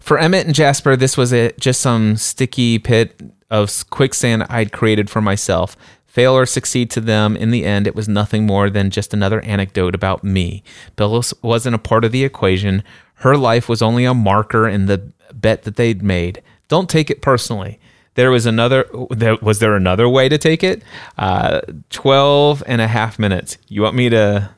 For 0.00 0.18
Emmett 0.18 0.46
and 0.46 0.54
Jasper, 0.54 0.96
this 0.96 1.16
was 1.16 1.32
a, 1.32 1.52
just 1.52 1.80
some 1.80 2.16
sticky 2.16 2.78
pit 2.78 3.20
of 3.50 3.88
quicksand 3.90 4.44
I'd 4.48 4.72
created 4.72 5.08
for 5.08 5.20
myself. 5.20 5.76
Fail 6.06 6.32
or 6.32 6.46
succeed 6.46 6.90
to 6.92 7.00
them, 7.00 7.36
in 7.36 7.50
the 7.50 7.64
end, 7.64 7.86
it 7.86 7.94
was 7.94 8.08
nothing 8.08 8.46
more 8.46 8.70
than 8.70 8.90
just 8.90 9.12
another 9.12 9.40
anecdote 9.42 9.94
about 9.94 10.24
me. 10.24 10.62
Bella 10.96 11.22
wasn't 11.42 11.74
a 11.74 11.78
part 11.78 12.04
of 12.04 12.12
the 12.12 12.24
equation. 12.24 12.82
Her 13.16 13.36
life 13.36 13.68
was 13.68 13.82
only 13.82 14.04
a 14.04 14.14
marker 14.14 14.66
in 14.66 14.86
the 14.86 15.12
bet 15.34 15.64
that 15.64 15.76
they'd 15.76 16.02
made. 16.02 16.42
Don't 16.68 16.88
take 16.88 17.10
it 17.10 17.20
personally. 17.20 17.78
There 18.14 18.30
was 18.30 18.46
another, 18.46 18.88
there, 19.10 19.36
was 19.42 19.58
there 19.58 19.76
another 19.76 20.08
way 20.08 20.30
to 20.30 20.38
take 20.38 20.64
it? 20.64 20.82
Uh, 21.18 21.60
12 21.90 22.62
and 22.66 22.80
a 22.80 22.88
half 22.88 23.18
minutes. 23.18 23.58
You 23.68 23.82
want 23.82 23.94
me 23.94 24.08
to 24.08 24.48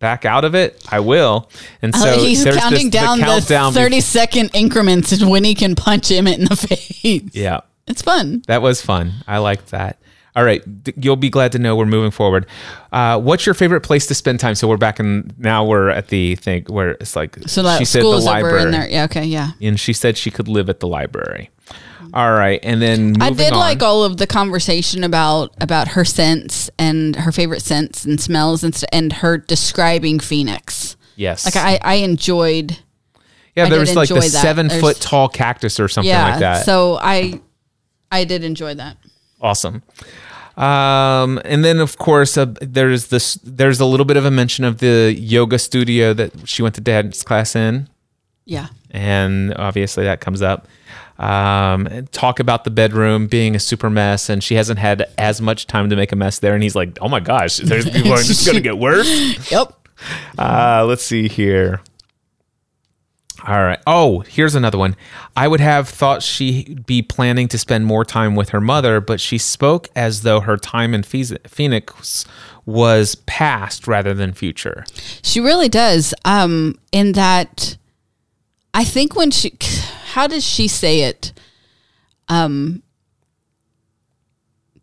back 0.00 0.24
out 0.24 0.44
of 0.44 0.54
it? 0.56 0.84
I 0.90 0.98
will. 1.00 1.48
And 1.82 1.94
so 1.94 2.08
Uh, 2.08 2.18
he's 2.18 2.42
there's 2.42 2.56
this- 2.56 2.64
counting 2.64 2.90
down 2.90 3.18
the, 3.20 3.24
countdown 3.26 3.72
before- 3.72 3.84
30 3.84 4.00
second 4.00 4.50
increments 4.54 5.22
when 5.22 5.44
he 5.44 5.54
can 5.54 5.74
punch 5.76 6.10
him 6.10 6.26
in 6.26 6.46
the 6.46 6.56
face. 6.68 7.22
Yeah, 7.32 7.60
It's 7.86 8.02
fun. 8.02 8.42
that 8.48 8.62
was 8.62 8.82
fun. 8.82 9.12
I 9.28 9.38
liked 9.38 9.70
that. 9.70 9.98
All 10.36 10.44
right, 10.44 10.62
you'll 10.96 11.16
be 11.16 11.28
glad 11.28 11.50
to 11.52 11.58
know 11.58 11.74
we're 11.74 11.86
moving 11.86 12.12
forward. 12.12 12.46
Uh, 12.92 13.18
what's 13.20 13.44
your 13.46 13.54
favorite 13.54 13.80
place 13.80 14.06
to 14.06 14.14
spend 14.14 14.38
time? 14.38 14.54
So 14.54 14.68
we're 14.68 14.76
back 14.76 15.00
in 15.00 15.32
now. 15.38 15.64
We're 15.64 15.88
at 15.90 16.06
the 16.06 16.36
thing 16.36 16.64
where 16.68 16.92
it's 16.92 17.16
like 17.16 17.36
So 17.48 17.64
that 17.64 17.78
she 17.78 17.84
said 17.84 18.02
the 18.02 18.06
library, 18.08 18.62
in 18.62 18.70
there. 18.70 18.88
Yeah, 18.88 19.04
okay, 19.04 19.24
yeah. 19.24 19.50
and 19.60 19.78
she 19.78 19.92
said 19.92 20.16
she 20.16 20.30
could 20.30 20.46
live 20.46 20.68
at 20.70 20.78
the 20.78 20.86
library. 20.86 21.50
All 22.14 22.32
right, 22.32 22.60
and 22.62 22.80
then 22.82 23.20
I 23.22 23.30
did 23.30 23.52
on. 23.52 23.58
like 23.58 23.82
all 23.82 24.04
of 24.04 24.16
the 24.16 24.26
conversation 24.26 25.04
about 25.04 25.54
about 25.60 25.88
her 25.88 26.04
scents 26.04 26.70
and 26.78 27.14
her 27.16 27.32
favorite 27.32 27.62
scents 27.62 28.04
and 28.04 28.20
smells 28.20 28.64
and 28.64 28.82
and 28.92 29.12
her 29.14 29.38
describing 29.38 30.18
Phoenix. 30.20 30.96
yes, 31.16 31.44
Like 31.44 31.56
I, 31.56 31.78
I 31.82 31.94
enjoyed 31.96 32.78
yeah. 33.56 33.68
There 33.68 33.80
was 33.80 33.94
like 33.96 34.08
the 34.08 34.14
that. 34.14 34.28
seven 34.30 34.68
There's- 34.68 34.80
foot 34.80 35.00
tall 35.00 35.28
cactus 35.28 35.78
or 35.80 35.88
something 35.88 36.08
yeah. 36.08 36.30
like 36.30 36.40
that. 36.40 36.64
So 36.64 36.98
I 37.00 37.40
I 38.10 38.24
did 38.24 38.44
enjoy 38.44 38.74
that. 38.74 38.96
awesome. 39.40 39.82
Um, 40.56 41.40
and 41.44 41.64
then 41.64 41.78
of 41.78 41.96
course 41.96 42.36
uh, 42.36 42.46
there's 42.60 43.06
this. 43.06 43.34
There's 43.44 43.80
a 43.80 43.86
little 43.86 44.04
bit 44.04 44.16
of 44.16 44.24
a 44.26 44.30
mention 44.30 44.64
of 44.64 44.78
the 44.78 45.14
yoga 45.16 45.58
studio 45.58 46.12
that 46.14 46.32
she 46.48 46.62
went 46.62 46.74
to 46.74 46.80
dance 46.80 47.22
class 47.22 47.54
in. 47.56 47.88
Yeah. 48.44 48.68
and 48.90 49.54
obviously 49.54 50.04
that 50.04 50.20
comes 50.20 50.42
up. 50.42 50.66
Um, 51.20 52.06
talk 52.12 52.40
about 52.40 52.64
the 52.64 52.70
bedroom 52.70 53.26
being 53.26 53.54
a 53.54 53.60
super 53.60 53.90
mess, 53.90 54.30
and 54.30 54.42
she 54.42 54.54
hasn't 54.54 54.78
had 54.78 55.06
as 55.18 55.40
much 55.40 55.66
time 55.66 55.90
to 55.90 55.96
make 55.96 56.12
a 56.12 56.16
mess 56.16 56.38
there. 56.38 56.54
And 56.54 56.62
he's 56.62 56.74
like, 56.74 56.98
"Oh 57.00 57.08
my 57.08 57.20
gosh, 57.20 57.58
there's 57.58 57.88
people 57.90 58.12
are 58.12 58.22
just 58.22 58.46
gonna 58.46 58.60
get 58.60 58.78
worse." 58.78 59.08
Yep. 59.52 59.88
Uh, 60.38 60.84
let's 60.88 61.04
see 61.04 61.28
here. 61.28 61.82
All 63.46 63.62
right. 63.62 63.80
Oh, 63.86 64.20
here's 64.20 64.54
another 64.54 64.76
one. 64.78 64.96
I 65.36 65.48
would 65.48 65.60
have 65.60 65.88
thought 65.88 66.22
she'd 66.22 66.84
be 66.84 67.00
planning 67.02 67.48
to 67.48 67.58
spend 67.58 67.86
more 67.86 68.04
time 68.04 68.34
with 68.34 68.50
her 68.50 68.60
mother, 68.60 69.00
but 69.00 69.20
she 69.20 69.38
spoke 69.38 69.88
as 69.96 70.22
though 70.22 70.40
her 70.40 70.56
time 70.56 70.92
in 70.92 71.02
Phoenix 71.02 72.24
was 72.66 73.14
past 73.26 73.86
rather 73.86 74.12
than 74.12 74.32
future. 74.32 74.84
She 75.22 75.40
really 75.40 75.68
does. 75.68 76.12
Um, 76.24 76.78
in 76.92 77.12
that, 77.12 77.78
I 78.74 78.84
think 78.84 79.16
when 79.16 79.30
she, 79.30 79.56
how 80.10 80.26
does 80.26 80.44
she 80.44 80.66
say 80.66 81.02
it? 81.02 81.32
Um, 82.28 82.82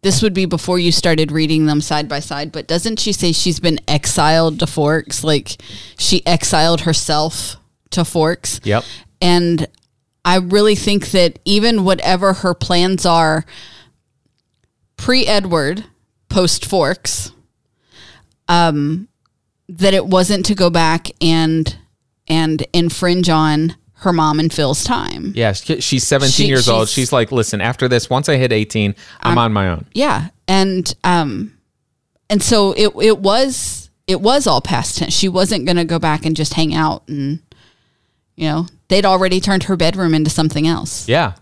this 0.01 0.21
would 0.21 0.33
be 0.33 0.45
before 0.45 0.79
you 0.79 0.91
started 0.93 1.33
reading 1.33 1.65
them 1.65 1.81
side 1.81 2.07
by 2.07 2.21
side, 2.21 2.53
but 2.53 2.65
doesn't 2.65 2.97
she 2.99 3.11
say 3.11 3.33
she's 3.33 3.59
been 3.59 3.79
exiled 3.89 4.59
to 4.59 4.67
Forks? 4.67 5.25
Like 5.25 5.61
she 5.97 6.25
exiled 6.25 6.81
herself 6.81 7.57
to 7.89 8.05
Forks. 8.05 8.61
Yep. 8.63 8.85
And 9.21 9.67
I 10.23 10.37
really 10.37 10.75
think 10.75 11.11
that 11.11 11.39
even 11.43 11.83
whatever 11.83 12.31
her 12.33 12.53
plans 12.53 13.05
are 13.05 13.45
pre 14.95 15.27
Edward, 15.27 15.83
post 16.29 16.63
Forks, 16.65 17.31
um, 18.47 19.09
that 19.67 19.93
it 19.93 20.05
wasn't 20.05 20.45
to 20.45 20.55
go 20.55 20.69
back 20.69 21.09
and 21.19 21.77
and 22.29 22.65
infringe 22.71 23.27
on 23.27 23.75
her 23.99 24.13
mom 24.13 24.39
and 24.39 24.51
Phil's 24.53 24.83
time. 24.83 25.33
Yeah, 25.35 25.53
she's 25.53 26.05
17 26.05 26.31
She- 26.31 26.47
years 26.47 26.69
old. 26.69 26.87
she's- 26.87 26.93
She's 26.95 27.11
like, 27.11 27.31
listen, 27.31 27.61
after 27.61 27.87
this, 27.87 28.09
once 28.09 28.29
I 28.29 28.37
hit 28.37 28.51
18, 28.53 28.95
I'm 29.21 29.37
on 29.37 29.51
my 29.53 29.69
own. 29.69 29.85
Yeah. 29.93 30.29
And 30.47 30.93
um 31.03 31.53
and 32.29 32.41
so 32.43 32.73
it 32.73 32.91
it 33.01 33.19
was 33.19 33.89
it 34.05 34.21
was 34.21 34.47
all 34.47 34.61
past 34.61 34.97
tense. 34.97 35.13
She 35.13 35.27
wasn't 35.29 35.65
gonna 35.65 35.83
go 35.85 35.99
back 35.99 36.25
and 36.25 36.35
just 36.35 36.53
hang 36.53 36.73
out 36.75 37.03
and 37.07 37.39
you 38.35 38.47
know, 38.49 38.67
they'd 38.89 39.05
already 39.05 39.39
turned 39.39 39.63
her 39.63 39.75
bedroom 39.75 40.13
into 40.13 40.29
something 40.29 40.67
else. 40.67 41.07
Yeah. 41.09 41.33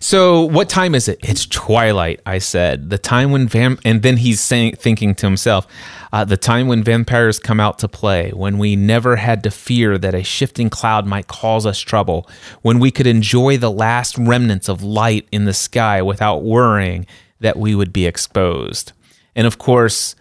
So, 0.00 0.42
what 0.42 0.68
time 0.68 0.94
is 0.94 1.08
it? 1.08 1.18
It's 1.22 1.46
twilight, 1.46 2.20
I 2.26 2.38
said. 2.38 2.90
The 2.90 2.98
time 2.98 3.30
when 3.30 3.48
vam 3.48 3.80
and 3.84 4.02
then 4.02 4.16
he's 4.16 4.40
saying 4.40 4.76
thinking 4.76 5.14
to 5.16 5.26
himself, 5.26 5.66
uh, 6.12 6.24
the 6.24 6.36
time 6.36 6.66
when 6.66 6.82
vampires 6.82 7.38
come 7.38 7.60
out 7.60 7.78
to 7.80 7.88
play, 7.88 8.30
when 8.30 8.58
we 8.58 8.76
never 8.76 9.16
had 9.16 9.42
to 9.44 9.50
fear 9.50 9.98
that 9.98 10.14
a 10.14 10.22
shifting 10.22 10.70
cloud 10.70 11.06
might 11.06 11.28
cause 11.28 11.66
us 11.66 11.78
trouble, 11.78 12.28
when 12.62 12.78
we 12.78 12.90
could 12.90 13.06
enjoy 13.06 13.56
the 13.56 13.70
last 13.70 14.18
remnants 14.18 14.68
of 14.68 14.82
light 14.82 15.28
in 15.30 15.44
the 15.44 15.54
sky 15.54 16.02
without 16.02 16.42
worrying 16.42 17.06
that 17.40 17.56
we 17.56 17.74
would 17.74 17.92
be 17.92 18.06
exposed. 18.06 18.92
And 19.34 19.46
of 19.46 19.58
course, 19.58 20.16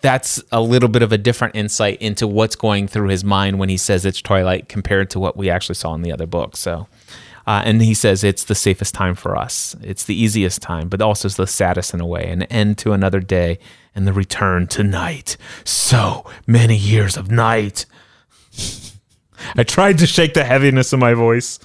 that's 0.00 0.42
a 0.50 0.60
little 0.60 0.88
bit 0.88 1.02
of 1.02 1.12
a 1.12 1.18
different 1.18 1.54
insight 1.54 2.00
into 2.00 2.26
what's 2.26 2.56
going 2.56 2.88
through 2.88 3.08
his 3.08 3.22
mind 3.22 3.58
when 3.58 3.68
he 3.68 3.76
says 3.76 4.04
it's 4.04 4.22
twilight 4.22 4.68
compared 4.68 5.10
to 5.10 5.20
what 5.20 5.36
we 5.36 5.50
actually 5.50 5.74
saw 5.74 5.94
in 5.94 6.02
the 6.02 6.12
other 6.12 6.26
book. 6.26 6.56
So, 6.56 6.88
uh, 7.46 7.62
and 7.64 7.82
he 7.82 7.94
says 7.94 8.24
it's 8.24 8.44
the 8.44 8.54
safest 8.54 8.94
time 8.94 9.14
for 9.14 9.36
us. 9.36 9.76
It's 9.82 10.04
the 10.04 10.14
easiest 10.14 10.62
time, 10.62 10.88
but 10.88 11.02
also 11.02 11.28
it's 11.28 11.36
the 11.36 11.46
saddest 11.46 11.92
in 11.94 12.00
a 12.00 12.06
way. 12.06 12.28
An 12.28 12.42
end 12.44 12.78
to 12.78 12.92
another 12.92 13.20
day 13.20 13.58
and 13.94 14.06
the 14.06 14.12
return 14.12 14.66
to 14.68 14.82
night. 14.82 15.36
So 15.64 16.24
many 16.46 16.76
years 16.76 17.16
of 17.16 17.30
night. 17.30 17.86
I 19.56 19.62
tried 19.62 19.98
to 19.98 20.06
shake 20.06 20.34
the 20.34 20.44
heaviness 20.44 20.92
of 20.92 21.00
my 21.00 21.14
voice. 21.14 21.58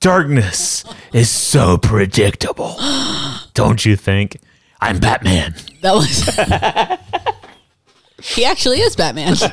Darkness 0.00 0.84
is 1.12 1.30
so 1.30 1.78
predictable. 1.78 2.76
Don't 3.54 3.84
you 3.86 3.96
think? 3.96 4.38
I'm 4.80 4.98
Batman. 4.98 5.54
That 5.80 5.94
was. 5.94 6.24
he 8.34 8.44
actually 8.44 8.80
is 8.80 8.96
Batman. 8.96 9.36
So 9.36 9.48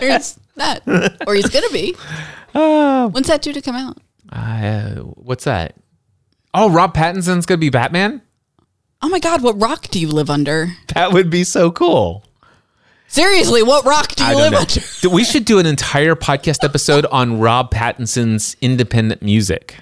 there's 0.00 0.38
that. 0.54 0.82
Or 1.26 1.34
he's 1.34 1.50
going 1.50 1.66
to 1.66 1.72
be. 1.72 1.94
When's 2.52 3.26
that 3.26 3.42
due 3.42 3.52
to 3.52 3.60
come 3.60 3.74
out? 3.76 3.98
Uh, 4.30 4.94
what's 5.00 5.44
that? 5.44 5.76
Oh, 6.54 6.70
Rob 6.70 6.94
Pattinson's 6.94 7.46
gonna 7.46 7.58
be 7.58 7.70
Batman. 7.70 8.22
Oh 9.02 9.08
my 9.08 9.18
God, 9.18 9.42
what 9.42 9.60
rock 9.60 9.88
do 9.88 10.00
you 10.00 10.08
live 10.08 10.30
under? 10.30 10.72
That 10.94 11.12
would 11.12 11.28
be 11.30 11.44
so 11.44 11.70
cool. 11.70 12.24
Seriously, 13.08 13.62
what 13.62 13.84
rock 13.84 14.14
do 14.14 14.24
you 14.24 14.34
live 14.36 14.52
know. 14.52 14.58
under? 14.60 15.08
we 15.10 15.24
should 15.24 15.44
do 15.44 15.58
an 15.58 15.66
entire 15.66 16.14
podcast 16.14 16.64
episode 16.64 17.06
on 17.06 17.38
Rob 17.38 17.70
Pattinson's 17.70 18.56
independent 18.60 19.22
music. 19.22 19.76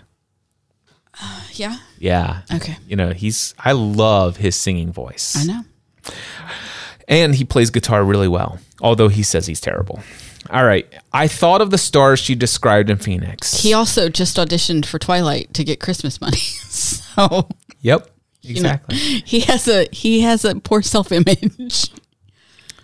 Yeah, 1.53 1.77
Yeah. 2.01 2.41
Okay. 2.53 2.77
You 2.89 2.97
know, 2.97 3.13
he's 3.13 3.55
I 3.61 3.71
love 3.71 4.39
his 4.39 4.57
singing 4.57 4.93
voice. 4.93 5.37
I 5.37 5.45
know. 5.45 5.63
And 7.07 7.33
he 7.33 7.45
plays 7.45 7.71
guitar 7.71 8.03
really 8.03 8.27
well, 8.27 8.59
although 8.81 9.07
he 9.07 9.23
says 9.23 9.47
he's 9.47 9.61
terrible. 9.61 10.03
All 10.51 10.65
right. 10.65 10.87
I 11.13 11.27
thought 11.29 11.61
of 11.63 11.71
the 11.71 11.79
stars 11.79 12.19
she 12.21 12.35
described 12.35 12.91
in 12.91 12.99
Phoenix. 12.99 13.63
He 13.63 13.73
also 13.73 14.09
just 14.09 14.37
auditioned 14.37 14.85
for 14.87 14.99
Twilight 14.99 15.53
to 15.55 15.65
get 15.65 15.81
Christmas 15.81 16.21
money. 16.21 16.37
so 16.69 17.49
yep. 17.81 18.09
you 18.43 18.63
know, 18.63 18.73
Exactly. 18.73 18.97
he 18.97 19.41
has 19.41 19.67
a 19.69 19.89
he 19.93 20.21
has 20.21 20.45
a 20.45 20.55
poor 20.57 20.83
self 20.83 21.11
image. 21.13 21.91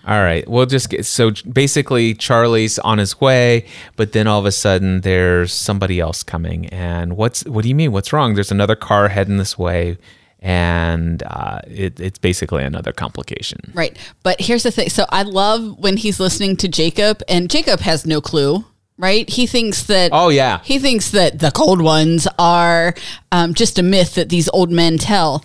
All 0.06 0.22
right. 0.22 0.48
We'll 0.48 0.64
just 0.66 0.88
get 0.88 1.04
so 1.04 1.30
basically 1.52 2.14
Charlie's 2.14 2.78
on 2.78 2.96
his 2.98 3.20
way, 3.20 3.66
but 3.96 4.12
then 4.12 4.26
all 4.26 4.40
of 4.40 4.46
a 4.46 4.52
sudden 4.52 5.02
there's 5.02 5.52
somebody 5.52 6.00
else 6.00 6.22
coming. 6.22 6.66
And 6.66 7.16
what's 7.18 7.44
what 7.44 7.62
do 7.62 7.68
you 7.68 7.74
mean? 7.74 7.92
What's 7.92 8.12
wrong? 8.12 8.34
There's 8.34 8.50
another 8.50 8.76
car 8.76 9.08
heading 9.08 9.36
this 9.36 9.58
way, 9.58 9.98
and 10.40 11.22
uh, 11.22 11.60
it, 11.66 12.00
it's 12.00 12.18
basically 12.18 12.64
another 12.64 12.92
complication. 12.92 13.58
Right. 13.74 13.96
But 14.22 14.40
here's 14.40 14.62
the 14.62 14.70
thing. 14.70 14.88
So 14.88 15.04
I 15.10 15.22
love 15.22 15.78
when 15.78 15.96
he's 15.96 16.18
listening 16.18 16.56
to 16.58 16.68
Jacob, 16.68 17.22
and 17.28 17.48
Jacob 17.50 17.80
has 17.80 18.06
no 18.06 18.20
clue. 18.20 18.64
Right? 18.96 19.26
He 19.30 19.46
thinks 19.46 19.84
that. 19.84 20.10
Oh, 20.12 20.28
yeah. 20.28 20.60
He 20.62 20.78
thinks 20.78 21.10
that 21.12 21.38
the 21.38 21.50
cold 21.50 21.80
ones 21.80 22.28
are 22.38 22.92
um, 23.32 23.54
just 23.54 23.78
a 23.78 23.82
myth 23.82 24.16
that 24.16 24.28
these 24.28 24.46
old 24.50 24.70
men 24.70 24.98
tell. 24.98 25.42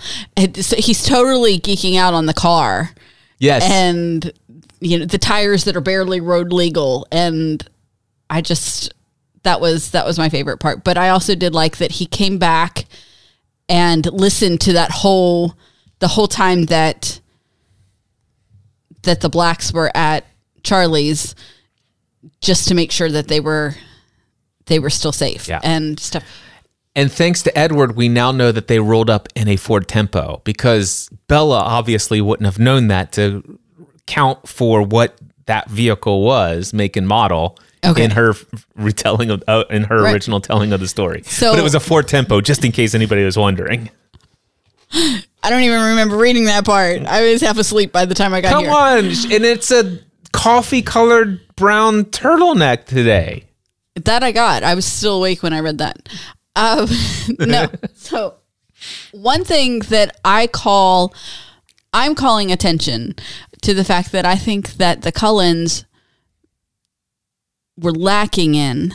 So 0.60 0.76
he's 0.76 1.06
totally 1.06 1.58
geeking 1.60 1.96
out 1.98 2.14
on 2.14 2.26
the 2.26 2.34
car 2.34 2.92
Yes. 3.40 3.64
and 3.64 4.30
you 4.82 5.00
know 5.00 5.06
the 5.06 5.18
tires 5.18 5.64
that 5.66 5.76
are 5.78 5.82
barely 5.82 6.20
road 6.20 6.52
legal, 6.52 7.08
and 7.14 7.66
I 8.30 8.42
just 8.42 8.94
that 9.44 9.62
was 9.62 9.92
that 9.92 10.06
was 10.06 10.18
my 10.18 10.28
favorite 10.28 10.58
part. 10.60 10.84
But 10.84 10.98
I 10.98 11.08
also 11.10 11.34
did 11.34 11.54
like 11.54 11.78
that 11.78 11.94
he 11.94 12.06
came 12.06 12.38
back 12.38 12.86
and 13.70 14.06
listened 14.12 14.62
to 14.62 14.74
that 14.74 14.92
whole 14.92 15.56
the 16.00 16.08
whole 16.08 16.28
time 16.28 16.66
that 16.66 17.20
that 19.04 19.22
the 19.22 19.30
blacks 19.30 19.72
were 19.74 19.92
at 19.96 20.26
Charlie's 20.64 21.36
just 22.42 22.68
to 22.68 22.74
make 22.76 22.92
sure 22.92 23.10
that 23.10 23.28
they 23.28 23.40
were 23.40 23.76
they 24.66 24.80
were 24.80 24.90
still 24.90 25.12
safe 25.12 25.48
Yeah. 25.48 25.60
and 25.64 26.00
stuff. 26.00 26.24
And 26.98 27.12
thanks 27.12 27.44
to 27.44 27.56
Edward, 27.58 27.96
we 27.98 28.08
now 28.08 28.32
know 28.32 28.52
that 28.54 28.68
they 28.68 28.80
rolled 28.80 29.10
up 29.10 29.28
in 29.36 29.48
a 29.50 29.58
Ford 29.58 29.88
Tempo 29.88 30.42
because 30.46 31.10
Bella 31.28 31.60
obviously 31.60 32.22
wouldn't 32.22 32.46
have 32.46 32.58
known 32.58 32.88
that 32.88 33.12
to 33.14 33.60
count 34.08 34.48
for 34.48 34.82
what 34.82 35.20
that 35.46 35.70
vehicle 35.70 36.24
was, 36.24 36.74
make 36.74 36.96
and 36.96 37.08
model. 37.08 37.60
Okay. 37.92 38.04
In 38.04 38.12
her 38.12 38.34
retelling 38.76 39.30
of, 39.32 39.44
uh, 39.48 39.64
in 39.70 39.84
her 39.86 40.02
Right. 40.04 40.14
original 40.14 40.40
telling 40.42 40.74
of 40.74 40.80
the 40.80 40.88
story, 40.88 41.24
So- 41.28 41.52
but 41.52 41.60
it 41.60 41.64
was 41.64 41.76
a 41.76 41.80
Ford 41.80 42.08
Tempo, 42.08 42.42
just 42.42 42.64
in 42.66 42.72
case 42.72 42.94
anybody 42.96 43.24
was 43.24 43.38
wondering. 43.38 43.90
I 44.94 45.50
don't 45.50 45.62
even 45.64 45.82
remember 45.82 46.16
reading 46.18 46.46
that 46.46 46.66
part. 46.66 47.02
I 47.06 47.32
was 47.32 47.42
half 47.42 47.58
asleep 47.58 47.92
by 47.92 48.06
the 48.06 48.16
time 48.16 48.34
I 48.34 48.42
got 48.42 48.54
Come 48.54 48.64
here. 48.66 48.72
on, 48.74 48.98
and 49.06 49.46
it's 49.46 49.72
a 49.72 50.00
coffee-colored 50.32 51.40
brown 51.56 52.06
turtleneck 52.06 52.86
today. 52.86 53.46
That 54.04 54.24
I 54.24 54.32
got. 54.32 54.64
I 54.64 54.74
was 54.76 54.86
still 54.86 55.18
awake 55.18 55.44
when 55.44 55.54
I 55.54 55.60
read 55.60 55.78
that. 55.80 56.10
Um, 56.56 56.88
no. 57.40 57.68
So, 57.98 58.36
one 59.12 59.44
thing 59.44 59.80
that 59.90 60.16
I 60.24 60.48
call, 60.48 61.14
I'm 61.94 62.14
calling 62.16 62.52
attention 62.52 63.16
to 63.62 63.74
the 63.74 63.84
fact 63.84 64.12
that 64.12 64.26
I 64.26 64.36
think 64.36 64.74
that 64.74 65.02
the 65.02 65.12
Cullens 65.12 65.86
were 67.78 67.92
lacking 67.92 68.56
in 68.56 68.94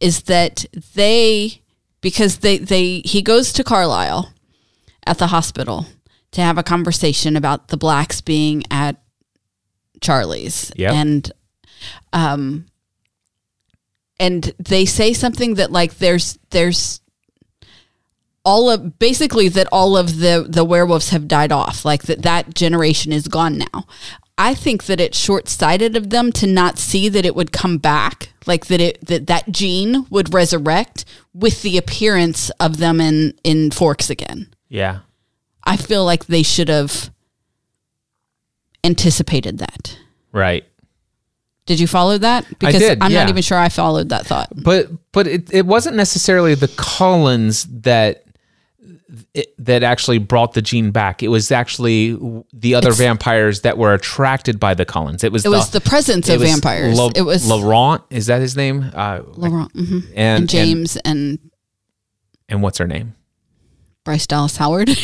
is 0.00 0.22
that 0.22 0.64
they, 0.94 1.62
because 2.00 2.38
they, 2.38 2.58
they, 2.58 3.00
he 3.04 3.22
goes 3.22 3.52
to 3.52 3.64
Carlisle 3.64 4.32
at 5.06 5.18
the 5.18 5.28
hospital 5.28 5.86
to 6.32 6.40
have 6.40 6.58
a 6.58 6.62
conversation 6.62 7.36
about 7.36 7.68
the 7.68 7.76
blacks 7.76 8.20
being 8.20 8.62
at 8.70 9.02
Charlie's. 10.00 10.72
Yep. 10.76 10.92
And, 10.92 11.32
um, 12.12 12.66
and 14.20 14.52
they 14.58 14.84
say 14.84 15.12
something 15.14 15.54
that 15.54 15.72
like 15.72 15.96
there's 15.96 16.38
there's 16.50 17.00
all 18.44 18.70
of 18.70 18.98
basically 18.98 19.48
that 19.48 19.66
all 19.72 19.96
of 19.96 20.18
the 20.18 20.46
the 20.48 20.64
werewolves 20.64 21.08
have 21.08 21.26
died 21.26 21.50
off 21.50 21.84
like 21.84 22.02
that 22.04 22.22
that 22.22 22.54
generation 22.54 23.12
is 23.12 23.26
gone 23.26 23.58
now 23.58 23.86
i 24.40 24.54
think 24.54 24.84
that 24.84 25.00
it's 25.00 25.18
short-sighted 25.18 25.96
of 25.96 26.10
them 26.10 26.32
to 26.32 26.46
not 26.46 26.78
see 26.78 27.08
that 27.08 27.26
it 27.26 27.36
would 27.36 27.52
come 27.52 27.78
back 27.78 28.30
like 28.46 28.66
that 28.66 28.80
it 28.80 29.04
that 29.06 29.26
that 29.26 29.50
gene 29.50 30.06
would 30.10 30.32
resurrect 30.32 31.04
with 31.34 31.62
the 31.62 31.76
appearance 31.76 32.50
of 32.58 32.78
them 32.78 33.00
in 33.00 33.34
in 33.44 33.70
forks 33.70 34.10
again. 34.10 34.48
Yeah, 34.68 35.00
i 35.64 35.76
feel 35.76 36.04
like 36.04 36.26
they 36.26 36.42
should 36.42 36.68
have 36.68 37.10
anticipated 38.82 39.58
that. 39.58 39.98
Right. 40.32 40.64
did 41.66 41.80
you 41.80 41.86
follow 41.86 42.18
that? 42.18 42.46
Because 42.58 42.80
did, 42.80 43.02
i'm 43.02 43.12
yeah. 43.12 43.20
not 43.20 43.28
even 43.28 43.42
sure 43.42 43.58
i 43.58 43.68
followed 43.68 44.08
that 44.08 44.26
thought. 44.26 44.48
But 44.54 44.88
but 45.12 45.26
it, 45.26 45.52
it 45.52 45.66
wasn't 45.66 45.96
necessarily 45.96 46.54
the 46.54 46.68
Cullens 46.68 47.64
that 47.82 48.24
it, 49.34 49.54
that 49.58 49.82
actually 49.82 50.18
brought 50.18 50.54
the 50.54 50.62
gene 50.62 50.90
back. 50.90 51.22
It 51.22 51.28
was 51.28 51.50
actually 51.50 52.18
the 52.52 52.74
other 52.74 52.92
vampires 52.92 53.62
that 53.62 53.78
were 53.78 53.94
attracted 53.94 54.60
by 54.60 54.74
the 54.74 54.84
Cullens. 54.84 55.24
It 55.24 55.32
was 55.32 55.44
it 55.44 55.48
was 55.48 55.70
the 55.70 55.80
presence 55.80 56.28
of 56.28 56.40
vampires 56.40 56.96
La- 56.96 57.10
it 57.14 57.22
was 57.22 57.48
Laurent. 57.48 58.02
Is 58.10 58.26
that 58.26 58.40
his 58.40 58.56
name? 58.56 58.90
Uh, 58.94 59.22
Laurent, 59.34 59.72
mhm. 59.74 60.04
and, 60.10 60.16
and, 60.16 60.48
James 60.48 60.96
and, 60.96 61.16
and 61.16 61.50
and 62.48 62.62
what's 62.62 62.78
her 62.78 62.86
name? 62.86 63.14
Bryce 64.04 64.26
Dallas 64.26 64.56
Howard. 64.56 64.90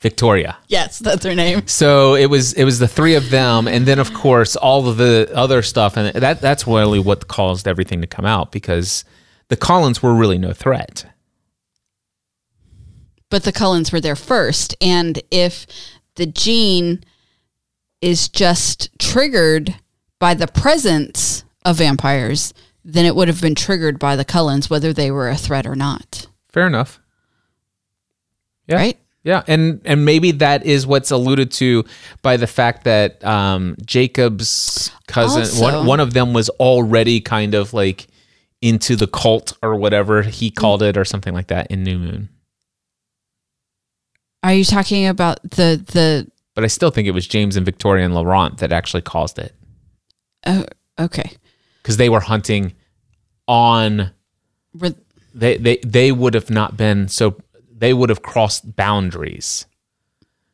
Victoria. 0.00 0.58
yes, 0.68 0.98
that's 0.98 1.24
her 1.24 1.34
name. 1.34 1.66
So 1.66 2.14
it 2.14 2.26
was 2.26 2.52
it 2.52 2.64
was 2.64 2.78
the 2.78 2.86
three 2.86 3.14
of 3.14 3.30
them, 3.30 3.66
and 3.66 3.86
then 3.86 3.98
of 3.98 4.12
course 4.14 4.54
all 4.54 4.88
of 4.88 4.98
the 4.98 5.28
other 5.34 5.62
stuff, 5.62 5.96
and 5.96 6.14
that 6.14 6.40
that's 6.40 6.66
really 6.66 7.00
what 7.00 7.28
caused 7.28 7.66
everything 7.66 8.02
to 8.02 8.06
come 8.06 8.24
out 8.24 8.52
because 8.52 9.04
the 9.48 9.56
Cullens 9.56 10.02
were 10.02 10.14
really 10.14 10.38
no 10.38 10.52
threat. 10.52 11.06
But 13.30 13.44
the 13.44 13.52
Cullens 13.52 13.92
were 13.92 14.00
there 14.00 14.16
first. 14.16 14.74
And 14.80 15.20
if 15.30 15.66
the 16.14 16.26
gene 16.26 17.02
is 18.00 18.28
just 18.28 18.90
triggered 18.98 19.74
by 20.18 20.34
the 20.34 20.46
presence 20.46 21.44
of 21.64 21.76
vampires, 21.78 22.54
then 22.84 23.04
it 23.04 23.16
would 23.16 23.28
have 23.28 23.40
been 23.40 23.54
triggered 23.54 23.98
by 23.98 24.14
the 24.16 24.24
Cullens, 24.24 24.70
whether 24.70 24.92
they 24.92 25.10
were 25.10 25.28
a 25.28 25.36
threat 25.36 25.66
or 25.66 25.74
not. 25.74 26.26
Fair 26.50 26.66
enough. 26.66 27.00
Yeah. 28.68 28.76
Right? 28.76 28.98
Yeah, 29.24 29.42
and 29.48 29.80
and 29.84 30.04
maybe 30.04 30.30
that 30.32 30.64
is 30.64 30.86
what's 30.86 31.10
alluded 31.10 31.50
to 31.52 31.84
by 32.22 32.36
the 32.36 32.46
fact 32.46 32.84
that 32.84 33.24
um, 33.24 33.74
Jacob's 33.84 34.92
cousin, 35.08 35.40
Also- 35.40 35.62
one 35.62 35.84
one 35.86 36.00
of 36.00 36.14
them 36.14 36.32
was 36.32 36.48
already 36.48 37.20
kind 37.20 37.54
of 37.54 37.74
like 37.74 38.06
into 38.62 38.94
the 38.94 39.08
cult 39.08 39.52
or 39.62 39.74
whatever 39.74 40.22
he 40.22 40.48
called 40.52 40.80
it 40.80 40.96
or 40.96 41.04
something 41.04 41.34
like 41.34 41.48
that 41.48 41.66
in 41.72 41.82
New 41.82 41.98
Moon. 41.98 42.28
Are 44.46 44.54
you 44.54 44.64
talking 44.64 45.08
about 45.08 45.42
the 45.42 45.82
the? 45.92 46.30
But 46.54 46.62
I 46.62 46.68
still 46.68 46.90
think 46.90 47.08
it 47.08 47.10
was 47.10 47.26
James 47.26 47.56
and 47.56 47.66
Victoria 47.66 48.04
and 48.04 48.14
Laurent 48.14 48.58
that 48.58 48.72
actually 48.72 49.02
caused 49.02 49.40
it 49.40 49.52
Oh, 50.46 50.64
okay. 51.00 51.32
because 51.82 51.96
they 51.96 52.08
were 52.08 52.20
hunting 52.20 52.72
on 53.48 54.12
Re- 54.72 54.94
they 55.34 55.56
they 55.56 55.78
they 55.78 56.12
would 56.12 56.34
have 56.34 56.48
not 56.48 56.76
been 56.76 57.08
so 57.08 57.36
they 57.74 57.92
would 57.92 58.08
have 58.08 58.22
crossed 58.22 58.76
boundaries 58.76 59.66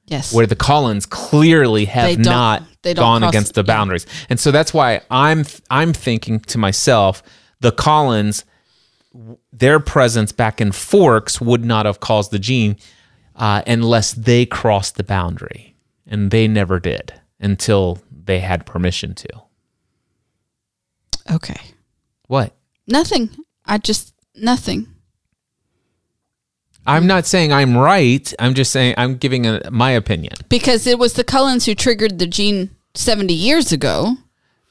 yes. 0.06 0.32
where 0.32 0.46
the 0.46 0.56
Cullens 0.56 1.04
clearly 1.04 1.84
have 1.84 2.22
don't- 2.22 2.66
they 2.82 2.94
gone 2.94 3.22
against 3.22 3.52
the 3.54 3.60
yeah. 3.60 3.66
boundaries. 3.66 4.06
And 4.30 4.40
so 4.40 4.50
that's 4.50 4.72
why 4.72 5.02
I'm 5.10 5.44
I'm 5.70 5.92
thinking 5.92 6.40
to 6.40 6.56
myself 6.56 7.22
the 7.60 7.72
Cullens 7.72 8.44
their 9.52 9.78
presence 9.80 10.32
back 10.32 10.62
in 10.62 10.72
Forks 10.72 11.42
would 11.42 11.62
not 11.62 11.84
have 11.84 12.00
caused 12.00 12.30
the 12.30 12.38
gene 12.38 12.76
uh, 13.42 13.60
unless 13.66 14.12
they 14.12 14.46
crossed 14.46 14.94
the 14.96 15.02
boundary. 15.04 15.74
And 16.06 16.30
they 16.30 16.46
never 16.46 16.78
did 16.78 17.12
until 17.40 17.98
they 18.10 18.40
had 18.40 18.64
permission 18.66 19.14
to. 19.14 19.28
okay. 21.32 21.60
What? 22.28 22.54
Nothing. 22.86 23.30
I 23.66 23.78
just 23.78 24.14
nothing. 24.34 24.86
I'm 26.86 27.06
not 27.06 27.26
saying 27.26 27.52
I'm 27.52 27.76
right. 27.76 28.32
I'm 28.38 28.54
just 28.54 28.72
saying 28.72 28.94
I'm 28.96 29.16
giving 29.16 29.46
a, 29.46 29.70
my 29.70 29.90
opinion. 29.92 30.34
Because 30.48 30.86
it 30.86 30.98
was 30.98 31.12
the 31.14 31.24
Cullens 31.24 31.66
who 31.66 31.74
triggered 31.74 32.18
the 32.18 32.26
gene 32.26 32.70
70 32.94 33.32
years 33.32 33.72
ago 33.72 34.16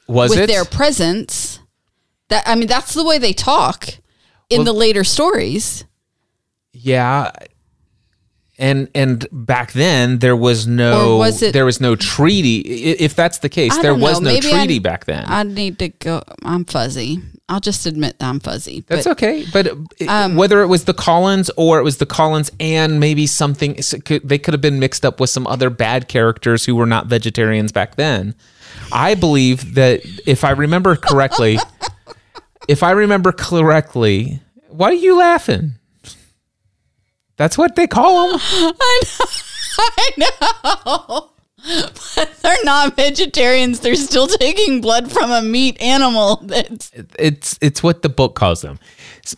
Was 0.06 0.30
with 0.30 0.40
it? 0.40 0.46
their 0.48 0.64
presence. 0.64 1.58
That 2.28 2.44
I 2.46 2.54
mean 2.54 2.68
that's 2.68 2.94
the 2.94 3.04
way 3.04 3.18
they 3.18 3.32
talk 3.32 3.88
in 4.50 4.58
Well- 4.58 4.64
the 4.66 4.72
later 4.74 5.04
stories. 5.04 5.84
Yeah. 6.72 7.32
And 8.58 8.88
and 8.94 9.26
back 9.32 9.72
then 9.72 10.18
there 10.18 10.36
was 10.36 10.66
no 10.66 11.16
was 11.16 11.42
it- 11.42 11.52
there 11.54 11.64
was 11.64 11.80
no 11.80 11.96
treaty. 11.96 12.58
If 12.60 13.16
that's 13.16 13.38
the 13.38 13.48
case, 13.48 13.76
there 13.78 13.94
was 13.94 14.20
know. 14.20 14.28
no 14.28 14.34
Maybe 14.34 14.50
treaty 14.50 14.76
I- 14.76 14.78
back 14.78 15.06
then. 15.06 15.24
I 15.26 15.42
need 15.42 15.78
to 15.78 15.88
go 15.88 16.22
I'm 16.44 16.64
fuzzy. 16.66 17.20
I'll 17.48 17.60
just 17.60 17.86
admit 17.86 18.18
that 18.18 18.26
I'm 18.28 18.40
fuzzy. 18.40 18.84
that's 18.86 19.04
but 19.04 19.12
okay, 19.12 19.44
but 19.52 19.68
Um, 20.08 20.36
whether 20.36 20.62
it 20.62 20.68
was 20.68 20.84
the 20.84 20.94
Cullens 20.94 21.50
or 21.56 21.78
it 21.78 21.82
was 21.82 21.96
the 21.96 22.06
Cullens 22.06 22.50
and 22.60 23.00
maybe 23.00 23.26
something 23.26 23.78
they 24.24 24.38
could 24.38 24.54
have 24.54 24.60
been 24.60 24.78
mixed 24.78 25.04
up 25.04 25.18
with 25.18 25.28
some 25.30 25.46
other 25.46 25.68
bad 25.70 26.08
characters 26.08 26.64
who 26.66 26.74
were 26.76 26.86
not 26.86 27.06
vegetarians 27.06 27.72
back 27.72 27.96
then. 27.96 28.34
I 28.92 29.14
believe 29.14 29.74
that 29.74 30.02
if 30.26 30.44
I 30.44 30.50
remember 30.50 30.94
correctly, 30.96 31.58
if 32.68 32.82
I 32.82 32.92
remember 32.92 33.32
correctly, 33.32 34.40
why 34.68 34.90
are 34.90 34.94
you 34.94 35.16
laughing? 35.16 35.72
That's 37.36 37.56
what 37.58 37.76
they 37.76 37.86
call 37.86 38.30
them. 38.32 38.40
I 39.78 40.10
know. 40.18 41.28
But 42.16 42.30
they're 42.42 42.64
not 42.64 42.96
vegetarians. 42.96 43.80
They're 43.80 43.94
still 43.94 44.26
taking 44.26 44.80
blood 44.80 45.12
from 45.12 45.30
a 45.30 45.42
meat 45.42 45.80
animal. 45.80 46.36
That's, 46.42 46.90
It's 47.18 47.58
it's 47.60 47.82
what 47.82 48.02
the 48.02 48.08
book 48.08 48.34
calls 48.34 48.62
them. 48.62 48.78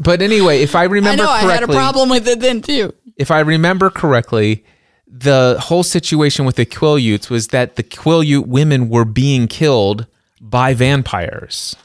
But 0.01 0.22
anyway, 0.22 0.62
if 0.62 0.74
I 0.74 0.80
I 0.80 0.84
remember 0.84 1.24
know 1.24 1.30
I 1.30 1.40
had 1.40 1.62
a 1.62 1.68
problem 1.68 2.09
with 2.09 2.26
it 2.26 2.40
then 2.40 2.62
too. 2.62 2.95
if 3.18 3.30
I 3.30 3.40
remember 3.40 3.90
correctly, 3.90 4.64
the 5.07 5.57
whole 5.61 5.82
situation 5.82 6.45
with 6.47 6.57
the 6.57 6.64
Quileutes 6.66 7.28
was 7.30 7.49
that 7.49 7.76
the 7.76 7.82
Quileute 7.82 8.47
women 8.47 8.88
were 8.88 9.05
being 9.05 9.47
killed 9.47 10.07
by 10.40 10.72
vampires. 10.74 11.76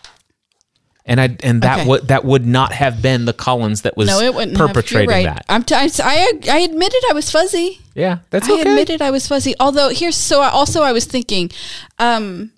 And 1.10 1.20
I 1.20 1.36
and 1.41 1.64
that 1.64 1.80
Okay. 1.80 1.89
would 1.89 2.07
that 2.10 2.24
would 2.24 2.45
not 2.45 2.72
have 2.72 3.01
been 3.01 3.26
the 3.26 3.34
Cullens 3.34 3.82
that 3.82 3.97
was 3.97 4.07
No, 4.07 4.20
it 4.20 4.32
wouldn't. 4.34 4.55
perpetrating 4.55 5.10
right. 5.10 5.26
that. 5.26 5.43
I'm 5.49 5.64
t- 5.64 5.74
I, 5.74 5.89
I 6.03 6.39
I 6.51 6.60
admitted 6.60 7.01
I 7.10 7.14
was 7.14 7.32
fuzzy. 7.32 7.80
Yeah, 7.95 8.20
that's 8.30 8.47
okay. 8.47 8.60
I 8.60 8.62
admitted 8.62 9.01
I 9.01 9.10
was 9.10 9.28
fuzzy. 9.28 9.55
Although 9.60 9.89
here's 9.89 10.16
so 10.16 10.39
I, 10.41 10.49
also 10.49 10.84
I 10.84 10.91
was 10.91 11.05
thinking, 11.05 11.49
um, 11.97 12.51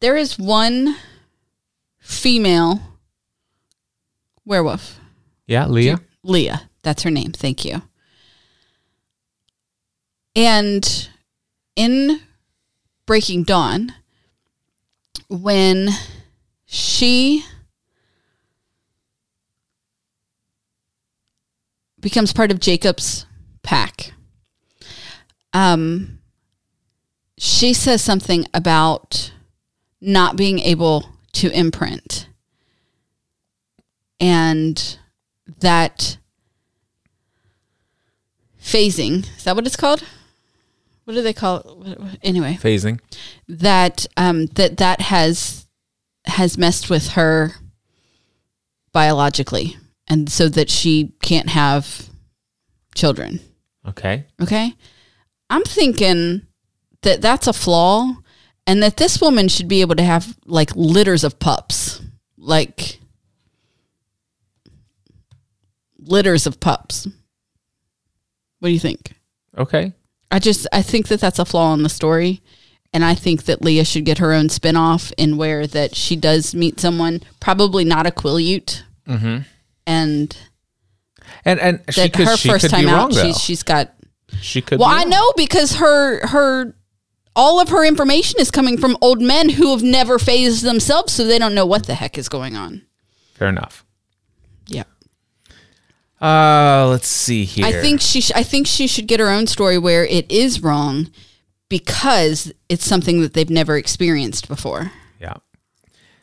there 0.00 0.16
is 0.16 0.36
one 0.36 0.96
female 2.00 2.80
werewolf, 4.44 4.98
yeah, 5.46 5.66
Leah. 5.66 6.00
Leah. 6.24 6.68
That's 6.82 7.04
her 7.04 7.10
name. 7.10 7.30
Thank 7.30 7.64
you. 7.64 7.82
And 10.34 11.08
in 11.76 12.20
Breaking 13.06 13.44
Dawn, 13.44 13.94
when 15.28 15.90
she 16.74 17.44
becomes 22.00 22.32
part 22.32 22.50
of 22.50 22.58
Jacob's 22.58 23.26
pack, 23.62 24.12
um, 25.52 26.18
she 27.38 27.72
says 27.72 28.02
something 28.02 28.46
about 28.52 29.32
not 30.00 30.34
being 30.34 30.58
able 30.58 31.08
to 31.34 31.48
imprint. 31.56 32.28
And 34.18 34.98
that 35.60 36.18
phasing 38.60 39.28
is 39.36 39.44
that 39.44 39.54
what 39.54 39.64
it's 39.66 39.76
called? 39.76 40.02
What 41.04 41.14
do 41.14 41.22
they 41.22 41.32
call 41.32 41.84
it? 41.86 42.18
Anyway. 42.22 42.58
Phasing. 42.60 42.98
that 43.46 44.06
um 44.16 44.46
that 44.46 44.78
that 44.78 45.02
has 45.02 45.63
has 46.26 46.58
messed 46.58 46.90
with 46.90 47.08
her 47.10 47.52
biologically 48.92 49.76
and 50.06 50.30
so 50.30 50.48
that 50.48 50.70
she 50.70 51.12
can't 51.22 51.50
have 51.50 52.08
children. 52.94 53.40
Okay. 53.86 54.24
okay? 54.40 54.74
I'm 55.50 55.62
thinking 55.64 56.46
that 57.02 57.20
that's 57.20 57.46
a 57.46 57.52
flaw 57.52 58.14
and 58.66 58.82
that 58.82 58.96
this 58.96 59.20
woman 59.20 59.48
should 59.48 59.68
be 59.68 59.82
able 59.82 59.96
to 59.96 60.02
have 60.02 60.36
like 60.46 60.74
litters 60.74 61.24
of 61.24 61.38
pups. 61.38 62.00
Like 62.38 62.98
litters 65.98 66.46
of 66.46 66.60
pups. 66.60 67.06
What 68.58 68.68
do 68.68 68.72
you 68.72 68.80
think? 68.80 69.14
Okay. 69.56 69.92
I 70.30 70.38
just 70.38 70.66
I 70.72 70.82
think 70.82 71.08
that 71.08 71.20
that's 71.20 71.38
a 71.38 71.44
flaw 71.44 71.74
in 71.74 71.82
the 71.82 71.88
story, 71.88 72.42
and 72.94 73.04
I 73.04 73.14
think 73.14 73.44
that 73.44 73.60
Leah 73.60 73.84
should 73.84 74.06
get 74.06 74.18
her 74.18 74.32
own 74.32 74.48
spinoff 74.48 75.12
in 75.18 75.36
where 75.36 75.66
that 75.66 75.94
she 75.94 76.16
does 76.16 76.54
meet 76.54 76.80
someone, 76.80 77.20
probably 77.40 77.84
not 77.84 78.06
a 78.06 78.10
Quileute, 78.10 78.82
mm-hmm. 79.06 79.38
and 79.86 80.36
And 81.44 81.60
and 81.60 81.80
she 81.90 82.00
that 82.02 82.12
could 82.14 82.26
her 82.28 82.36
she 82.36 82.48
first 82.48 82.70
time 82.70 82.86
wrong 82.86 82.94
out, 82.94 83.12
though. 83.12 83.22
she's 83.24 83.38
she's 83.40 83.62
got. 83.62 83.92
she 84.40 84.62
could. 84.62 84.78
Well, 84.78 84.88
I 84.88 85.04
know 85.04 85.32
because 85.36 85.74
her 85.76 86.26
her 86.28 86.74
all 87.36 87.58
of 87.60 87.68
her 87.70 87.84
information 87.84 88.38
is 88.40 88.50
coming 88.52 88.78
from 88.78 88.96
old 89.00 89.20
men 89.20 89.48
who 89.48 89.72
have 89.72 89.82
never 89.82 90.18
phased 90.20 90.62
themselves, 90.62 91.12
so 91.12 91.24
they 91.26 91.38
don't 91.38 91.54
know 91.54 91.66
what 91.66 91.86
the 91.86 91.96
heck 91.96 92.16
is 92.16 92.28
going 92.28 92.54
on. 92.56 92.82
Fair 93.34 93.48
enough. 93.48 93.84
Yeah. 94.68 94.84
Uh, 96.20 96.86
let's 96.88 97.08
see 97.08 97.44
here. 97.44 97.66
I 97.66 97.72
think 97.72 98.00
she. 98.00 98.20
Sh- 98.20 98.32
I 98.34 98.44
think 98.44 98.66
she 98.68 98.86
should 98.86 99.08
get 99.08 99.18
her 99.20 99.28
own 99.28 99.46
story 99.48 99.78
where 99.78 100.06
it 100.06 100.30
is 100.30 100.62
wrong, 100.62 101.10
because 101.68 102.52
it's 102.68 102.84
something 102.84 103.20
that 103.22 103.32
they've 103.34 103.50
never 103.50 103.76
experienced 103.76 104.48
before. 104.48 104.92
Yeah. 105.20 105.34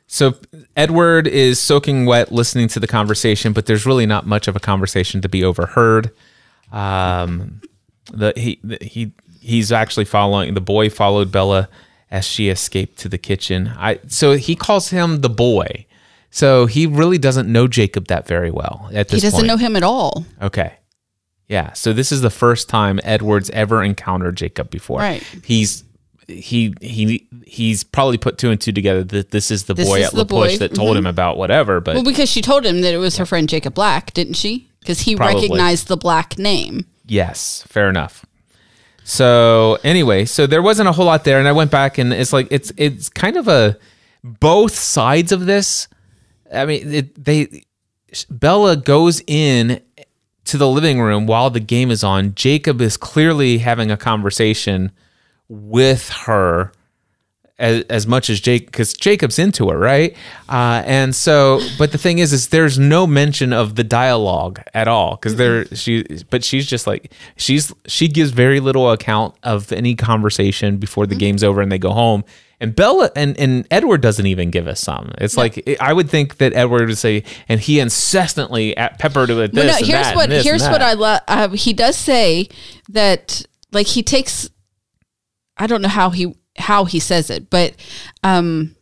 So 0.08 0.36
Edward 0.76 1.28
is 1.28 1.60
soaking 1.60 2.06
wet 2.06 2.32
listening 2.32 2.68
to 2.70 2.80
the 2.80 2.88
conversation, 2.88 3.54
but 3.54 3.66
there's 3.66 3.86
really 3.86 4.06
not 4.06 4.26
much 4.26 4.48
of 4.48 4.56
a 4.56 4.60
conversation 4.60 5.22
to 5.22 5.30
be 5.30 5.44
overheard. 5.44 6.12
Um, 6.72 7.62
the 8.12 8.34
he 8.36 8.60
the, 8.64 8.78
he 8.82 9.14
he's 9.40 9.72
actually 9.72 10.06
following 10.06 10.54
the 10.54 10.62
boy 10.62 10.90
followed 10.90 11.32
Bella 11.32 11.70
as 12.10 12.26
she 12.26 12.50
escaped 12.50 13.00
to 13.00 13.10
the 13.10 13.18
kitchen. 13.18 13.72
I 13.78 14.00
so 14.08 14.34
he 14.34 14.56
calls 14.56 14.90
him 14.90 15.22
the 15.22 15.30
boy. 15.30 15.86
So 16.34 16.66
he 16.66 16.88
really 16.88 17.18
doesn't 17.18 17.52
know 17.52 17.68
Jacob 17.68 18.08
that 18.08 18.26
very 18.26 18.52
well 18.52 18.90
at 18.94 19.10
this 19.10 19.22
He 19.22 19.28
doesn't 19.28 19.40
point. 19.40 19.48
know 19.48 19.58
him 19.58 19.76
at 19.76 19.84
all. 19.84 20.26
Okay. 20.42 20.74
Yeah. 21.52 21.74
So 21.74 21.92
this 21.92 22.14
is 22.14 22.22
the 22.22 22.30
first 22.30 22.70
time 22.70 23.02
Edward's 23.04 23.50
ever 23.50 23.84
encountered 23.84 24.38
Jacob 24.38 24.70
before. 24.70 25.00
Right. 25.00 25.22
He's 25.44 25.84
he 26.28 26.74
he 26.80 27.28
he's 27.46 27.84
probably 27.84 28.18
put 28.18 28.38
two 28.38 28.52
and 28.52 28.62
two 28.62 28.72
together 28.72 29.04
that 29.04 29.32
this 29.32 29.52
is 29.52 29.66
the 29.66 29.74
This 29.74 29.86
boy 29.86 30.00
is 30.00 30.06
at 30.06 30.12
the 30.12 30.20
La 30.20 30.24
Push 30.24 30.60
that 30.60 30.74
told 30.74 30.92
mm-hmm. 30.92 31.00
him 31.00 31.06
about 31.08 31.36
whatever. 31.36 31.82
But 31.82 31.96
Well, 31.96 32.06
because 32.06 32.30
she 32.30 32.42
told 32.42 32.66
him 32.66 32.80
that 32.82 32.94
it 32.94 33.00
was 33.00 33.18
her 33.18 33.26
friend 33.26 33.50
Jacob 33.50 33.74
Black, 33.74 34.14
didn't 34.14 34.36
she? 34.36 34.70
Because 34.80 35.02
he 35.02 35.18
Probably. 35.18 35.42
recognized 35.42 35.90
the 35.90 35.98
Black 35.98 36.38
name. 36.38 36.86
yes, 37.06 37.64
fair 37.68 37.90
enough. 37.90 38.26
So 39.04 39.78
anyway, 39.84 40.24
so 40.24 40.48
there 40.48 40.62
wasn't 40.62 40.88
a 40.88 40.94
whole 40.94 41.06
lot 41.06 41.26
there, 41.26 41.38
and 41.38 41.50
I 41.50 41.52
went 41.52 41.70
back 41.70 41.98
and 41.98 42.14
it's 42.14 42.32
like 42.32 42.48
it's 42.50 42.72
it's 42.78 43.10
kind 43.10 43.36
of 43.36 43.50
a 43.50 43.78
both 44.24 44.74
sides 44.74 45.34
of 45.34 45.46
this. 45.48 45.90
I 46.54 46.66
mean, 46.66 46.94
it, 46.94 47.26
they 47.26 47.64
Bella 48.30 48.78
goes 48.78 49.22
in 49.28 49.82
to 50.52 50.58
the 50.58 50.68
living 50.68 51.00
room 51.00 51.28
while 51.28 51.50
the 51.50 51.62
game 51.62 51.90
is 51.90 52.04
on. 52.04 52.36
Jacob 52.36 52.82
is 52.82 52.98
clearly 52.98 53.60
having 53.60 53.90
a 53.90 53.96
conversation 53.96 54.92
with 55.48 56.10
her 56.10 56.74
as, 57.62 57.84
as 57.84 58.08
much 58.08 58.30
as 58.30 58.42
Jake 58.42 58.66
because 58.66 58.94
Jacob's 58.94 59.40
into 59.40 59.70
her, 59.70 59.78
right? 59.78 60.18
Uh, 60.50 60.84
and 60.86 61.16
so, 61.16 61.62
but 61.78 61.92
the 61.92 61.98
thing 61.98 62.20
is, 62.20 62.34
is 62.34 62.50
there's 62.50 62.78
no 62.78 63.06
mention 63.08 63.54
of 63.54 63.76
the 63.76 63.84
dialogue 63.84 64.62
at 64.74 64.88
all 64.88 65.16
because 65.16 65.36
there 65.36 65.66
she, 65.68 66.04
but 66.30 66.44
she's 66.44 66.66
just 66.66 66.88
like 66.88 67.14
she's 67.38 67.72
she 67.86 68.08
gives 68.08 68.32
very 68.32 68.60
little 68.60 68.92
account 68.92 69.36
of 69.44 69.72
any 69.72 69.96
conversation 69.96 70.78
before 70.78 71.06
the 71.06 71.16
game's 71.16 71.44
over 71.44 71.62
and 71.62 71.72
they 71.72 71.78
go 71.78 71.92
home. 71.92 72.26
And 72.60 72.76
Bella 72.76 73.12
and, 73.16 73.40
and 73.40 73.68
Edward 73.72 74.02
doesn't 74.02 74.26
even 74.26 74.52
give 74.52 74.68
us 74.68 74.80
some. 74.80 75.12
It's 75.20 75.38
like 75.38 75.78
I 75.80 75.94
would 75.94 76.10
think 76.10 76.38
that 76.38 76.54
Edward 76.54 76.88
would 76.88 76.98
say, 76.98 77.24
and 77.48 77.60
he 77.60 77.80
incessantly 77.80 78.76
at 78.76 79.00
peppered 79.00 79.30
with 79.30 79.54
this. 79.54 79.66
Well, 79.66 79.80
no, 79.80 79.86
here's 79.86 80.16
what 80.16 80.30
here's 80.32 80.64
what. 80.64 80.82
I 80.82 80.94
love. 80.94 81.22
Uh, 81.28 81.50
he 81.50 81.74
does 81.74 81.96
say 81.96 82.50
that 82.90 83.46
like 83.72 83.88
he 83.88 84.04
takes. 84.04 84.50
I 85.58 85.68
don't 85.68 85.82
know 85.82 85.88
how 85.88 86.10
he 86.10 86.36
how 86.58 86.86
he 86.86 87.00
says 87.00 87.30
it, 87.30 87.50
but 87.50 87.76
um, 88.24 88.76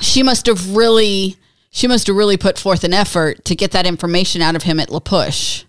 she 0.00 0.22
must 0.22 0.46
have 0.46 0.74
really 0.74 1.36
she 1.70 1.88
must 1.88 2.06
have 2.06 2.14
really 2.16 2.36
put 2.36 2.56
forth 2.58 2.84
an 2.84 2.94
effort 2.94 3.44
to 3.44 3.54
get 3.56 3.72
that 3.72 3.84
information 3.86 4.40
out 4.40 4.54
of 4.54 4.62
him 4.62 4.78
at 4.78 4.90
La 4.90 5.00
Push, 5.00 5.64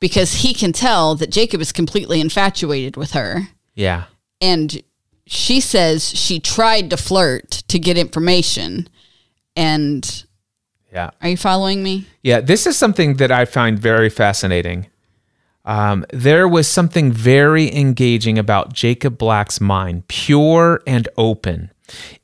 because 0.00 0.42
he 0.42 0.52
can 0.52 0.72
tell 0.72 1.14
that 1.14 1.30
Jacob 1.30 1.60
is 1.60 1.70
completely 1.72 2.20
infatuated 2.20 2.96
with 2.96 3.12
her, 3.12 3.48
Yeah. 3.74 4.04
and 4.40 4.82
she 5.26 5.60
says 5.60 6.08
she 6.16 6.40
tried 6.40 6.90
to 6.90 6.96
flirt 6.96 7.62
to 7.68 7.78
get 7.78 7.96
information, 7.96 8.88
and 9.54 10.24
Yeah. 10.92 11.10
are 11.22 11.28
you 11.28 11.36
following 11.36 11.82
me? 11.84 12.06
Yeah, 12.22 12.40
this 12.40 12.66
is 12.66 12.76
something 12.76 13.14
that 13.18 13.30
I 13.30 13.44
find 13.44 13.78
very 13.78 14.10
fascinating. 14.10 14.88
Um, 15.66 16.06
there 16.12 16.46
was 16.46 16.68
something 16.68 17.10
very 17.10 17.74
engaging 17.74 18.38
about 18.38 18.72
Jacob 18.72 19.18
Black's 19.18 19.60
mind, 19.60 20.06
pure 20.06 20.80
and 20.86 21.08
open. 21.18 21.72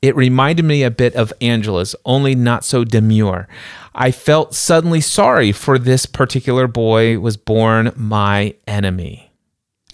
It 0.01 0.15
reminded 0.15 0.65
me 0.65 0.83
a 0.83 0.91
bit 0.91 1.15
of 1.15 1.33
Angela's, 1.41 1.95
only 2.05 2.35
not 2.35 2.63
so 2.63 2.83
demure. 2.83 3.47
I 3.93 4.11
felt 4.11 4.55
suddenly 4.55 5.01
sorry 5.01 5.51
for 5.51 5.77
this 5.77 6.05
particular 6.05 6.67
boy 6.67 7.19
was 7.19 7.37
born 7.37 7.91
my 7.95 8.55
enemy. 8.65 9.31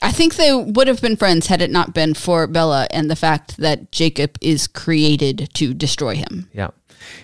I 0.02 0.12
think 0.12 0.36
they 0.36 0.54
would 0.54 0.88
have 0.88 1.02
been 1.02 1.18
friends 1.18 1.48
had 1.48 1.62
it 1.62 1.70
not 1.70 1.94
been 1.94 2.14
for 2.14 2.48
Bella 2.48 2.88
and 2.92 3.12
the 3.12 3.16
fact 3.16 3.58
that 3.58 3.92
Jacob 3.92 4.38
is 4.42 4.68
created 4.68 5.50
to 5.56 5.74
destroy 5.74 6.16
him. 6.16 6.50
Yeah. 6.54 6.70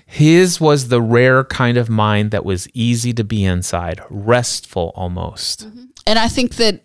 His 0.06 0.60
was 0.60 0.89
the 0.89 1.02
rare 1.02 1.43
kind 1.43 1.77
of 1.77 1.89
mind 1.89 2.31
that 2.31 2.45
was 2.45 2.68
easy 2.73 3.14
to 3.14 3.23
be 3.23 3.45
inside, 3.45 4.02
restful 4.10 4.91
almost. 4.95 5.68
And 6.07 6.19
I 6.19 6.27
think 6.27 6.56
that 6.56 6.84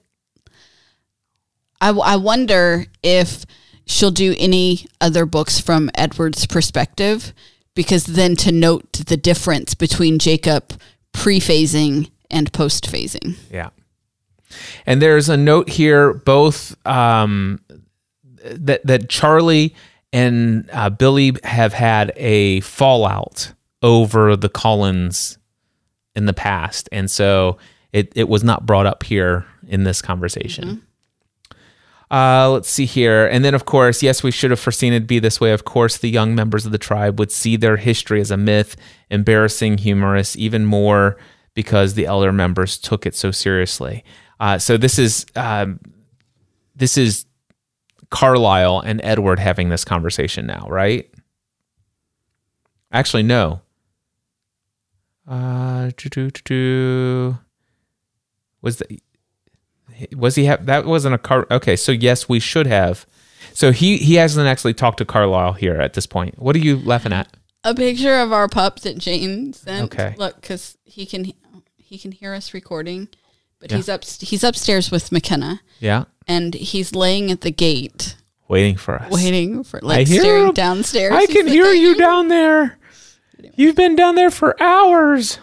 I, 1.80 1.90
I 1.90 2.16
wonder 2.16 2.86
if 3.02 3.44
she'll 3.86 4.10
do 4.10 4.34
any 4.38 4.86
other 5.01 5.26
books 5.26 5.60
from 5.60 5.90
Edward's 5.94 6.47
perspective, 6.47 7.32
because 7.74 8.05
then 8.05 8.36
to 8.36 8.52
note 8.52 8.92
the 8.92 9.16
difference 9.16 9.74
between 9.74 10.18
Jacob 10.18 10.72
pre 11.12 11.40
phasing 11.40 12.10
and 12.30 12.52
post 12.52 12.90
phasing. 12.90 13.36
Yeah. 13.51 13.70
And 14.86 15.01
there's 15.01 15.28
a 15.28 15.36
note 15.36 15.68
here, 15.68 16.12
both 16.12 16.76
um, 16.86 17.60
that 18.44 18.84
that 18.86 19.09
Charlie 19.09 19.74
and 20.12 20.68
uh, 20.72 20.90
Billy 20.90 21.36
have 21.44 21.72
had 21.72 22.12
a 22.16 22.60
fallout 22.60 23.52
over 23.82 24.36
the 24.36 24.48
Cullens 24.48 25.38
in 26.16 26.26
the 26.26 26.32
past, 26.32 26.88
and 26.90 27.10
so 27.10 27.59
it 27.92 28.12
it 28.14 28.28
was 28.28 28.44
not 28.44 28.66
brought 28.66 28.86
up 28.86 29.02
here 29.02 29.46
in 29.66 29.84
this 29.84 30.02
conversation. 30.02 30.82
Uh, 32.10 32.50
let's 32.50 32.68
see 32.68 32.86
here. 32.86 33.26
And 33.26 33.44
then, 33.44 33.54
of 33.54 33.66
course, 33.66 34.02
yes, 34.02 34.24
we 34.24 34.32
should 34.32 34.50
have 34.50 34.58
foreseen 34.58 34.92
it 34.92 35.06
be 35.06 35.20
this 35.20 35.40
way. 35.40 35.52
Of 35.52 35.64
course, 35.64 35.96
the 35.98 36.10
young 36.10 36.34
members 36.34 36.66
of 36.66 36.72
the 36.72 36.78
tribe 36.78 37.20
would 37.20 37.30
see 37.30 37.56
their 37.56 37.76
history 37.76 38.20
as 38.20 38.32
a 38.32 38.36
myth, 38.36 38.74
embarrassing, 39.10 39.78
humorous, 39.78 40.34
even 40.36 40.64
more 40.64 41.16
because 41.54 41.94
the 41.94 42.06
elder 42.06 42.32
members 42.32 42.78
took 42.78 43.06
it 43.06 43.14
so 43.14 43.30
seriously. 43.30 44.04
Uh, 44.40 44.58
so 44.58 44.76
this 44.76 44.98
is 44.98 45.24
um, 45.36 45.78
this 46.74 46.98
is 46.98 47.26
Carlisle 48.10 48.80
and 48.80 49.00
Edward 49.04 49.38
having 49.38 49.68
this 49.68 49.84
conversation 49.84 50.46
now, 50.46 50.66
right? 50.68 51.08
Actually, 52.90 53.22
no. 53.22 53.60
Uh. 55.28 55.90
Was 58.62 58.78
the 58.78 59.00
was 60.16 60.34
he 60.34 60.44
have 60.44 60.66
that 60.66 60.86
wasn't 60.86 61.14
a 61.14 61.18
car 61.18 61.46
okay 61.50 61.76
so 61.76 61.92
yes 61.92 62.28
we 62.28 62.40
should 62.40 62.66
have. 62.66 63.06
So 63.52 63.72
he 63.72 63.96
he 63.98 64.14
hasn't 64.14 64.46
actually 64.46 64.74
talked 64.74 64.98
to 64.98 65.04
carlisle 65.04 65.54
here 65.54 65.80
at 65.80 65.94
this 65.94 66.06
point. 66.06 66.38
What 66.38 66.56
are 66.56 66.60
you 66.60 66.78
laughing 66.78 67.12
at? 67.12 67.36
A 67.64 67.74
picture 67.74 68.18
of 68.18 68.32
our 68.32 68.48
pup 68.48 68.80
that 68.80 68.98
Jane 68.98 69.52
sent. 69.52 69.92
Okay. 69.92 70.14
Look, 70.16 70.40
because 70.40 70.78
he 70.84 71.04
can 71.04 71.32
he 71.76 71.98
can 71.98 72.12
hear 72.12 72.32
us 72.32 72.54
recording, 72.54 73.08
but 73.58 73.70
he's 73.70 73.88
up 73.88 74.04
he's 74.04 74.44
upstairs 74.44 74.90
with 74.90 75.12
McKenna, 75.12 75.60
yeah. 75.80 76.04
And 76.26 76.54
he's 76.54 76.94
laying 76.94 77.30
at 77.30 77.40
the 77.40 77.50
gate. 77.50 78.16
Waiting 78.48 78.76
for 78.76 79.00
us. 79.00 79.12
Waiting 79.12 79.62
for 79.64 79.80
I 79.82 79.86
like 79.86 80.08
hear 80.08 80.22
staring 80.22 80.48
him. 80.48 80.54
downstairs. 80.54 81.12
i 81.12 81.20
He's 81.20 81.30
can 81.30 81.46
like, 81.46 81.52
hear 81.52 81.72
you 81.72 81.96
down 81.96 82.28
there. 82.28 82.78
You've 83.56 83.76
been 83.76 83.96
down 83.96 84.14
there 84.14 84.30
for 84.30 84.60
hours 84.62 85.38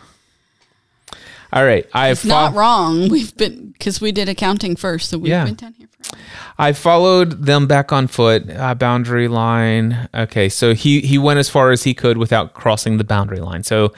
all 1.53 1.63
right 1.65 1.85
i 1.93 2.09
It's 2.09 2.25
not 2.25 2.53
wrong. 2.53 3.09
We've 3.15 3.35
been 3.37 3.69
because 3.71 4.01
we 4.01 4.11
did 4.11 4.27
accounting 4.29 4.75
first, 4.75 5.09
so 5.09 5.17
we've 5.17 5.29
Yeah. 5.29 5.45
been 5.45 5.55
down 5.55 5.73
here 5.73 5.87
for. 5.89 6.17
I 6.57 6.73
followed 6.73 7.45
them 7.45 7.67
back 7.67 7.91
on 7.91 8.07
foot. 8.07 8.49
Uh, 8.49 8.73
boundary 8.75 9.27
line. 9.27 10.09
Okay, 10.13 10.49
so 10.49 10.73
he 10.73 11.01
he 11.01 11.17
went 11.17 11.39
as 11.39 11.49
far 11.49 11.71
as 11.71 11.83
he 11.83 11.93
could 11.93 12.17
without 12.17 12.53
crossing 12.53 12.97
the 12.97 13.03
boundary 13.03 13.39
line. 13.39 13.63
So, 13.63 13.93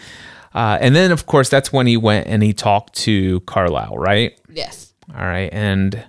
uh, 0.53 0.77
and 0.81 0.95
then 0.95 1.11
of 1.11 1.25
course 1.25 1.49
that's 1.49 1.71
when 1.73 1.87
he 1.87 1.97
went 1.97 2.27
and 2.27 2.43
he 2.43 2.53
talked 2.53 2.95
to 3.05 3.39
Carlisle, 3.41 3.97
right? 3.97 4.39
Yes, 4.51 4.93
All 5.17 5.25
right, 5.25 5.49
and 5.53 6.03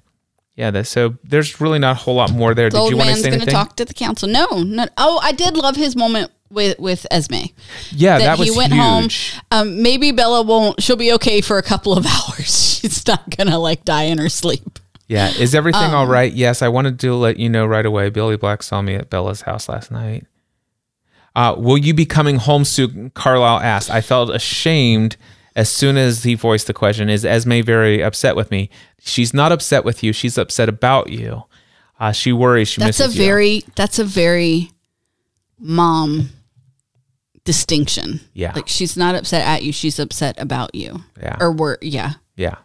yeah, 0.56 0.70
that's, 0.70 0.90
so 0.90 1.16
there's 1.24 1.60
really 1.60 1.78
not 1.78 1.92
a 1.92 2.00
whole 2.00 2.16
lot 2.16 2.32
more 2.32 2.54
there. 2.54 2.68
the 2.68 2.76
Did 2.76 2.80
old 2.80 2.90
you 2.90 2.96
want 2.96 3.08
to 3.10 3.14
man's 3.14 3.26
going 3.26 3.40
to 3.40 3.46
talk 3.46 3.76
to 3.76 3.84
the 3.84 3.94
council. 3.94 4.28
No, 4.28 4.46
no. 4.62 4.86
Oh, 4.98 5.18
I 5.22 5.32
did 5.32 5.56
love 5.56 5.76
his 5.76 5.94
moment 5.96 6.30
with 6.50 6.78
with 6.78 7.06
Esme. 7.10 7.34
yeah, 7.92 8.18
that, 8.18 8.24
that, 8.24 8.38
was 8.38 8.50
he 8.50 8.56
went 8.56 8.72
huge. 8.72 9.32
home. 9.32 9.40
Um, 9.50 9.82
maybe 9.82 10.12
Bella 10.12 10.42
won't. 10.42 10.82
She'll 10.82 10.96
be 10.96 11.12
okay 11.14 11.40
for 11.40 11.58
a 11.58 11.62
couple 11.62 11.96
of 11.96 12.06
hours. 12.06 12.78
She's 12.80 13.06
not 13.06 13.36
gonna 13.36 13.58
like 13.58 13.84
die 13.84 14.04
in 14.04 14.18
her 14.18 14.28
sleep. 14.28 14.78
Yeah, 15.06 15.28
is 15.30 15.54
everything 15.56 15.82
Um, 15.82 15.94
all 15.94 16.06
right? 16.06 16.32
Yes, 16.32 16.62
I 16.62 16.68
wanted 16.68 17.00
to 17.00 17.14
let 17.14 17.36
you 17.36 17.48
know 17.48 17.66
right 17.66 17.84
away. 17.84 18.10
Billy 18.10 18.36
Black 18.36 18.62
saw 18.62 18.80
me 18.80 18.94
at 18.94 19.10
Bella's 19.10 19.40
house 19.40 19.68
last 19.68 19.90
night. 19.90 20.24
Uh, 21.34 21.54
will 21.58 21.78
you 21.78 21.92
be 21.94 22.06
coming 22.06 22.36
home 22.36 22.64
soon? 22.64 23.10
Carlisle 23.10 23.58
asked. 23.60 23.90
I 23.90 24.02
felt 24.02 24.30
ashamed 24.30 25.16
as 25.56 25.68
soon 25.68 25.96
as 25.96 26.22
he 26.22 26.34
voiced 26.34 26.68
the 26.68 26.72
question. 26.72 27.08
Is 27.10 27.24
Esme 27.24 27.60
very 27.62 28.02
upset 28.04 28.36
with 28.36 28.52
me? 28.52 28.70
She's 29.00 29.34
not 29.34 29.50
upset 29.50 29.84
with 29.84 30.02
you. 30.04 30.12
She's 30.12 30.38
upset 30.38 30.68
about 30.68 31.10
you. 31.10 31.42
Uh, 31.98 32.12
she 32.12 32.32
worries. 32.32 32.68
She 32.68 32.80
That's 32.80 33.00
a 33.00 33.04
misses 33.04 33.16
you. 33.18 33.24
very. 33.24 33.64
That's 33.74 33.98
a 33.98 34.04
very 34.04 34.70
mom 35.58 36.30
distinction. 37.44 38.20
Yeah. 38.34 38.52
like 38.54 38.68
she's 38.68 38.96
not 38.96 39.14
upset 39.14 39.46
at 39.46 39.62
you. 39.62 39.72
She's 39.72 39.98
upset 39.98 40.40
about 40.40 40.74
you. 40.74 41.04
Yeah. 41.20 41.36
or 41.40 41.52
were 41.52 41.78
yeah. 41.80 42.14
Yeah. 42.36 42.56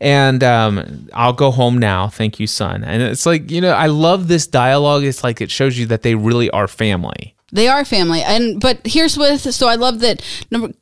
And 0.00 0.44
um, 0.44 1.08
I'll 1.12 1.32
go 1.32 1.50
home 1.50 1.78
now. 1.78 2.08
Thank 2.08 2.38
you, 2.38 2.46
son. 2.46 2.84
And 2.84 3.02
it's 3.02 3.26
like, 3.26 3.50
you 3.50 3.60
know, 3.60 3.72
I 3.72 3.86
love 3.86 4.28
this 4.28 4.46
dialogue. 4.46 5.02
It's 5.02 5.24
like 5.24 5.40
it 5.40 5.50
shows 5.50 5.76
you 5.78 5.86
that 5.86 6.02
they 6.02 6.14
really 6.14 6.50
are 6.50 6.68
family. 6.68 7.34
They 7.52 7.68
are 7.68 7.84
family, 7.84 8.22
and 8.22 8.60
but 8.60 8.80
here's 8.84 9.16
with 9.16 9.54
So 9.54 9.68
I 9.68 9.76
love 9.76 10.00
that. 10.00 10.22
Number 10.50 10.72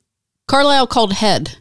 Carlisle 0.48 0.86
called 0.86 1.12
head. 1.12 1.58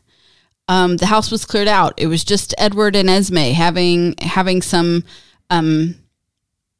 Um, 0.70 0.96
the 0.98 1.08
house 1.08 1.30
was 1.30 1.46
cleared 1.46 1.68
out. 1.68 1.94
It 1.98 2.08
was 2.08 2.24
just 2.24 2.56
Edward 2.58 2.96
and 2.96 3.10
Esme 3.10 3.52
having 3.54 4.16
having 4.20 4.62
some 4.62 5.04
um, 5.50 5.96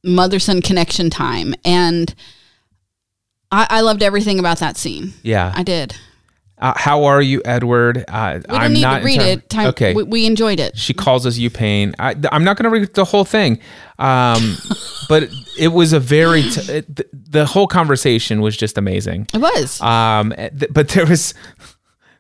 mother 0.06 0.40
son 0.40 0.62
connection 0.62 1.10
time, 1.10 1.54
and 1.66 2.16
I, 3.54 3.68
I 3.70 3.82
loved 3.82 4.02
everything 4.02 4.40
about 4.40 4.58
that 4.60 4.78
scene. 4.78 5.14
Yeah. 5.22 5.54
I 5.56 5.64
did. 5.64 5.96
Uh, 6.58 6.74
how 6.76 7.04
are 7.04 7.22
you, 7.22 7.42
Edward? 7.44 8.06
Uh, 8.08 8.40
We 8.48 8.56
I'm 8.56 8.62
don't 8.62 8.74
need 8.74 8.82
not 8.82 9.00
to 9.00 9.06
read 9.06 9.22
it. 9.22 9.50
Time, 9.50 9.68
okay. 9.68 9.94
we, 9.94 10.04
we 10.04 10.26
enjoyed 10.26 10.60
it. 10.60 10.78
she 10.78 10.94
calls 10.94 11.26
us 11.26 11.38
you 11.38 11.50
pain. 11.50 11.94
I, 12.00 12.16
am 12.32 12.44
not 12.44 12.58
going 12.58 12.64
to 12.64 12.70
read 12.70 12.94
the 12.94 13.04
whole 13.04 13.26
thing, 13.26 13.60
um, 14.00 14.56
but 15.10 15.30
it 15.60 15.70
was 15.70 15.94
a 15.94 16.00
very 16.00 16.44
t- 16.44 16.72
it, 16.72 16.96
the, 16.96 17.06
the 17.12 17.46
whole 17.46 17.68
conversation 17.68 18.40
was 18.40 18.56
just 18.56 18.78
amazing. 18.78 19.28
It 19.34 19.40
was. 19.40 19.82
Um, 19.82 20.34
th- 20.38 20.72
but 20.72 20.90
there 20.90 21.06
was 21.06 21.34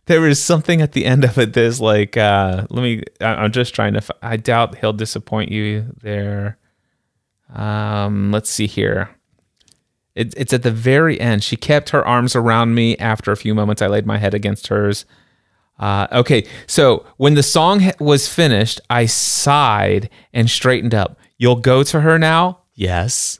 there 0.08 0.20
was 0.20 0.42
something 0.42 0.82
at 0.82 0.92
the 0.92 1.06
end 1.06 1.24
of 1.24 1.38
it. 1.38 1.54
There's 1.54 1.80
like, 1.80 2.18
uh, 2.18 2.66
let 2.70 2.84
me. 2.84 3.04
I- 3.22 3.36
I'm 3.36 3.52
just 3.52 3.74
trying 3.74 3.94
to. 3.94 4.00
f- 4.00 4.12
I 4.22 4.36
doubt 4.36 4.78
he'll 4.80 4.94
disappoint 4.94 5.52
you 5.52 5.86
there. 6.02 6.58
Um, 7.54 8.32
let's 8.32 8.50
see 8.50 8.68
here. 8.68 9.10
It, 10.16 10.34
it's 10.38 10.54
at 10.54 10.64
the 10.64 10.72
very 10.72 11.20
end. 11.20 11.44
She 11.44 11.56
kept 11.56 11.90
her 11.90 12.06
arms 12.06 12.36
around 12.36 12.76
me. 12.76 12.98
After 12.98 13.32
a 13.32 13.38
few 13.38 13.56
moments, 13.56 13.82
I 13.82 13.88
laid 13.88 14.06
my 14.06 14.18
head 14.18 14.34
against 14.34 14.68
hers. 14.68 15.06
Uh, 15.80 16.08
okay, 16.12 16.46
so 16.68 17.06
when 17.18 17.34
the 17.34 17.44
song 17.44 17.92
was 18.00 18.28
finished, 18.28 18.80
I 18.90 19.06
sighed 19.08 20.10
and 20.32 20.50
straightened 20.50 20.94
up. 20.94 21.18
You'll 21.38 21.56
go 21.56 21.84
to 21.84 22.02
her 22.02 22.20
now? 22.20 22.60
Yes. 22.76 23.40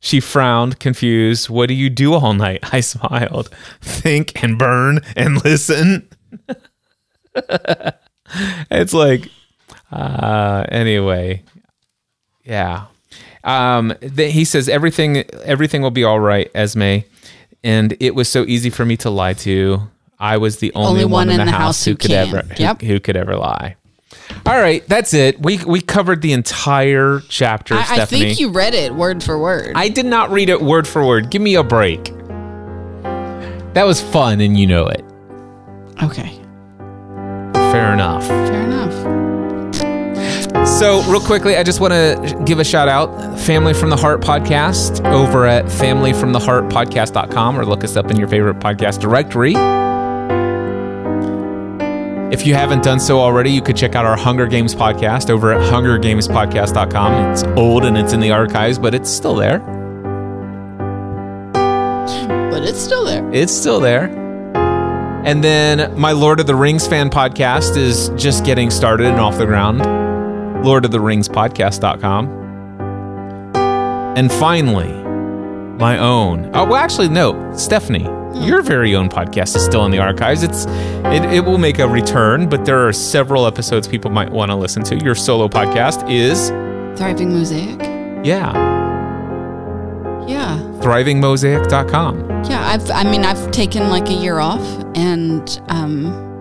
She 0.00 0.20
frowned, 0.20 0.78
confused. 0.78 1.48
What 1.48 1.68
do 1.68 1.74
you 1.74 1.88
do 1.88 2.12
all 2.14 2.34
night? 2.34 2.60
I 2.72 2.80
smiled. 2.80 3.48
Think 3.80 4.42
and 4.42 4.58
burn 4.58 5.00
and 5.16 5.42
listen. 5.44 6.08
it's 8.70 8.92
like, 8.92 9.28
uh, 9.90 10.64
anyway, 10.68 11.44
yeah. 12.44 12.86
Um, 13.44 13.94
he 14.16 14.44
says 14.44 14.68
everything, 14.68 15.18
everything 15.44 15.82
will 15.82 15.90
be 15.90 16.04
all 16.04 16.20
right, 16.20 16.50
Esme. 16.54 16.98
And 17.64 17.96
it 18.00 18.14
was 18.14 18.28
so 18.28 18.44
easy 18.44 18.70
for 18.70 18.84
me 18.84 18.96
to 18.98 19.10
lie 19.10 19.34
to. 19.34 19.88
I 20.18 20.36
was 20.36 20.58
the 20.58 20.72
only, 20.74 21.04
one, 21.04 21.30
in 21.30 21.44
the, 21.44 21.50
house, 21.50 21.84
who 21.84 21.96
could 21.96 22.10
can. 22.10 22.28
ever, 22.36 22.46
who, 22.46 22.62
Yep. 22.62 22.82
who 22.82 23.00
could 23.00 23.16
ever 23.16 23.36
lie. 23.36 23.76
All 24.46 24.60
right, 24.60 24.86
that's 24.88 25.14
it. 25.14 25.40
We 25.42 25.58
we 25.64 25.80
covered 25.80 26.22
the 26.22 26.32
entire 26.32 27.20
chapter, 27.28 27.74
I, 27.74 27.86
I 28.02 28.04
think 28.04 28.38
you 28.38 28.50
read 28.50 28.74
it 28.74 28.94
word 28.94 29.22
for 29.22 29.38
word. 29.38 29.72
I 29.74 29.88
did 29.88 30.06
not 30.06 30.30
read 30.30 30.48
it 30.48 30.60
word 30.60 30.86
for 30.86 31.04
word. 31.04 31.30
Give 31.30 31.42
me 31.42 31.54
a 31.56 31.62
break. 31.64 32.04
That 33.74 33.84
was 33.84 34.00
fun, 34.00 34.40
and 34.40 34.58
you 34.58 34.66
know 34.66 34.86
it. 34.86 35.04
okay, 36.02 36.38
Fair 37.54 37.92
enough. 37.92 38.26
fair 38.26 38.62
enough. 38.62 39.21
So, 40.64 41.02
real 41.10 41.20
quickly, 41.20 41.56
I 41.56 41.62
just 41.62 41.80
want 41.80 41.92
to 41.92 42.42
give 42.44 42.58
a 42.58 42.64
shout 42.64 42.88
out 42.88 43.38
Family 43.40 43.74
from 43.74 43.90
the 43.90 43.96
Heart 43.96 44.20
podcast 44.20 45.04
over 45.12 45.44
at 45.44 45.64
familyfromtheheartpodcast.com 45.66 47.58
or 47.58 47.64
look 47.64 47.82
us 47.84 47.96
up 47.96 48.10
in 48.10 48.16
your 48.16 48.28
favorite 48.28 48.58
podcast 48.60 49.00
directory. 49.00 49.54
If 52.32 52.46
you 52.46 52.54
haven't 52.54 52.82
done 52.82 52.98
so 52.98 53.20
already, 53.20 53.50
you 53.50 53.60
could 53.60 53.76
check 53.76 53.94
out 53.94 54.04
our 54.06 54.16
Hunger 54.16 54.46
Games 54.46 54.74
podcast 54.74 55.30
over 55.30 55.52
at 55.52 55.60
hungergamespodcast.com. 55.70 57.32
It's 57.32 57.42
old 57.58 57.84
and 57.84 57.98
it's 57.98 58.12
in 58.12 58.20
the 58.20 58.30
archives, 58.30 58.78
but 58.78 58.94
it's 58.94 59.10
still 59.10 59.34
there. 59.34 59.58
But 61.52 62.62
it's 62.64 62.80
still 62.80 63.04
there. 63.04 63.28
It's 63.32 63.52
still 63.52 63.80
there. 63.80 64.04
And 65.24 65.44
then 65.44 65.98
my 65.98 66.12
Lord 66.12 66.40
of 66.40 66.46
the 66.46 66.54
Rings 66.56 66.86
fan 66.86 67.10
podcast 67.10 67.76
is 67.76 68.08
just 68.16 68.44
getting 68.44 68.70
started 68.70 69.06
and 69.06 69.20
off 69.20 69.38
the 69.38 69.46
ground. 69.46 70.01
Lord 70.62 70.84
of 70.84 70.90
the 70.90 71.00
Rings 71.00 71.28
podcast.com. 71.28 72.40
And 74.16 74.30
finally, 74.32 74.92
my 75.78 75.98
own. 75.98 76.50
Oh, 76.54 76.64
well, 76.64 76.76
actually, 76.76 77.08
no, 77.08 77.52
Stephanie, 77.56 78.04
your 78.46 78.62
very 78.62 78.94
own 78.94 79.08
podcast 79.08 79.56
is 79.56 79.64
still 79.64 79.84
in 79.84 79.90
the 79.90 79.98
archives. 79.98 80.42
It's 80.42 80.66
it, 80.66 81.24
it 81.32 81.44
will 81.44 81.58
make 81.58 81.78
a 81.78 81.88
return, 81.88 82.48
but 82.48 82.64
there 82.64 82.86
are 82.86 82.92
several 82.92 83.46
episodes 83.46 83.88
people 83.88 84.10
might 84.10 84.30
want 84.30 84.50
to 84.50 84.54
listen 84.54 84.82
to. 84.84 84.96
Your 84.96 85.14
solo 85.14 85.48
podcast 85.48 86.08
is, 86.10 86.48
Thriving 86.98 87.32
Mosaic. 87.32 87.80
yeah, 88.24 88.52
Yeah. 90.28 90.58
thrivingmosaic.com. 90.82 92.44
Yeah, 92.44 92.68
I've 92.68 92.90
I 92.90 93.04
mean 93.04 93.24
I've 93.24 93.50
taken 93.50 93.88
like 93.88 94.08
a 94.08 94.12
year 94.14 94.38
off 94.38 94.60
and 94.94 95.60
um 95.68 96.31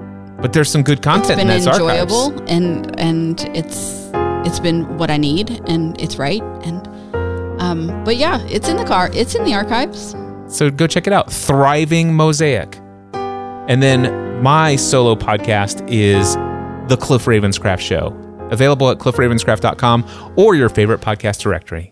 But 0.42 0.54
there's 0.54 0.70
some 0.72 0.84
good 0.84 0.98
it's 1.00 1.06
content 1.06 1.38
been 1.38 1.50
in 1.50 1.58
enjoyable 1.58 2.32
archives. 2.34 2.52
and 2.52 3.00
and 3.00 3.42
it's 3.56 4.10
it's 4.46 4.60
been 4.60 4.98
what 4.98 5.12
I 5.12 5.18
need 5.18 5.62
and 5.68 6.00
it's 6.02 6.18
right 6.18 6.42
and 6.64 6.88
um 7.62 8.04
but 8.04 8.16
yeah, 8.18 8.42
it's 8.48 8.68
in 8.68 8.78
the 8.78 8.86
car. 8.86 9.10
It's 9.14 9.36
in 9.36 9.44
the 9.44 9.54
archives. 9.54 10.16
So 10.48 10.70
go 10.70 10.88
check 10.88 11.08
it 11.08 11.14
out. 11.14 11.32
Thriving 11.32 12.14
Mosaic. 12.14 12.78
And 13.14 13.82
then 13.82 14.42
my 14.42 14.76
solo 14.76 15.16
podcast 15.16 15.88
is 15.88 16.36
The 16.90 16.98
Cliff 16.98 17.26
Ravenscraft 17.26 17.80
Show, 17.80 18.08
available 18.50 18.90
at 18.90 18.98
cliffravenscraft.com 18.98 20.34
or 20.36 20.56
your 20.56 20.68
favorite 20.68 21.00
podcast 21.00 21.40
directory. 21.42 21.91